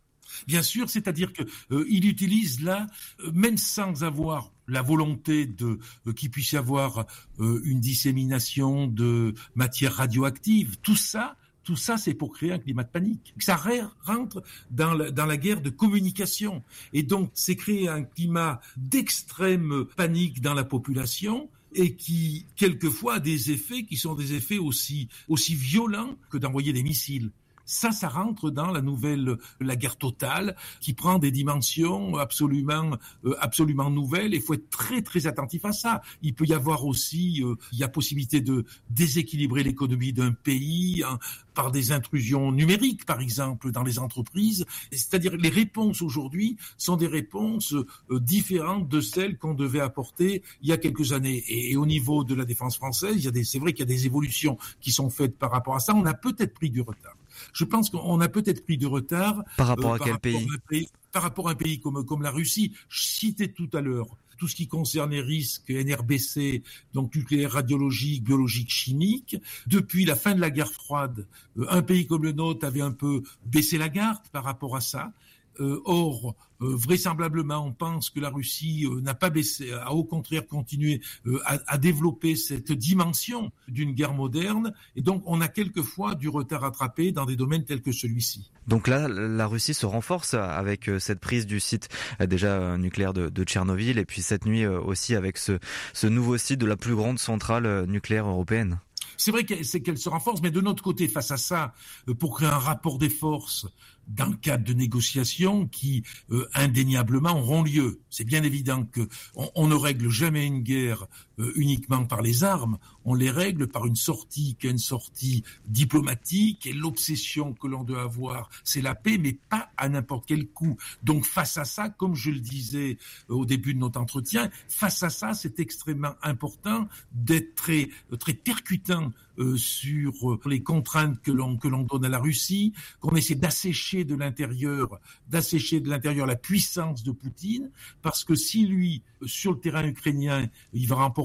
Bien 0.48 0.62
sûr, 0.62 0.90
c'est-à-dire 0.90 1.32
qu'il 1.34 2.06
utilise 2.06 2.62
là, 2.62 2.88
même 3.34 3.58
sans 3.58 4.04
avoir 4.04 4.52
la 4.68 4.82
volonté 4.82 5.46
de 5.46 5.80
qu'il 6.16 6.30
puisse 6.30 6.52
y 6.54 6.58
avoir 6.58 7.06
une 7.40 7.80
dissémination 7.80 8.88
de 8.88 9.34
matières 9.56 9.94
radioactives, 9.94 10.78
tout 10.82 10.96
ça, 10.96 11.38
tout 11.66 11.76
ça, 11.76 11.98
c'est 11.98 12.14
pour 12.14 12.32
créer 12.32 12.54
un 12.54 12.60
climat 12.60 12.84
de 12.84 12.90
panique. 12.90 13.34
Ça 13.40 13.62
rentre 14.04 14.44
dans 14.70 14.94
la, 14.94 15.38
guerre 15.38 15.62
de 15.62 15.72
communication. 15.72 16.64
Et 16.94 17.04
donc, 17.04 17.32
c'est 17.34 17.56
créer 17.56 17.90
un 17.90 18.04
climat 18.04 18.62
d'extrême 18.78 19.86
panique 19.98 20.42
dans 20.42 20.54
la 20.54 20.64
population 20.64 21.50
et 21.74 21.96
qui, 21.96 22.46
quelquefois, 22.56 23.16
a 23.16 23.20
des 23.20 23.52
effets 23.52 23.84
qui 23.84 23.98
sont 23.98 24.16
des 24.16 24.34
effets 24.34 24.60
aussi, 24.60 25.10
aussi 25.28 25.56
violents 25.56 26.16
que 26.30 26.38
d'envoyer 26.38 26.72
des 26.72 26.84
missiles. 26.84 27.32
Ça, 27.66 27.92
ça 27.92 28.10
rentre 28.10 28.52
dans 28.52 28.72
la 28.72 28.82
nouvelle, 28.82 29.38
la 29.60 29.76
guerre 29.76 29.98
totale, 29.98 30.56
qui 30.82 30.94
prend 30.94 31.18
des 31.18 31.32
dimensions 31.32 32.16
absolument, 32.18 32.92
euh, 33.26 33.36
absolument 33.40 33.90
nouvelles. 33.90 34.34
Il 34.34 34.42
faut 34.42 34.54
être 34.54 34.70
très, 34.70 35.02
très 35.02 35.26
attentif 35.26 35.66
à 35.66 35.72
ça. 35.72 36.02
Il 36.22 36.36
peut 36.36 36.46
y 36.46 36.54
avoir 36.54 36.86
aussi, 36.86 37.44
euh, 37.44 37.56
il 37.72 37.80
y 37.80 37.84
a 37.84 37.88
possibilité 37.88 38.42
de 38.42 38.66
déséquilibrer 38.90 39.64
l'économie 39.64 40.14
d'un 40.14 40.32
pays 40.32 41.04
hein, 41.04 41.18
par 41.56 41.72
des 41.72 41.92
intrusions 41.92 42.52
numériques, 42.52 43.06
par 43.06 43.20
exemple, 43.20 43.72
dans 43.72 43.84
les 43.84 43.98
entreprises. 43.98 44.66
C'est-à-dire, 44.92 45.36
les 45.36 45.50
réponses 45.50 46.02
aujourd'hui 46.02 46.58
sont 46.78 46.98
des 46.98 47.08
réponses 47.08 47.74
euh, 47.74 48.20
différentes 48.20 48.88
de 48.88 49.02
celles 49.02 49.38
qu'on 49.38 49.56
devait 49.56 49.80
apporter 49.80 50.44
il 50.62 50.70
y 50.70 50.72
a 50.72 50.78
quelques 50.78 51.14
années. 51.14 51.44
Et, 51.48 51.72
et, 51.72 51.78
au 51.78 51.86
niveau 51.86 52.24
de 52.24 52.36
la 52.36 52.46
défense 52.46 52.76
française, 52.76 53.16
il 53.16 53.24
y 53.24 53.28
a 53.28 53.32
des, 53.32 53.44
c'est 53.44 53.60
vrai 53.60 53.74
qu'il 53.74 53.80
y 53.80 53.92
a 53.92 53.96
des 53.96 54.06
évolutions 54.06 54.58
qui 54.82 54.92
sont 54.92 55.10
faites 55.10 55.38
par 55.38 55.52
rapport 55.52 55.76
à 55.76 55.80
ça. 55.80 55.96
On 55.96 56.06
a 56.06 56.14
peut-être 56.14 56.54
pris 56.54 56.70
du 56.70 56.82
retard. 56.82 57.16
Je 57.54 57.64
pense 57.64 57.90
qu'on 57.90 58.20
a 58.22 58.28
peut-être 58.28 58.64
pris 58.64 58.78
du 58.78 58.88
retard. 58.88 59.44
Par 59.58 59.68
rapport 59.68 59.94
à 59.94 59.96
euh, 59.96 60.00
quel 60.04 60.20
pays, 60.20 60.90
Par 61.12 61.24
rapport 61.24 61.48
à 61.50 61.52
un 61.52 61.56
pays 61.56 61.80
comme, 61.80 62.06
comme 62.06 62.22
la 62.22 62.32
Russie. 62.32 62.74
Je 62.90 63.04
citais 63.04 63.50
tout 63.50 63.70
à 63.74 63.82
l'heure 63.82 64.08
tout 64.38 64.48
ce 64.48 64.56
qui 64.56 64.68
concerne 64.68 65.12
les 65.12 65.22
risques 65.22 65.70
NRBC, 65.70 66.62
donc 66.94 67.16
nucléaire, 67.16 67.52
radiologique, 67.54 68.24
biologique, 68.24 68.70
chimique. 68.70 69.38
Depuis 69.68 70.06
la 70.06 70.16
fin 70.16 70.36
de 70.36 70.42
la 70.42 70.50
guerre 70.50 70.72
froide, 70.72 71.26
euh, 71.58 71.66
un 71.70 71.82
pays 71.82 72.06
comme 72.06 72.24
le 72.24 72.32
nôtre 72.32 72.66
avait 72.66 72.82
un 72.82 72.92
peu 72.92 73.24
baissé 73.46 73.78
la 73.78 73.90
garde 73.90 74.28
par 74.32 74.44
rapport 74.44 74.76
à 74.76 74.82
ça. 74.82 75.12
Euh, 75.60 75.82
or, 75.86 76.36
euh, 76.62 76.76
vraisemblablement, 76.76 77.66
on 77.66 77.72
pense 77.72 78.10
que 78.10 78.20
la 78.20 78.30
Russie 78.30 78.86
euh, 78.86 79.02
n'a 79.02 79.14
pas 79.14 79.30
baissé, 79.30 79.72
a 79.72 79.94
au 79.94 80.04
contraire 80.04 80.46
continué 80.48 81.02
à, 81.46 81.60
à, 81.68 81.78
développer 81.78 82.36
cette 82.36 82.72
dimension 82.72 83.52
d'une 83.68 83.94
guerre 83.94 84.14
moderne, 84.14 84.74
et 84.96 85.02
donc 85.02 85.24
on 85.26 85.42
a 85.42 85.48
quelquefois 85.48 86.16
du 86.16 86.30
retard 86.30 86.62
rattrapé 86.62 87.12
dans 87.12 87.26
des 87.26 87.36
domaines 87.36 87.64
tels 87.64 87.82
que 87.82 87.92
celui-ci. 87.92 88.52
Donc 88.68 88.88
là, 88.88 89.08
la 89.08 89.48
Russie 89.48 89.74
se 89.74 89.86
renforce 89.86 90.34
avec 90.34 90.90
cette 91.00 91.20
prise 91.20 91.46
du 91.46 91.60
site 91.60 91.90
déjà 92.20 92.78
nucléaire 92.78 93.14
de, 93.14 93.30
de 93.30 93.44
Tchernobyl, 93.44 93.98
et 93.98 94.06
puis 94.06 94.22
cette 94.22 94.46
nuit 94.46 94.66
aussi 94.66 95.16
avec 95.16 95.38
ce, 95.38 95.60
ce 95.94 96.08
nouveau 96.08 96.38
site 96.38 96.60
de 96.60 96.66
la 96.66 96.78
plus 96.78 96.96
grande 96.96 97.20
centrale 97.20 97.86
nucléaire 97.86 98.28
européenne. 98.28 98.80
C'est 99.18 99.32
vrai 99.32 99.46
qu'elle 99.46 99.98
se 99.98 100.10
renforce, 100.10 100.42
mais 100.42 100.52
de 100.52 100.62
notre 100.62 100.84
côté, 100.84 101.08
face 101.08 101.32
à 101.32 101.38
ça, 101.38 101.74
pour 102.20 102.38
créer 102.38 102.50
un 102.50 102.58
rapport 102.58 102.98
des 102.98 103.10
forces 103.10 103.68
dans 104.08 104.28
le 104.28 104.36
cadre 104.36 104.64
de 104.64 104.74
négociations 104.74 105.68
qui 105.68 106.04
euh, 106.32 106.48
indéniablement 106.54 107.40
auront 107.40 107.64
lieu. 107.64 108.00
C'est 108.10 108.24
bien 108.24 108.44
évident 108.44 108.86
que 108.86 109.08
on, 109.36 109.68
ne 109.68 109.76
règle 109.76 110.10
jamais 110.10 110.46
une 110.46 110.62
guerre 110.62 111.08
euh, 111.40 111.52
uniquement 111.56 112.06
par 112.06 112.22
les 112.22 112.44
armes, 112.44 112.78
on 113.04 113.14
les 113.14 113.30
règle 113.30 113.68
par 113.68 113.86
une 113.86 113.96
sortie 113.96 114.56
qui 114.60 114.68
est 114.68 114.72
une 114.72 114.78
sortie 114.78 115.44
diplomatique 115.68 116.66
et 116.66 116.74
l'obsession 116.74 117.54
que 117.54 117.68
l'on 117.68 117.84
doit 117.84 118.04
avoir, 118.04 118.50
c'est 118.64 118.82
la 118.82 118.96
paix, 118.96 119.18
mais 119.18 119.34
pas 119.34 119.70
à 119.78 119.90
n'importe 119.90 120.26
quel 120.28 120.48
coût. 120.48 120.78
Donc 121.04 121.26
face 121.26 121.58
à 121.58 121.66
ça, 121.66 121.90
comme 121.90 122.16
je 122.16 122.32
le 122.32 122.40
disais 122.40 122.98
euh, 123.30 123.36
au 123.36 123.46
début 123.46 123.74
de 123.74 123.80
notre 123.80 124.00
entretien, 124.00 124.50
face 124.70 125.04
à 125.04 125.10
ça, 125.10 125.34
c'est 125.34 125.60
extrêmement 125.60 126.16
important 126.22 126.88
d'être 127.12 127.56
très 127.56 127.90
très 128.20 128.34
percutant 128.34 129.12
euh, 129.38 129.58
sur 129.58 130.40
les 130.46 130.64
contraintes 130.64 131.22
que 131.22 131.32
l'on 131.32 131.58
que 131.58 131.68
l'on 131.68 131.84
donne 131.84 132.06
à 132.06 132.10
la 132.10 132.20
Russie, 132.20 132.74
qu'on 133.02 133.16
essaie 133.16 133.36
d'assécher 133.36 134.06
de 134.06 134.16
l'intérieur, 134.16 135.00
d'assécher 135.30 135.82
de 135.82 135.90
l'intérieur 135.90 136.26
la 136.26 136.38
puissance 136.38 137.04
de 137.04 137.12
Poutine, 137.12 137.70
parce 138.02 138.24
que 138.24 138.36
si 138.36 138.66
lui 138.66 139.02
sur 139.26 139.52
le 139.54 139.60
terrain 139.60 139.86
ukrainien, 139.86 140.48
il 140.74 140.88
va 140.88 140.96
remporter 140.96 141.25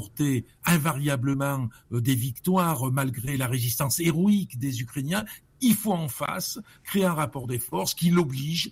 invariablement 0.65 1.69
euh, 1.93 2.01
des 2.01 2.15
victoires 2.15 2.91
malgré 2.93 3.37
la 3.37 3.47
résistance 3.47 4.01
héroïque 4.01 4.59
des 4.59 4.81
Ukrainiens, 4.81 5.25
il 5.63 5.75
faut 5.75 5.93
en 5.93 6.09
face 6.09 6.59
créer 6.85 7.05
un 7.05 7.13
rapport 7.13 7.47
des 7.47 7.59
forces 7.59 7.93
qui 7.93 8.09
l'oblige, 8.09 8.71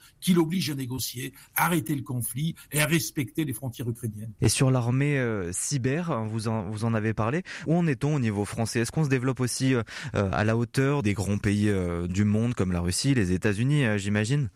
à 0.71 0.75
négocier, 0.75 1.35
arrêter 1.55 1.95
le 1.95 2.03
conflit 2.03 2.55
et 2.73 2.81
à 2.81 2.87
respecter 2.87 3.45
les 3.45 3.53
frontières 3.53 3.89
ukrainiennes. 3.91 4.33
Et 4.41 4.49
sur 4.49 4.71
l'armée 4.71 5.19
euh, 5.19 5.53
cyber, 5.53 6.11
hein, 6.11 6.27
vous 6.27 6.49
en, 6.49 6.95
avez 6.95 7.13
parlé, 7.13 7.43
où 7.67 7.77
en 7.77 7.87
est-on 7.87 8.15
au 8.15 8.21
niveau 8.21 8.47
français? 8.47 8.81
Est-ce 8.81 8.93
qu'on 8.93 9.05
se 9.05 9.11
développe 9.11 9.41
aussi 9.41 9.75
euh, 9.75 9.83
à 10.15 10.45
la 10.45 10.57
hauteur 10.57 11.03
des 11.03 11.13
grands 11.13 11.37
pays 11.37 11.71
du 12.09 12.25
monde 12.25 12.55
comme 12.55 12.73
la 12.73 12.81
Russie, 12.81 13.15
les 13.15 13.33
États-Unis, 13.33 13.99
j'imagine? 13.99 14.49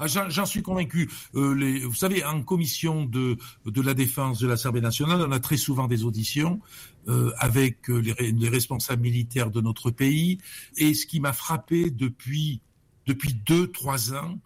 Ah, 0.00 0.06
J'en 0.06 0.46
suis 0.46 0.62
convaincu. 0.62 1.10
Euh, 1.34 1.80
vous 1.84 1.94
savez, 1.94 2.24
en 2.24 2.42
commission 2.42 3.04
de, 3.04 3.36
de 3.66 3.80
la 3.82 3.92
défense 3.92 4.38
de 4.38 4.48
la 4.48 4.56
Serbie 4.56 4.80
nationale, 4.80 5.20
on 5.20 5.30
a 5.30 5.40
très 5.40 5.58
souvent 5.58 5.86
des 5.88 6.04
auditions 6.04 6.60
euh, 7.08 7.32
avec 7.38 7.90
euh, 7.90 7.98
les, 7.98 8.32
les, 8.32 8.48
responsables 8.48 9.02
militaires 9.02 9.50
de 9.50 9.60
notre 9.60 9.90
pays. 9.90 10.38
Et 10.78 10.94
ce 10.94 11.04
qui 11.04 11.20
m'a 11.20 11.34
frappé 11.34 11.90
depuis 11.90 12.62
depuis 13.06 13.34
deux 13.34 13.66
trois 13.66 14.14
ans, 14.14 14.38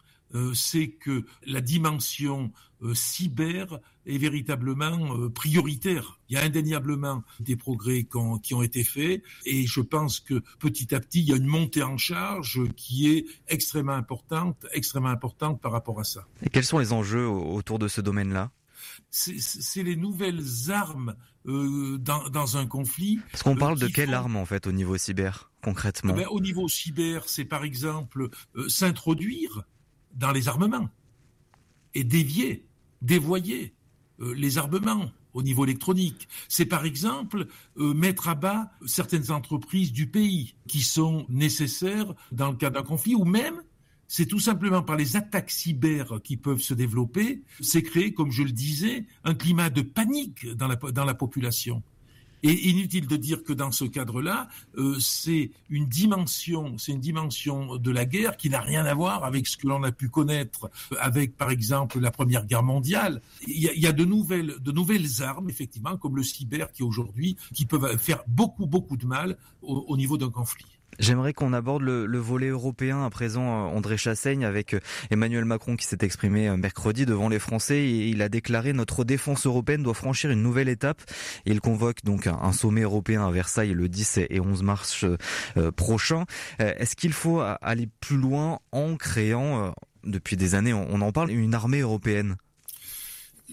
c'est 0.55 0.89
que 0.89 1.25
la 1.47 1.61
dimension 1.61 2.51
cyber 2.93 3.79
est 4.07 4.19
véritablement 4.19 5.17
euh, 5.17 5.31
prioritaire. 5.31 6.21
Il 6.29 6.35
y 6.35 6.39
a 6.39 6.43
indéniablement 6.43 7.23
des 7.41 7.57
progrès 7.57 8.07
qui 8.43 8.55
ont 8.55 8.63
été 8.63 8.85
faits 8.85 9.23
et 9.47 9.67
je 9.67 9.81
pense 9.81 10.21
que 10.21 10.43
petit 10.59 10.95
à 10.95 11.01
petit, 11.01 11.21
il 11.21 11.29
y 11.29 11.33
a 11.33 11.37
une 11.37 11.47
montée 11.47 11.83
en 11.83 11.97
charge 11.97 12.61
qui 12.77 13.09
est 13.09 13.27
extrêmement 13.49 13.93
importante, 13.93 14.67
extrêmement 14.73 15.09
importante 15.09 15.61
par 15.61 15.73
rapport 15.73 16.01
à 16.01 16.05
ça. 16.05 16.27
Et 16.43 16.51
quels 16.51 16.65
sont 16.65 16.79
les 16.79 16.93
enjeux 16.93 17.27
autour 17.27 17.79
de 17.79 17.89
ce 17.89 18.01
domaine-là? 18.01 18.51
C'est 19.11 19.83
les 19.83 19.97
nouvelles 19.97 20.45
armes 20.69 21.15
euh, 21.47 21.99
dans, 21.99 22.29
dans, 22.29 22.57
un 22.57 22.67
conflit. 22.67 23.21
Est-ce 23.33 23.45
qu'on 23.45 23.57
parle 23.57 23.79
de 23.79 23.87
quelle 23.87 24.13
arme 24.13 24.37
en 24.37 24.45
fait 24.45 24.67
au 24.67 24.73
niveau 24.73 24.97
cyber 24.97 25.51
concrètement? 25.63 26.15
Eh 26.15 26.21
ben, 26.21 26.29
Au 26.31 26.41
niveau 26.41 26.69
cyber, 26.69 27.29
c'est 27.29 27.45
par 27.45 27.65
exemple 27.65 28.29
euh, 28.57 28.69
s'introduire 28.69 29.63
dans 30.15 30.33
les 30.33 30.49
armements 30.49 30.89
et 31.95 32.05
dévier, 32.05 32.67
dévoyer 33.05 33.75
euh, 34.21 34.35
les 34.35 34.59
armements 34.59 35.11
au 35.33 35.43
niveau 35.43 35.65
électronique. 35.65 36.29
C'est 36.49 36.67
par 36.67 36.85
exemple 36.85 37.47
euh, 37.79 37.95
mettre 37.95 38.29
à 38.29 38.35
bas 38.35 38.71
certaines 38.87 39.31
entreprises 39.31 39.93
du 39.93 40.07
pays 40.07 40.55
qui 40.69 40.83
sont 40.83 41.27
nécessaires 41.29 42.15
dans 42.33 42.51
le 42.51 42.57
cas 42.57 42.71
d'un 42.71 42.83
conflit 42.83 43.15
ou 43.15 43.25
même 43.25 43.61
c'est 44.07 44.27
tout 44.27 44.39
simplement 44.39 44.83
par 44.83 44.97
les 44.97 45.17
attaques 45.17 45.51
cyber 45.51 46.21
qui 46.23 46.37
peuvent 46.37 46.61
se 46.61 46.75
développer, 46.75 47.43
c'est 47.61 47.83
créer, 47.83 48.13
comme 48.13 48.31
je 48.31 48.43
le 48.43 48.53
disais, 48.53 49.07
un 49.25 49.35
climat 49.35 49.71
de 49.71 49.83
panique 49.83 50.47
dans 50.55 50.69
la, 50.69 50.77
dans 50.77 51.05
la 51.05 51.15
population. 51.15 51.83
Et 52.47 52.69
inutile 52.69 53.07
de 53.07 53.17
dire 53.17 53.43
que 53.43 53.55
dans 53.55 53.73
ce 53.73 53.87
cadre-là, 53.87 54.49
euh, 54.77 54.99
c'est 55.01 55.51
une 55.71 55.87
dimension, 55.87 56.77
c'est 56.77 56.93
une 56.93 57.01
dimension 57.01 57.77
de 57.77 57.91
la 57.91 58.05
guerre 58.05 58.37
qui 58.37 58.51
n'a 58.51 58.61
rien 58.61 58.85
à 58.85 58.93
voir 58.93 59.25
avec 59.25 59.47
ce 59.47 59.57
que 59.57 59.67
l'on 59.67 59.83
a 59.83 59.93
pu 59.93 60.11
connaître 60.11 60.71
avec, 61.01 61.39
par 61.39 61.51
exemple, 61.51 61.99
la 62.01 62.11
Première 62.11 62.45
Guerre 62.45 62.63
mondiale. 62.63 63.23
Il 63.47 63.57
y 63.57 63.87
a, 63.87 63.93
de 63.93 64.05
nouvelles, 64.05 64.57
de 64.61 64.73
nouvelles 64.73 65.23
armes, 65.23 65.49
effectivement, 65.49 65.97
comme 65.97 66.17
le 66.17 66.23
cyber 66.23 66.71
qui 66.71 66.83
aujourd'hui, 66.83 67.39
qui 67.55 67.65
peuvent 67.65 67.97
faire 67.97 68.23
beaucoup, 68.27 68.67
beaucoup 68.67 68.99
de 68.99 69.07
mal 69.07 69.39
au 69.63 69.97
niveau 69.97 70.19
d'un 70.19 70.31
conflit. 70.31 70.74
J'aimerais 70.99 71.33
qu'on 71.33 71.53
aborde 71.53 71.83
le, 71.83 72.19
volet 72.19 72.49
européen 72.49 73.05
à 73.05 73.11
présent, 73.11 73.43
euh, 73.43 73.77
André 73.77 73.97
Chassaigne, 73.97 74.45
avec 74.45 74.75
euh, 74.75 74.81
Emmanuel 75.11 75.45
Macron 75.45 75.77
qui 75.77 75.87
s'est 75.87 75.99
exprimé 76.03 76.49
euh, 76.49 76.57
mercredi 76.57 77.05
devant 77.07 77.29
les 77.29 77.39
Français. 77.39 77.89
Il 77.89 78.23
a 78.23 78.29
déclaré 78.29 78.73
notre 78.73 79.05
défense 79.05 79.47
européenne 79.47 79.83
doit 79.83 79.95
franchir 79.95 80.31
une 80.31 80.43
nouvelle 80.43 80.69
étape. 80.69 81.03
Il 81.47 81.61
convoque 81.61 82.05
donc 82.05 82.27
un 82.27 82.53
sommet 82.53 82.83
européen 82.83 83.27
à 83.27 83.31
Versailles 83.31 83.75
le 83.75 83.89
10 83.89 84.21
et 84.31 84.41
11 84.41 84.63
mars 84.63 85.05
prochain. 85.77 86.25
Est-ce 86.59 86.97
qu'il 86.97 87.13
faut 87.13 87.41
aller 87.41 87.89
plus 88.01 88.17
loin 88.17 88.61
en 88.73 88.97
créant, 88.97 89.75
depuis 90.05 90.37
des 90.37 90.55
années, 90.55 90.73
on 90.73 91.01
en 91.01 91.13
parle, 91.13 91.31
une 91.31 91.55
armée 91.55 91.81
européenne? 91.81 92.37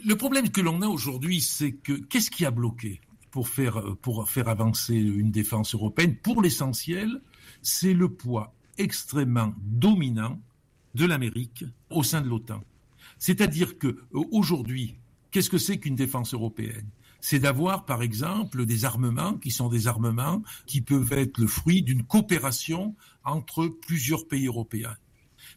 Le 0.05 0.15
problème 0.15 0.49
que 0.49 0.61
l'on 0.61 0.81
a 0.81 0.87
aujourd'hui, 0.87 1.41
c'est 1.41 1.73
que 1.73 1.93
qu'est-ce 1.93 2.31
qui 2.31 2.45
a 2.45 2.51
bloqué 2.51 3.01
pour 3.31 3.49
faire, 3.49 3.83
pour 4.01 4.29
faire 4.29 4.47
avancer 4.47 4.95
une 4.95 5.31
défense 5.31 5.73
européenne? 5.75 6.15
Pour 6.15 6.41
l'essentiel, 6.41 7.21
c'est 7.61 7.93
le 7.93 8.09
poids 8.09 8.53
extrêmement 8.77 9.53
dominant 9.57 10.39
de 10.95 11.05
l'Amérique 11.05 11.65
au 11.89 12.03
sein 12.03 12.21
de 12.21 12.27
l'OTAN. 12.27 12.63
C'est-à-dire 13.17 13.77
que 13.77 13.87
euh, 13.87 14.23
aujourd'hui, 14.31 14.95
qu'est-ce 15.29 15.49
que 15.49 15.57
c'est 15.57 15.77
qu'une 15.77 15.95
défense 15.95 16.33
européenne? 16.33 16.87
C'est 17.19 17.39
d'avoir, 17.39 17.85
par 17.85 18.01
exemple, 18.01 18.65
des 18.65 18.83
armements 18.83 19.35
qui 19.35 19.51
sont 19.51 19.69
des 19.69 19.87
armements 19.87 20.41
qui 20.65 20.81
peuvent 20.81 21.13
être 21.13 21.37
le 21.37 21.45
fruit 21.45 21.83
d'une 21.83 22.03
coopération 22.03 22.95
entre 23.23 23.67
plusieurs 23.67 24.27
pays 24.27 24.47
européens. 24.47 24.95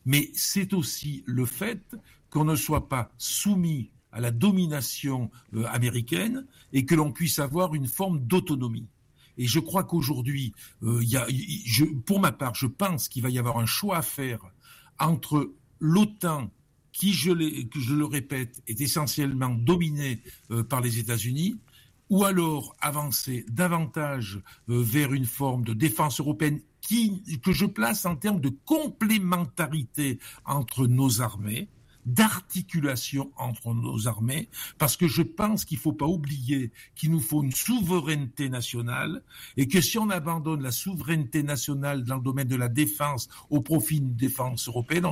Mais 0.04 0.30
c'est 0.34 0.74
aussi 0.74 1.24
le 1.26 1.46
fait 1.46 1.96
qu'on 2.28 2.44
ne 2.44 2.56
soit 2.56 2.88
pas 2.88 3.10
soumis 3.16 3.90
à 4.12 4.20
la 4.20 4.30
domination 4.30 5.30
euh, 5.54 5.64
américaine 5.68 6.46
et 6.72 6.84
que 6.84 6.94
l'on 6.94 7.12
puisse 7.12 7.38
avoir 7.38 7.74
une 7.74 7.86
forme 7.86 8.20
d'autonomie. 8.20 8.86
Et 9.38 9.46
je 9.46 9.60
crois 9.60 9.84
qu'aujourd'hui, 9.84 10.52
euh, 10.82 11.02
pour 12.06 12.20
ma 12.20 12.32
part, 12.32 12.54
je 12.54 12.66
pense 12.66 13.08
qu'il 13.08 13.22
va 13.22 13.30
y 13.30 13.38
avoir 13.38 13.58
un 13.58 13.66
choix 13.66 13.98
à 13.98 14.02
faire 14.02 14.40
entre 14.98 15.52
l'OTAN, 15.80 16.50
qui, 16.92 17.12
je, 17.12 17.32
le 17.32 18.04
répète, 18.04 18.62
est 18.68 18.80
essentiellement 18.80 19.50
dominée 19.50 20.20
euh, 20.50 20.62
par 20.62 20.80
les 20.80 21.00
États-Unis, 21.00 21.56
ou 22.08 22.24
alors 22.24 22.76
avancer 22.80 23.44
davantage 23.48 24.40
euh, 24.68 24.80
vers 24.80 25.12
une 25.12 25.24
forme 25.24 25.64
de 25.64 25.74
défense 25.74 26.20
européenne 26.20 26.60
que 27.42 27.52
je 27.52 27.66
place 27.66 28.04
en 28.04 28.14
termes 28.14 28.40
de 28.40 28.50
complémentarité 28.64 30.18
entre 30.44 30.86
nos 30.86 31.22
armées, 31.22 31.68
d'articulation 32.06 33.32
entre 33.36 33.74
nos 33.74 34.08
armées, 34.08 34.48
parce 34.78 34.96
que 34.96 35.08
je 35.08 35.22
pense 35.22 35.64
qu'il 35.64 35.78
ne 35.78 35.82
faut 35.82 35.92
pas 35.92 36.06
oublier 36.06 36.70
qu'il 36.94 37.10
nous 37.10 37.20
faut 37.20 37.42
une 37.42 37.52
souveraineté 37.52 38.48
nationale, 38.48 39.22
et 39.56 39.68
que 39.68 39.80
si 39.80 39.98
on 39.98 40.10
abandonne 40.10 40.62
la 40.62 40.72
souveraineté 40.72 41.42
nationale 41.42 42.04
dans 42.04 42.16
le 42.16 42.22
domaine 42.22 42.48
de 42.48 42.56
la 42.56 42.68
défense 42.68 43.28
au 43.50 43.60
profit 43.60 44.00
d'une 44.00 44.16
défense 44.16 44.68
européenne, 44.68 45.06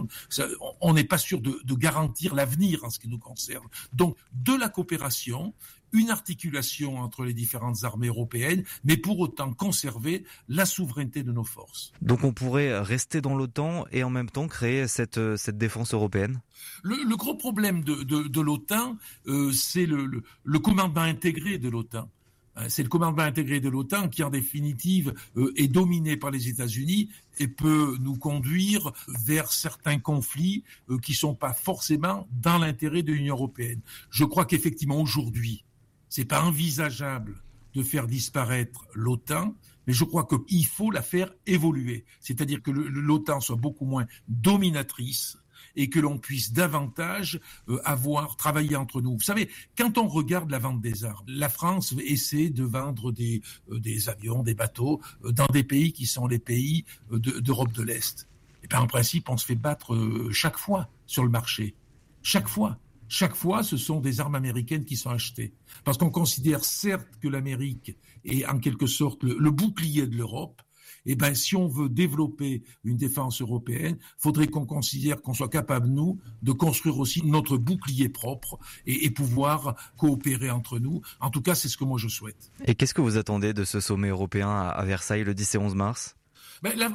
on 0.80 0.94
n'est 0.94 1.04
pas 1.04 1.18
sûr 1.18 1.40
de, 1.40 1.60
de 1.64 1.74
garantir 1.74 2.34
l'avenir 2.34 2.84
en 2.84 2.90
ce 2.90 2.98
qui 2.98 3.08
nous 3.08 3.18
concerne. 3.18 3.66
Donc, 3.92 4.16
de 4.32 4.54
la 4.54 4.68
coopération, 4.68 5.54
une 5.92 6.10
articulation 6.10 6.98
entre 6.98 7.24
les 7.24 7.34
différentes 7.34 7.84
armées 7.84 8.08
européennes, 8.08 8.64
mais 8.84 8.96
pour 8.96 9.18
autant 9.20 9.52
conserver 9.52 10.24
la 10.48 10.66
souveraineté 10.66 11.22
de 11.22 11.32
nos 11.32 11.44
forces. 11.44 11.92
Donc 12.00 12.24
on 12.24 12.32
pourrait 12.32 12.80
rester 12.80 13.20
dans 13.20 13.34
l'OTAN 13.34 13.84
et 13.92 14.04
en 14.04 14.10
même 14.10 14.30
temps 14.30 14.48
créer 14.48 14.88
cette, 14.88 15.18
euh, 15.18 15.36
cette 15.36 15.58
défense 15.58 15.94
européenne? 15.94 16.40
Le, 16.82 17.16
gros 17.16 17.34
problème 17.34 17.82
de, 17.82 18.02
de, 18.02 18.40
l'OTAN, 18.40 18.96
euh, 19.26 19.52
c'est 19.52 19.86
le, 19.86 20.22
le, 20.44 20.58
commandement 20.58 21.00
intégré 21.02 21.58
de 21.58 21.68
l'OTAN. 21.68 22.08
Euh, 22.56 22.66
c'est 22.68 22.82
le 22.82 22.88
commandement 22.88 23.22
intégré 23.22 23.60
de 23.60 23.68
l'OTAN 23.68 24.08
qui, 24.08 24.22
en 24.22 24.30
définitive, 24.30 25.14
est 25.56 25.68
dominé 25.68 26.16
par 26.16 26.30
les 26.30 26.48
États-Unis 26.48 27.08
et 27.38 27.48
peut 27.48 27.96
nous 28.00 28.16
conduire 28.16 28.92
vers 29.26 29.50
certains 29.52 29.98
conflits 29.98 30.62
qui 31.02 31.12
ne 31.12 31.16
sont 31.16 31.34
pas 31.34 31.54
forcément 31.54 32.28
dans 32.30 32.58
l'intérêt 32.58 33.02
de 33.02 33.12
l'Union 33.12 33.34
européenne. 33.34 33.80
Je 34.10 34.24
crois 34.24 34.44
qu'effectivement, 34.44 35.00
aujourd'hui, 35.00 35.64
c'est 36.12 36.26
pas 36.26 36.42
envisageable 36.42 37.42
de 37.74 37.82
faire 37.82 38.06
disparaître 38.06 38.84
l'OTAN, 38.92 39.54
mais 39.86 39.94
je 39.94 40.04
crois 40.04 40.28
qu'il 40.28 40.66
faut 40.66 40.90
la 40.90 41.00
faire 41.00 41.32
évoluer. 41.46 42.04
C'est-à-dire 42.20 42.60
que 42.60 42.70
l'OTAN 42.70 43.40
soit 43.40 43.56
beaucoup 43.56 43.86
moins 43.86 44.06
dominatrice 44.28 45.38
et 45.74 45.88
que 45.88 45.98
l'on 45.98 46.18
puisse 46.18 46.52
davantage 46.52 47.40
euh, 47.70 47.80
avoir 47.86 48.36
travaillé 48.36 48.76
entre 48.76 49.00
nous. 49.00 49.14
Vous 49.14 49.22
savez, 49.22 49.48
quand 49.78 49.96
on 49.96 50.06
regarde 50.06 50.50
la 50.50 50.58
vente 50.58 50.82
des 50.82 51.06
armes, 51.06 51.24
la 51.26 51.48
France 51.48 51.94
essaie 52.04 52.50
de 52.50 52.64
vendre 52.64 53.10
des, 53.10 53.40
euh, 53.70 54.08
avions, 54.08 54.42
des 54.42 54.54
bateaux 54.54 55.00
euh, 55.24 55.32
dans 55.32 55.46
des 55.46 55.64
pays 55.64 55.94
qui 55.94 56.04
sont 56.04 56.26
les 56.26 56.38
pays 56.38 56.84
d'Europe 57.10 57.72
de, 57.72 57.82
l'Est. 57.82 58.28
Et 58.62 58.66
bien, 58.66 58.80
en 58.80 58.86
principe, 58.86 59.30
on 59.30 59.38
se 59.38 59.46
fait 59.46 59.54
battre 59.54 60.28
chaque 60.30 60.58
fois 60.58 60.90
sur 61.06 61.24
le 61.24 61.30
marché. 61.30 61.74
Chaque 62.22 62.48
fois. 62.48 62.78
Chaque 63.14 63.34
fois, 63.34 63.62
ce 63.62 63.76
sont 63.76 64.00
des 64.00 64.20
armes 64.20 64.36
américaines 64.36 64.86
qui 64.86 64.96
sont 64.96 65.10
achetées. 65.10 65.52
Parce 65.84 65.98
qu'on 65.98 66.08
considère 66.08 66.64
certes 66.64 67.06
que 67.20 67.28
l'Amérique 67.28 67.94
est 68.24 68.46
en 68.46 68.58
quelque 68.58 68.86
sorte 68.86 69.22
le, 69.22 69.50
bouclier 69.50 70.06
de 70.06 70.16
l'Europe. 70.16 70.62
Eh 71.04 71.14
ben, 71.14 71.34
si 71.34 71.54
on 71.54 71.68
veut 71.68 71.90
développer 71.90 72.62
une 72.84 72.96
défense 72.96 73.42
européenne, 73.42 73.98
faudrait 74.16 74.46
qu'on 74.46 74.64
considère 74.64 75.20
qu'on 75.20 75.34
soit 75.34 75.50
capable, 75.50 75.88
nous, 75.88 76.20
de 76.40 76.52
construire 76.52 76.98
aussi 76.98 77.22
notre 77.26 77.58
bouclier 77.58 78.08
propre 78.08 78.58
et, 78.86 79.04
et, 79.04 79.10
pouvoir 79.10 79.74
coopérer 79.98 80.48
entre 80.48 80.78
nous. 80.78 81.02
En 81.20 81.28
tout 81.28 81.42
cas, 81.42 81.54
c'est 81.54 81.68
ce 81.68 81.76
que 81.76 81.84
moi 81.84 81.98
je 81.98 82.08
souhaite. 82.08 82.50
Et 82.64 82.74
qu'est-ce 82.74 82.94
que 82.94 83.02
vous 83.02 83.18
attendez 83.18 83.52
de 83.52 83.64
ce 83.64 83.80
sommet 83.80 84.08
européen 84.08 84.48
à 84.50 84.84
Versailles 84.86 85.24
le 85.24 85.34
10 85.34 85.56
et 85.56 85.58
11 85.58 85.74
mars? 85.74 86.16
Ben, 86.62 86.94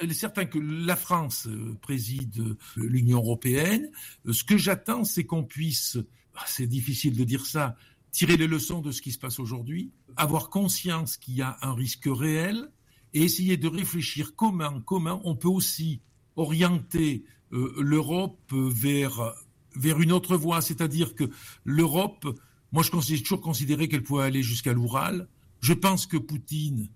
il 0.00 0.10
est 0.10 0.14
certain 0.14 0.44
que 0.44 0.58
la 0.60 0.94
France 0.94 1.48
euh, 1.48 1.76
préside 1.82 2.38
euh, 2.38 2.56
l'Union 2.76 3.18
européenne. 3.18 3.90
Euh, 4.26 4.32
ce 4.32 4.44
que 4.44 4.56
j'attends, 4.56 5.02
c'est 5.02 5.24
qu'on 5.24 5.42
puisse, 5.42 5.98
ah, 6.36 6.44
c'est 6.46 6.68
difficile 6.68 7.16
de 7.16 7.24
dire 7.24 7.44
ça, 7.44 7.76
tirer 8.12 8.36
les 8.36 8.46
leçons 8.46 8.80
de 8.80 8.92
ce 8.92 9.02
qui 9.02 9.10
se 9.10 9.18
passe 9.18 9.40
aujourd'hui, 9.40 9.90
avoir 10.16 10.50
conscience 10.50 11.16
qu'il 11.16 11.34
y 11.34 11.42
a 11.42 11.58
un 11.62 11.74
risque 11.74 12.06
réel 12.06 12.70
et 13.12 13.22
essayer 13.22 13.56
de 13.56 13.66
réfléchir 13.66 14.36
comment, 14.36 14.80
comment 14.82 15.20
on 15.24 15.34
peut 15.34 15.48
aussi 15.48 16.00
orienter 16.36 17.24
l'Europe 17.50 18.52
vers, 18.52 19.34
vers 19.74 20.00
une 20.00 20.12
autre 20.12 20.36
voie. 20.36 20.60
C'est-à-dire 20.60 21.14
que 21.14 21.24
l'Europe, 21.64 22.26
moi 22.70 22.82
je 22.82 22.90
toujours 22.90 23.40
considéré 23.40 23.88
qu'elle 23.88 24.02
pouvait 24.02 24.24
aller 24.24 24.42
jusqu'à 24.42 24.72
l'Oural. 24.72 25.28
Je 25.60 25.72
pense 25.72 26.06
que 26.06 26.16
Poutine 26.16 26.88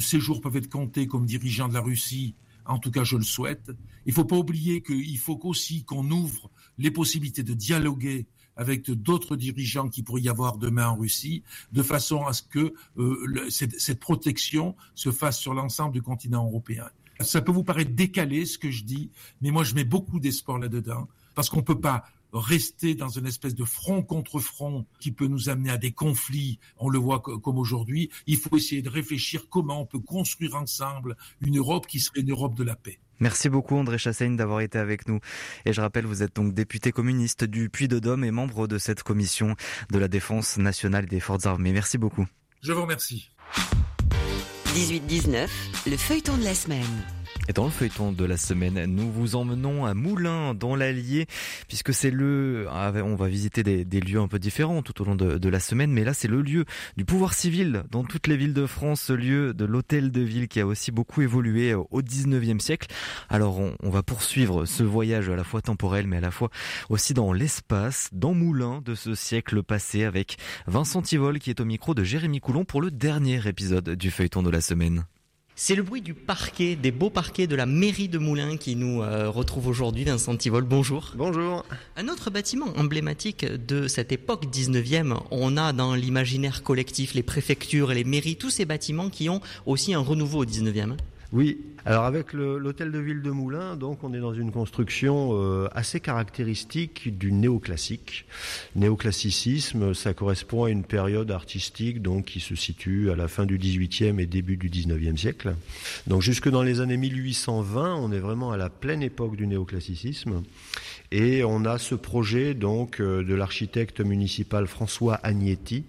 ces 0.00 0.20
jours 0.20 0.40
peuvent 0.40 0.56
être 0.56 0.70
comptés 0.70 1.06
comme 1.06 1.26
dirigeant 1.26 1.68
de 1.68 1.74
la 1.74 1.80
Russie. 1.80 2.34
En 2.66 2.78
tout 2.78 2.90
cas, 2.90 3.04
je 3.04 3.16
le 3.16 3.22
souhaite. 3.22 3.70
Il 4.06 4.10
ne 4.10 4.14
faut 4.14 4.24
pas 4.24 4.36
oublier 4.36 4.82
qu'il 4.82 5.18
faut 5.18 5.38
aussi 5.44 5.84
qu'on 5.84 6.10
ouvre 6.10 6.50
les 6.78 6.90
possibilités 6.90 7.42
de 7.42 7.54
dialoguer 7.54 8.26
avec 8.56 8.90
d'autres 8.90 9.36
dirigeants 9.36 9.88
qui 9.88 10.02
pourrait 10.02 10.22
y 10.22 10.28
avoir 10.28 10.58
demain 10.58 10.88
en 10.88 10.96
Russie, 10.96 11.42
de 11.72 11.82
façon 11.82 12.24
à 12.24 12.32
ce 12.32 12.42
que 12.42 12.74
euh, 12.98 13.50
cette, 13.50 13.78
cette, 13.80 14.00
protection 14.00 14.76
se 14.94 15.10
fasse 15.10 15.38
sur 15.38 15.54
l'ensemble 15.54 15.92
du 15.92 16.02
continent 16.02 16.46
européen. 16.46 16.86
Ça 17.20 17.40
peut 17.40 17.52
vous 17.52 17.64
paraître 17.64 17.92
décalé 17.92 18.46
ce 18.46 18.58
que 18.58 18.70
je 18.70 18.84
dis, 18.84 19.10
mais 19.40 19.50
moi 19.50 19.64
je 19.64 19.74
mets 19.74 19.84
beaucoup 19.84 20.20
d'espoir 20.20 20.58
là-dedans, 20.58 21.08
parce 21.34 21.48
qu'on 21.48 21.58
ne 21.58 21.62
peut 21.62 21.80
pas 21.80 22.04
rester 22.38 22.94
dans 22.94 23.08
une 23.08 23.26
espèce 23.26 23.54
de 23.54 23.64
front 23.64 24.02
contre 24.02 24.40
front 24.40 24.86
qui 25.00 25.12
peut 25.12 25.26
nous 25.26 25.48
amener 25.48 25.70
à 25.70 25.76
des 25.76 25.92
conflits, 25.92 26.58
on 26.78 26.88
le 26.88 26.98
voit 26.98 27.20
comme 27.20 27.58
aujourd'hui. 27.58 28.10
Il 28.26 28.38
faut 28.38 28.56
essayer 28.56 28.82
de 28.82 28.90
réfléchir 28.90 29.48
comment 29.48 29.80
on 29.80 29.86
peut 29.86 30.00
construire 30.00 30.56
ensemble 30.56 31.16
une 31.40 31.58
Europe 31.58 31.86
qui 31.86 32.00
serait 32.00 32.20
une 32.20 32.30
Europe 32.30 32.54
de 32.54 32.64
la 32.64 32.76
paix. 32.76 32.98
Merci 33.20 33.48
beaucoup 33.48 33.76
André 33.76 33.96
Chassaigne 33.98 34.36
d'avoir 34.36 34.60
été 34.60 34.78
avec 34.78 35.06
nous. 35.08 35.20
Et 35.64 35.72
je 35.72 35.80
rappelle, 35.80 36.04
vous 36.04 36.22
êtes 36.22 36.34
donc 36.34 36.52
député 36.52 36.92
communiste 36.92 37.44
du 37.44 37.70
Puy-de-Dôme 37.70 38.24
et 38.24 38.30
membre 38.30 38.66
de 38.66 38.78
cette 38.78 39.02
commission 39.02 39.54
de 39.90 39.98
la 39.98 40.08
défense 40.08 40.58
nationale 40.58 41.06
des 41.06 41.20
forces 41.20 41.46
armées. 41.46 41.72
Merci 41.72 41.96
beaucoup. 41.96 42.26
Je 42.62 42.72
vous 42.72 42.82
remercie. 42.82 43.30
18-19, 44.74 45.48
le 45.86 45.96
feuilleton 45.96 46.36
de 46.36 46.44
la 46.44 46.54
semaine. 46.54 47.23
Et 47.48 47.52
dans 47.52 47.64
le 47.64 47.70
feuilleton 47.70 48.12
de 48.12 48.24
la 48.24 48.38
semaine, 48.38 48.86
nous 48.86 49.10
vous 49.10 49.36
emmenons 49.36 49.84
à 49.84 49.92
Moulins, 49.92 50.54
dans 50.54 50.76
l'Allier, 50.76 51.26
puisque 51.68 51.92
c'est 51.92 52.10
le... 52.10 52.66
Ah, 52.70 52.90
on 53.04 53.16
va 53.16 53.28
visiter 53.28 53.62
des, 53.62 54.00
lieux 54.00 54.18
un 54.20 54.28
peu 54.28 54.38
différents 54.38 54.82
tout 54.82 55.02
au 55.02 55.04
long 55.04 55.14
de, 55.14 55.48
la 55.48 55.60
semaine, 55.60 55.92
mais 55.92 56.04
là 56.04 56.14
c'est 56.14 56.28
le 56.28 56.40
lieu 56.40 56.64
du 56.96 57.04
pouvoir 57.04 57.34
civil 57.34 57.84
dans 57.90 58.02
toutes 58.02 58.28
les 58.28 58.36
villes 58.38 58.54
de 58.54 58.66
France, 58.66 59.02
ce 59.02 59.12
lieu 59.12 59.52
de 59.52 59.64
l'hôtel 59.66 60.10
de 60.10 60.22
ville 60.22 60.48
qui 60.48 60.58
a 60.60 60.66
aussi 60.66 60.90
beaucoup 60.90 61.20
évolué 61.20 61.74
au 61.74 62.00
19e 62.00 62.60
siècle. 62.60 62.88
Alors 63.28 63.60
on, 63.60 63.76
on 63.82 63.90
va 63.90 64.02
poursuivre 64.02 64.64
ce 64.64 64.82
voyage 64.82 65.28
à 65.28 65.36
la 65.36 65.44
fois 65.44 65.60
temporel, 65.60 66.06
mais 66.06 66.16
à 66.16 66.20
la 66.20 66.30
fois 66.30 66.48
aussi 66.88 67.12
dans 67.12 67.32
l'espace, 67.32 68.08
dans 68.12 68.32
Moulins 68.32 68.80
de 68.84 68.94
ce 68.94 69.14
siècle 69.14 69.62
passé, 69.62 70.04
avec 70.04 70.38
Vincent 70.66 71.02
Tivol 71.02 71.38
qui 71.38 71.50
est 71.50 71.60
au 71.60 71.66
micro 71.66 71.94
de 71.94 72.04
Jérémy 72.04 72.40
Coulon 72.40 72.64
pour 72.64 72.80
le 72.80 72.90
dernier 72.90 73.46
épisode 73.46 73.90
du 73.90 74.10
feuilleton 74.10 74.42
de 74.42 74.50
la 74.50 74.62
semaine. 74.62 75.04
C'est 75.56 75.76
le 75.76 75.84
bruit 75.84 76.02
du 76.02 76.14
parquet, 76.14 76.74
des 76.74 76.90
beaux 76.90 77.10
parquets 77.10 77.46
de 77.46 77.54
la 77.54 77.64
mairie 77.64 78.08
de 78.08 78.18
Moulins 78.18 78.56
qui 78.56 78.74
nous 78.74 79.02
euh, 79.02 79.30
retrouve 79.30 79.68
aujourd'hui. 79.68 80.02
Vincent 80.02 80.36
Tivol, 80.36 80.64
bonjour. 80.64 81.12
Bonjour. 81.14 81.64
Un 81.96 82.08
autre 82.08 82.28
bâtiment 82.28 82.76
emblématique 82.76 83.44
de 83.46 83.86
cette 83.86 84.10
époque 84.10 84.46
19e, 84.46 85.16
on 85.30 85.56
a 85.56 85.72
dans 85.72 85.94
l'imaginaire 85.94 86.64
collectif 86.64 87.14
les 87.14 87.22
préfectures 87.22 87.92
et 87.92 87.94
les 87.94 88.02
mairies, 88.02 88.34
tous 88.34 88.50
ces 88.50 88.64
bâtiments 88.64 89.10
qui 89.10 89.28
ont 89.28 89.40
aussi 89.64 89.94
un 89.94 90.00
renouveau 90.00 90.40
au 90.40 90.44
19e. 90.44 90.96
Oui, 91.32 91.58
alors 91.84 92.04
avec 92.04 92.32
l'hôtel 92.32 92.92
de 92.92 92.98
ville 92.98 93.20
de 93.20 93.30
Moulins, 93.30 93.76
donc 93.76 94.04
on 94.04 94.14
est 94.14 94.20
dans 94.20 94.34
une 94.34 94.52
construction 94.52 95.30
euh, 95.32 95.68
assez 95.72 96.00
caractéristique 96.00 97.18
du 97.18 97.32
néoclassique. 97.32 98.26
Néoclassicisme, 98.76 99.94
ça 99.94 100.14
correspond 100.14 100.64
à 100.64 100.70
une 100.70 100.84
période 100.84 101.30
artistique 101.30 102.02
donc 102.02 102.26
qui 102.26 102.40
se 102.40 102.54
situe 102.54 103.10
à 103.10 103.16
la 103.16 103.28
fin 103.28 103.46
du 103.46 103.58
XVIIIe 103.58 104.20
et 104.20 104.26
début 104.26 104.56
du 104.56 104.68
XIXe 104.68 105.20
siècle. 105.20 105.56
Donc 106.06 106.22
jusque 106.22 106.48
dans 106.48 106.62
les 106.62 106.80
années 106.80 106.96
1820, 106.96 107.96
on 107.96 108.12
est 108.12 108.18
vraiment 108.18 108.52
à 108.52 108.56
la 108.56 108.70
pleine 108.70 109.02
époque 109.02 109.36
du 109.36 109.46
néoclassicisme. 109.46 110.42
Et 111.16 111.44
on 111.44 111.64
a 111.64 111.78
ce 111.78 111.94
projet 111.94 112.54
donc 112.54 112.98
euh, 112.98 113.22
de 113.22 113.34
l'architecte 113.34 114.00
municipal 114.00 114.66
François 114.66 115.20
Agnetti 115.22 115.84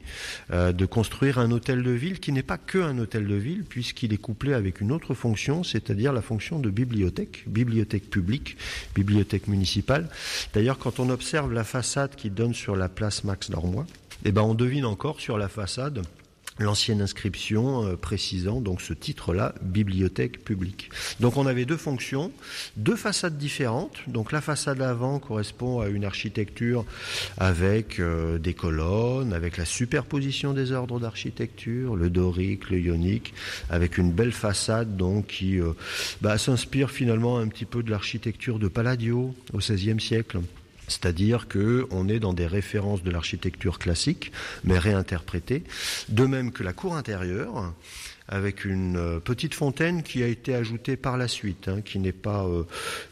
euh, 0.51 0.71
de 0.71 0.85
construire 0.85 1.39
un 1.39 1.49
hôtel 1.49 1.81
de 1.81 1.89
ville 1.89 2.19
qui 2.19 2.31
n'est 2.31 2.43
pas 2.43 2.59
que 2.59 2.77
un 2.77 2.99
hôtel 2.99 3.25
de 3.25 3.33
ville 3.33 3.63
puisqu'il 3.63 4.13
est 4.13 4.21
couplé 4.21 4.53
avec 4.53 4.81
une 4.81 4.91
autre 4.91 5.15
fonction, 5.15 5.63
c'est-à-dire 5.63 6.13
la 6.13 6.21
fonction 6.21 6.59
de 6.59 6.69
bibliothèque, 6.69 7.43
bibliothèque 7.47 8.07
publique, 8.07 8.55
bibliothèque 8.93 9.47
municipale. 9.47 10.09
D'ailleurs, 10.53 10.77
quand 10.77 10.99
on 10.99 11.09
observe 11.09 11.51
la 11.51 11.63
façade 11.63 12.13
qui 12.15 12.29
donne 12.29 12.53
sur 12.53 12.75
la 12.75 12.87
place 12.87 13.23
Max 13.23 13.49
Dormois, 13.49 13.87
eh 14.25 14.31
ben 14.31 14.43
on 14.43 14.53
devine 14.53 14.85
encore 14.85 15.19
sur 15.19 15.39
la 15.39 15.47
façade 15.47 16.03
l'ancienne 16.59 17.01
inscription 17.01 17.85
euh, 17.85 17.95
précisant 17.95 18.61
donc 18.61 18.81
ce 18.81 18.93
titre-là, 18.93 19.53
bibliothèque 19.61 20.43
publique. 20.43 20.89
Donc 21.19 21.37
on 21.37 21.45
avait 21.45 21.65
deux 21.65 21.77
fonctions, 21.77 22.31
deux 22.77 22.95
façades 22.95 23.37
différentes. 23.37 23.97
Donc 24.07 24.31
la 24.31 24.41
façade 24.41 24.81
avant 24.81 25.19
correspond 25.19 25.81
à 25.81 25.87
une 25.87 26.05
architecture 26.05 26.85
avec 27.37 27.99
euh, 27.99 28.37
des 28.37 28.53
colonnes, 28.53 29.33
avec 29.33 29.57
la 29.57 29.65
superposition 29.65 30.53
des 30.53 30.71
ordres 30.71 30.99
d'architecture, 30.99 31.95
le 31.95 32.09
dorique, 32.09 32.69
le 32.69 32.79
ionique, 32.79 33.33
avec 33.69 33.97
une 33.97 34.11
belle 34.11 34.31
façade 34.31 34.95
donc 34.95 35.27
qui 35.27 35.59
euh, 35.59 35.73
bah, 36.21 36.37
s'inspire 36.37 36.89
finalement 36.89 37.37
un 37.37 37.47
petit 37.47 37.65
peu 37.65 37.83
de 37.83 37.91
l'architecture 37.91 38.59
de 38.59 38.67
Palladio 38.67 39.35
au 39.53 39.57
XVIe 39.57 39.99
siècle. 39.99 40.39
C'est-à-dire 40.87 41.47
qu'on 41.47 42.07
est 42.07 42.19
dans 42.19 42.33
des 42.33 42.47
références 42.47 43.03
de 43.03 43.11
l'architecture 43.11 43.79
classique, 43.79 44.31
mais 44.63 44.77
réinterprétées. 44.77 45.63
De 46.09 46.25
même 46.25 46.51
que 46.51 46.63
la 46.63 46.73
cour 46.73 46.95
intérieure, 46.95 47.73
avec 48.27 48.65
une 48.65 48.97
euh, 48.97 49.19
petite 49.19 49.53
fontaine 49.53 50.03
qui 50.03 50.23
a 50.23 50.27
été 50.27 50.55
ajoutée 50.55 50.95
par 50.95 51.17
la 51.17 51.27
suite, 51.27 51.67
hein, 51.67 51.81
qui 51.81 51.99
n'est 51.99 52.11
pas 52.11 52.45
euh, 52.45 52.63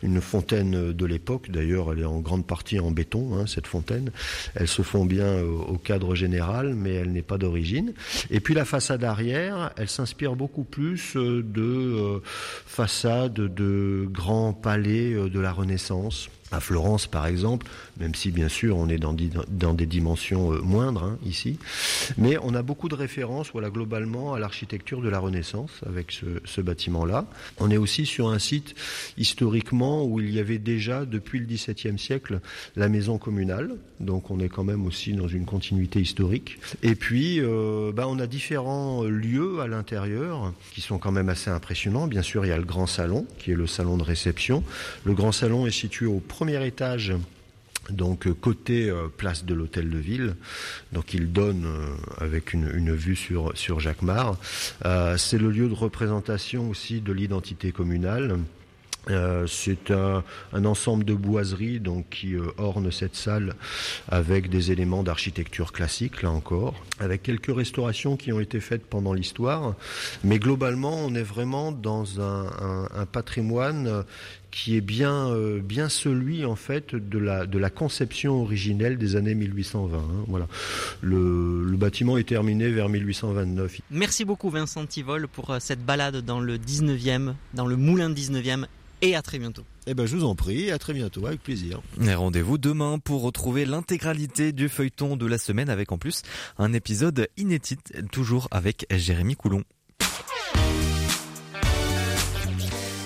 une 0.02 0.22
fontaine 0.22 0.92
de 0.92 1.06
l'époque. 1.06 1.52
D'ailleurs, 1.52 1.92
elle 1.92 2.00
est 2.00 2.06
en 2.06 2.20
grande 2.20 2.46
partie 2.46 2.80
en 2.80 2.92
béton, 2.92 3.38
hein, 3.38 3.46
cette 3.46 3.68
fontaine. 3.68 4.12
Elle 4.56 4.68
se 4.68 4.82
fond 4.82 5.06
bien 5.06 5.26
euh, 5.26 5.46
au 5.46 5.78
cadre 5.78 6.16
général, 6.16 6.74
mais 6.74 6.94
elle 6.94 7.12
n'est 7.12 7.22
pas 7.22 7.38
d'origine. 7.38 7.94
Et 8.32 8.40
puis 8.40 8.54
la 8.54 8.66
façade 8.66 9.04
arrière, 9.04 9.72
elle 9.78 9.90
s'inspire 9.90 10.36
beaucoup 10.36 10.64
plus 10.64 11.14
de 11.16 12.22
façades 12.66 13.34
de 13.34 14.08
grands 14.10 14.54
palais 14.54 15.14
de 15.14 15.40
la 15.40 15.52
Renaissance 15.52 16.30
à 16.54 16.60
Florence 16.60 17.08
par 17.08 17.26
exemple, 17.26 17.66
même 18.00 18.14
si 18.14 18.32
bien 18.32 18.48
sûr 18.48 18.78
on 18.78 18.88
est 18.88 19.00
dans, 19.00 19.14
des 19.14 19.86
dimensions 19.86 20.54
euh, 20.54 20.62
moindres 20.62 21.04
hein, 21.04 21.18
ici, 21.26 21.58
mais 22.18 22.38
on 22.42 22.54
a 22.54 22.62
beaucoup 22.62 22.90
de 22.90 22.96
références 22.96 23.50
voilà, 23.52 23.70
globalement 23.70 24.34
à 24.34 24.40
l'architecture 24.40 25.02
de 25.02 25.10
la 25.10 25.20
Renaissance 25.20 25.72
avec 25.86 26.12
ce, 26.12 26.62
bâtiment-là. 26.62 27.26
On 27.58 27.72
est 27.72 27.78
aussi 27.78 28.06
sur 28.06 28.30
un 28.30 28.40
site 28.40 28.76
historiquement 29.18 30.06
où 30.06 30.22
il 30.22 30.32
y 30.32 30.40
avait 30.40 30.60
déjà 30.60 31.06
depuis 31.06 31.40
le 31.40 31.46
XVIIe 31.46 32.00
siècle 32.00 32.40
la 32.76 32.88
maison 32.88 33.18
communale, 33.18 33.76
donc 34.00 34.32
on 34.32 34.40
est 34.40 34.48
quand 34.48 34.64
même 34.64 34.86
aussi 34.86 35.14
dans 35.14 35.28
une 35.28 35.46
continuité 35.46 36.00
historique. 36.00 36.60
Et 36.84 36.96
puis 36.96 37.40
euh, 37.42 37.92
bah, 37.92 38.06
on 38.08 38.20
a 38.20 38.28
différents 38.28 39.04
lieux 39.04 39.60
à 39.60 39.68
l'intérieur 39.68 40.54
qui 40.74 40.82
sont 40.82 41.00
quand 41.00 41.12
même 41.12 41.30
assez 41.30 41.50
impressionnants. 41.50 42.08
Bien 42.08 42.22
sûr 42.22 42.46
il 42.46 42.50
y 42.50 42.54
a 42.54 42.58
le 42.58 42.64
grand 42.64 42.88
salon 42.88 43.26
qui 43.40 43.52
est 43.52 43.56
le 43.56 43.68
salon 43.68 43.98
de 43.98 44.04
réception. 44.04 44.64
Le 45.04 45.14
grand 45.14 45.32
salon 45.32 45.66
est 45.66 45.72
situé 45.72 46.06
au 46.06 46.20
premier 46.20 46.43
étage 46.48 47.14
donc 47.90 48.28
euh, 48.28 48.34
côté 48.34 48.90
euh, 48.90 49.08
place 49.16 49.46
de 49.46 49.54
l'hôtel 49.54 49.90
de 49.90 49.98
ville, 49.98 50.36
donc 50.92 51.14
il 51.14 51.32
donne 51.32 51.66
euh, 51.66 51.96
avec 52.18 52.54
une, 52.54 52.94
vue 52.94 53.16
sur 53.16 53.80
Jacquemart. 53.80 54.38
c'est 55.18 55.38
le 55.38 55.50
lieu 55.50 55.68
de 55.68 55.74
représentation 55.74 56.70
aussi 56.70 57.02
de 57.02 57.12
l'identité 57.12 57.72
communale. 57.72 58.40
C'est 59.48 59.92
un, 59.92 60.24
ensemble 60.54 61.04
de 61.04 61.14
boiseries 61.14 61.80
donc 61.80 62.06
qui 62.10 62.36
orne 62.58 62.92
cette 62.92 63.16
salle 63.16 63.54
avec 64.10 64.50
des 64.50 64.72
éléments 64.72 65.04
d'architecture 65.04 65.72
classique 65.72 66.22
là 66.22 66.32
encore, 66.32 66.76
avec 67.00 67.24
quelques 67.24 67.54
restaurations 67.54 68.18
qui 68.18 68.32
ont 68.32 68.40
été 68.40 68.60
faites 68.60 68.86
pendant 68.86 69.14
l'histoire, 69.14 69.76
mais 70.24 70.40
globalement 70.40 70.96
on 70.96 71.16
est 71.16 71.24
vraiment 71.24 71.72
dans 71.72 72.22
un, 72.22 73.06
patrimoine 73.12 74.04
qui 74.54 74.78
est 74.78 74.82
bien, 74.82 75.30
euh, 75.30 75.60
bien 75.60 75.90
celui 75.90 76.46
en 76.46 76.56
fait 76.56 76.96
de 76.96 77.18
la, 77.18 77.48
de 77.48 77.58
la 77.58 77.72
conception 77.72 78.42
originelle 78.42 78.98
des 78.98 79.16
années 79.16 79.34
1820. 79.34 79.98
Hein. 79.98 80.02
voilà. 80.28 80.48
Le, 81.02 81.76
bâtiment 81.76 82.18
est 82.18 82.28
terminé 82.28 82.70
vers 82.70 82.88
1829. 82.88 83.82
Merci 83.90 84.24
beaucoup 84.26 84.50
Vincent 84.50 84.86
Tivol 84.86 85.28
pour 85.28 85.50
euh, 85.50 85.58
cette 85.60 85.84
balade 85.84 86.18
dans 86.18 86.40
le 86.40 86.58
19e, 86.58 87.34
dans 87.56 87.66
le 87.66 87.76
moulin 87.76 88.10
19e 88.12 88.68
et 89.04 89.16
à 89.16 89.22
très 89.22 89.38
bientôt. 89.38 89.64
Eh 89.86 89.94
ben, 89.94 90.06
je 90.06 90.16
vous 90.16 90.24
en 90.24 90.34
prie, 90.34 90.72
à 90.72 90.80
très 90.80 90.94
bientôt, 90.94 91.28
avec 91.28 91.44
plaisir. 91.44 91.82
Rendez-vous 92.00 92.58
demain 92.58 93.00
pour 93.00 93.22
retrouver 93.22 93.66
l'intégralité 93.66 94.54
du 94.54 94.70
feuilleton 94.70 95.18
de 95.18 95.26
la 95.26 95.38
semaine 95.38 95.70
avec 95.70 95.92
en 95.92 95.98
plus 95.98 96.22
un 96.58 96.72
épisode 96.72 97.28
inédit, 97.36 97.78
toujours 98.12 98.48
avec 98.52 98.86
Jérémy 98.90 99.36
Coulon. 99.36 99.64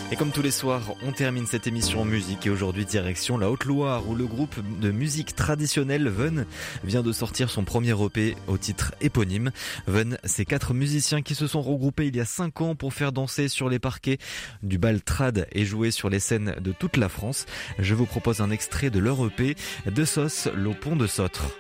Et 0.10 0.16
comme 0.16 0.32
tous 0.32 0.42
les 0.42 0.52
soirs, 0.52 0.94
on 1.06 1.12
termine 1.12 1.46
cette 1.48 1.68
émission 1.68 2.02
en 2.02 2.06
musique 2.06 2.48
et 2.48 2.50
aujourd'hui 2.50 2.86
direction 2.86 3.38
la 3.38 3.52
Haute-Loire 3.52 4.08
où 4.08 4.16
le 4.16 4.26
groupe 4.26 4.56
de 4.80 4.90
musique 4.90 5.36
traditionnelle 5.36 6.08
Ven 6.08 6.46
vient 6.86 7.04
de 7.04 7.12
sortir 7.12 7.50
son 7.50 7.66
premier 7.66 7.92
EP 7.92 8.38
au 8.48 8.58
titre 8.58 8.96
éponyme. 9.02 9.52
Ven, 9.86 10.18
c'est 10.24 10.46
quatre 10.46 10.74
musiciens 10.74 11.22
qui 11.22 11.36
se 11.36 11.46
sont 11.46 11.62
regroupés 11.62 12.08
il 12.08 12.16
y 12.16 12.22
a 12.22 12.26
cinq 12.26 12.62
ans 12.62 12.74
pour 12.74 12.94
faire 12.94 13.12
danser 13.12 13.50
sur 13.50 13.68
les 13.68 13.80
parquets 13.80 14.18
du 14.64 14.78
bal 14.78 15.02
trad 15.02 15.46
et 15.52 15.66
jouer 15.66 15.92
sur 15.92 16.10
les 16.10 16.22
scènes 16.22 16.56
de 16.62 16.72
toute 16.72 16.96
la 16.96 17.10
France. 17.10 17.46
Je 17.78 17.94
vous 17.94 18.06
propose 18.06 18.40
un 18.40 18.50
extrait 18.50 18.90
de 18.90 19.00
leur 19.00 19.26
EP 19.26 19.56
de 19.86 20.06
sauce 20.06 20.48
l'au 20.56 20.74
pont 20.74 20.96
de 20.96 21.06
Sotre. 21.06 21.52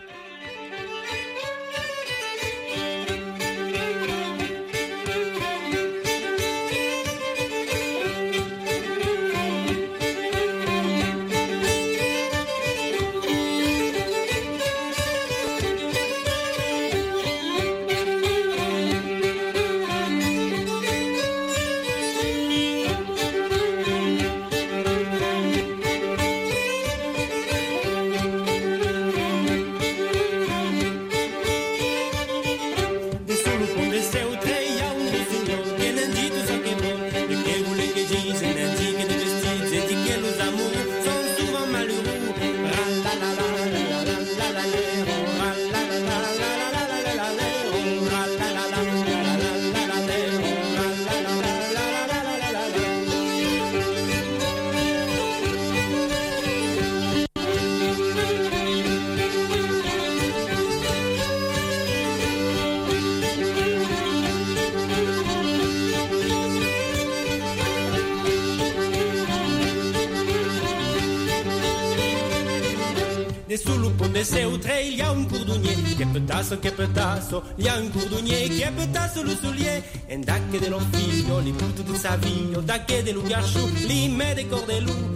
Petasso, 76.38 76.59
che 76.59 76.71
petasso, 76.71 77.43
gli 77.55 77.67
ha 77.67 77.77
un 77.77 77.91
cordonier, 77.91 78.47
che 78.49 78.71
petasso 78.75 79.23
lo 79.23 79.35
soulier, 79.35 79.83
e 80.05 80.17
dacche 80.17 80.59
dello 80.59 80.79
figlio, 80.91 81.39
li 81.39 81.51
butto 81.51 81.81
di 81.81 81.97
saviglio, 81.97 82.61
dacche 82.61 83.03
dello 83.03 83.21
ghiaccio, 83.21 83.69
li 83.85 84.07
mette 84.09 84.47
cordelou, 84.47 85.15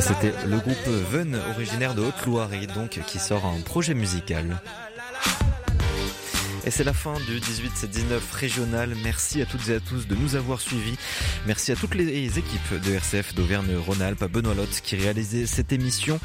C'était 0.00 0.34
le 0.46 0.58
groupe 0.58 0.88
Ven, 1.12 1.38
originaire 1.54 1.94
de 1.94 2.02
Haute-Loire, 2.02 2.52
et 2.54 2.66
donc 2.66 3.00
qui 3.06 3.18
sort 3.20 3.46
un 3.46 3.60
projet 3.60 3.94
musical. 3.94 4.60
Et 6.66 6.70
c'est 6.72 6.82
la 6.82 6.92
fin 6.92 7.14
du 7.28 7.38
18-19 7.38 8.18
régional. 8.32 8.96
Merci 9.04 9.40
à 9.40 9.46
toutes 9.46 9.68
et 9.68 9.76
à 9.76 9.80
tous 9.80 10.08
de 10.08 10.16
nous 10.16 10.34
avoir 10.34 10.60
suivis. 10.60 10.96
Merci 11.46 11.70
à 11.70 11.76
toutes 11.76 11.94
les 11.94 12.38
équipes 12.38 12.74
de 12.84 12.92
RCF 12.92 13.36
d'Auvergne-Rhône-Alpes, 13.36 14.20
à 14.20 14.26
Benoît 14.26 14.54
Lotte 14.54 14.80
qui 14.82 14.96
réalisait 14.96 15.46
cette 15.46 15.72
émission. 15.72 16.18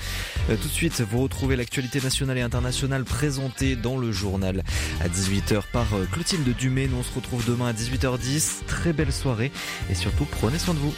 Euh, 0.50 0.56
tout 0.56 0.68
de 0.68 0.74
suite, 0.74 1.00
vous 1.02 1.22
retrouvez 1.22 1.56
l'actualité 1.56 2.02
nationale 2.02 2.40
et 2.40 2.42
internationale 2.42 3.04
présentée 3.04 3.76
dans 3.76 4.00
le 4.00 4.12
journal 4.12 4.64
à 5.00 5.08
18h 5.08 5.62
par 5.72 5.94
euh, 5.94 6.08
Clotilde 6.12 6.56
Dumay. 6.58 6.88
Nous 6.88 6.98
on 6.98 7.04
se 7.04 7.14
retrouve 7.14 7.46
demain 7.46 7.68
à 7.68 7.74
18h10. 7.74 8.66
Très 8.66 8.94
belle 8.94 9.14
soirée 9.14 9.52
et 9.92 9.96
surtout 9.96 10.26
prenez 10.26 10.58
soin 10.58 10.74
de 10.74 10.80
vous. 10.80 10.94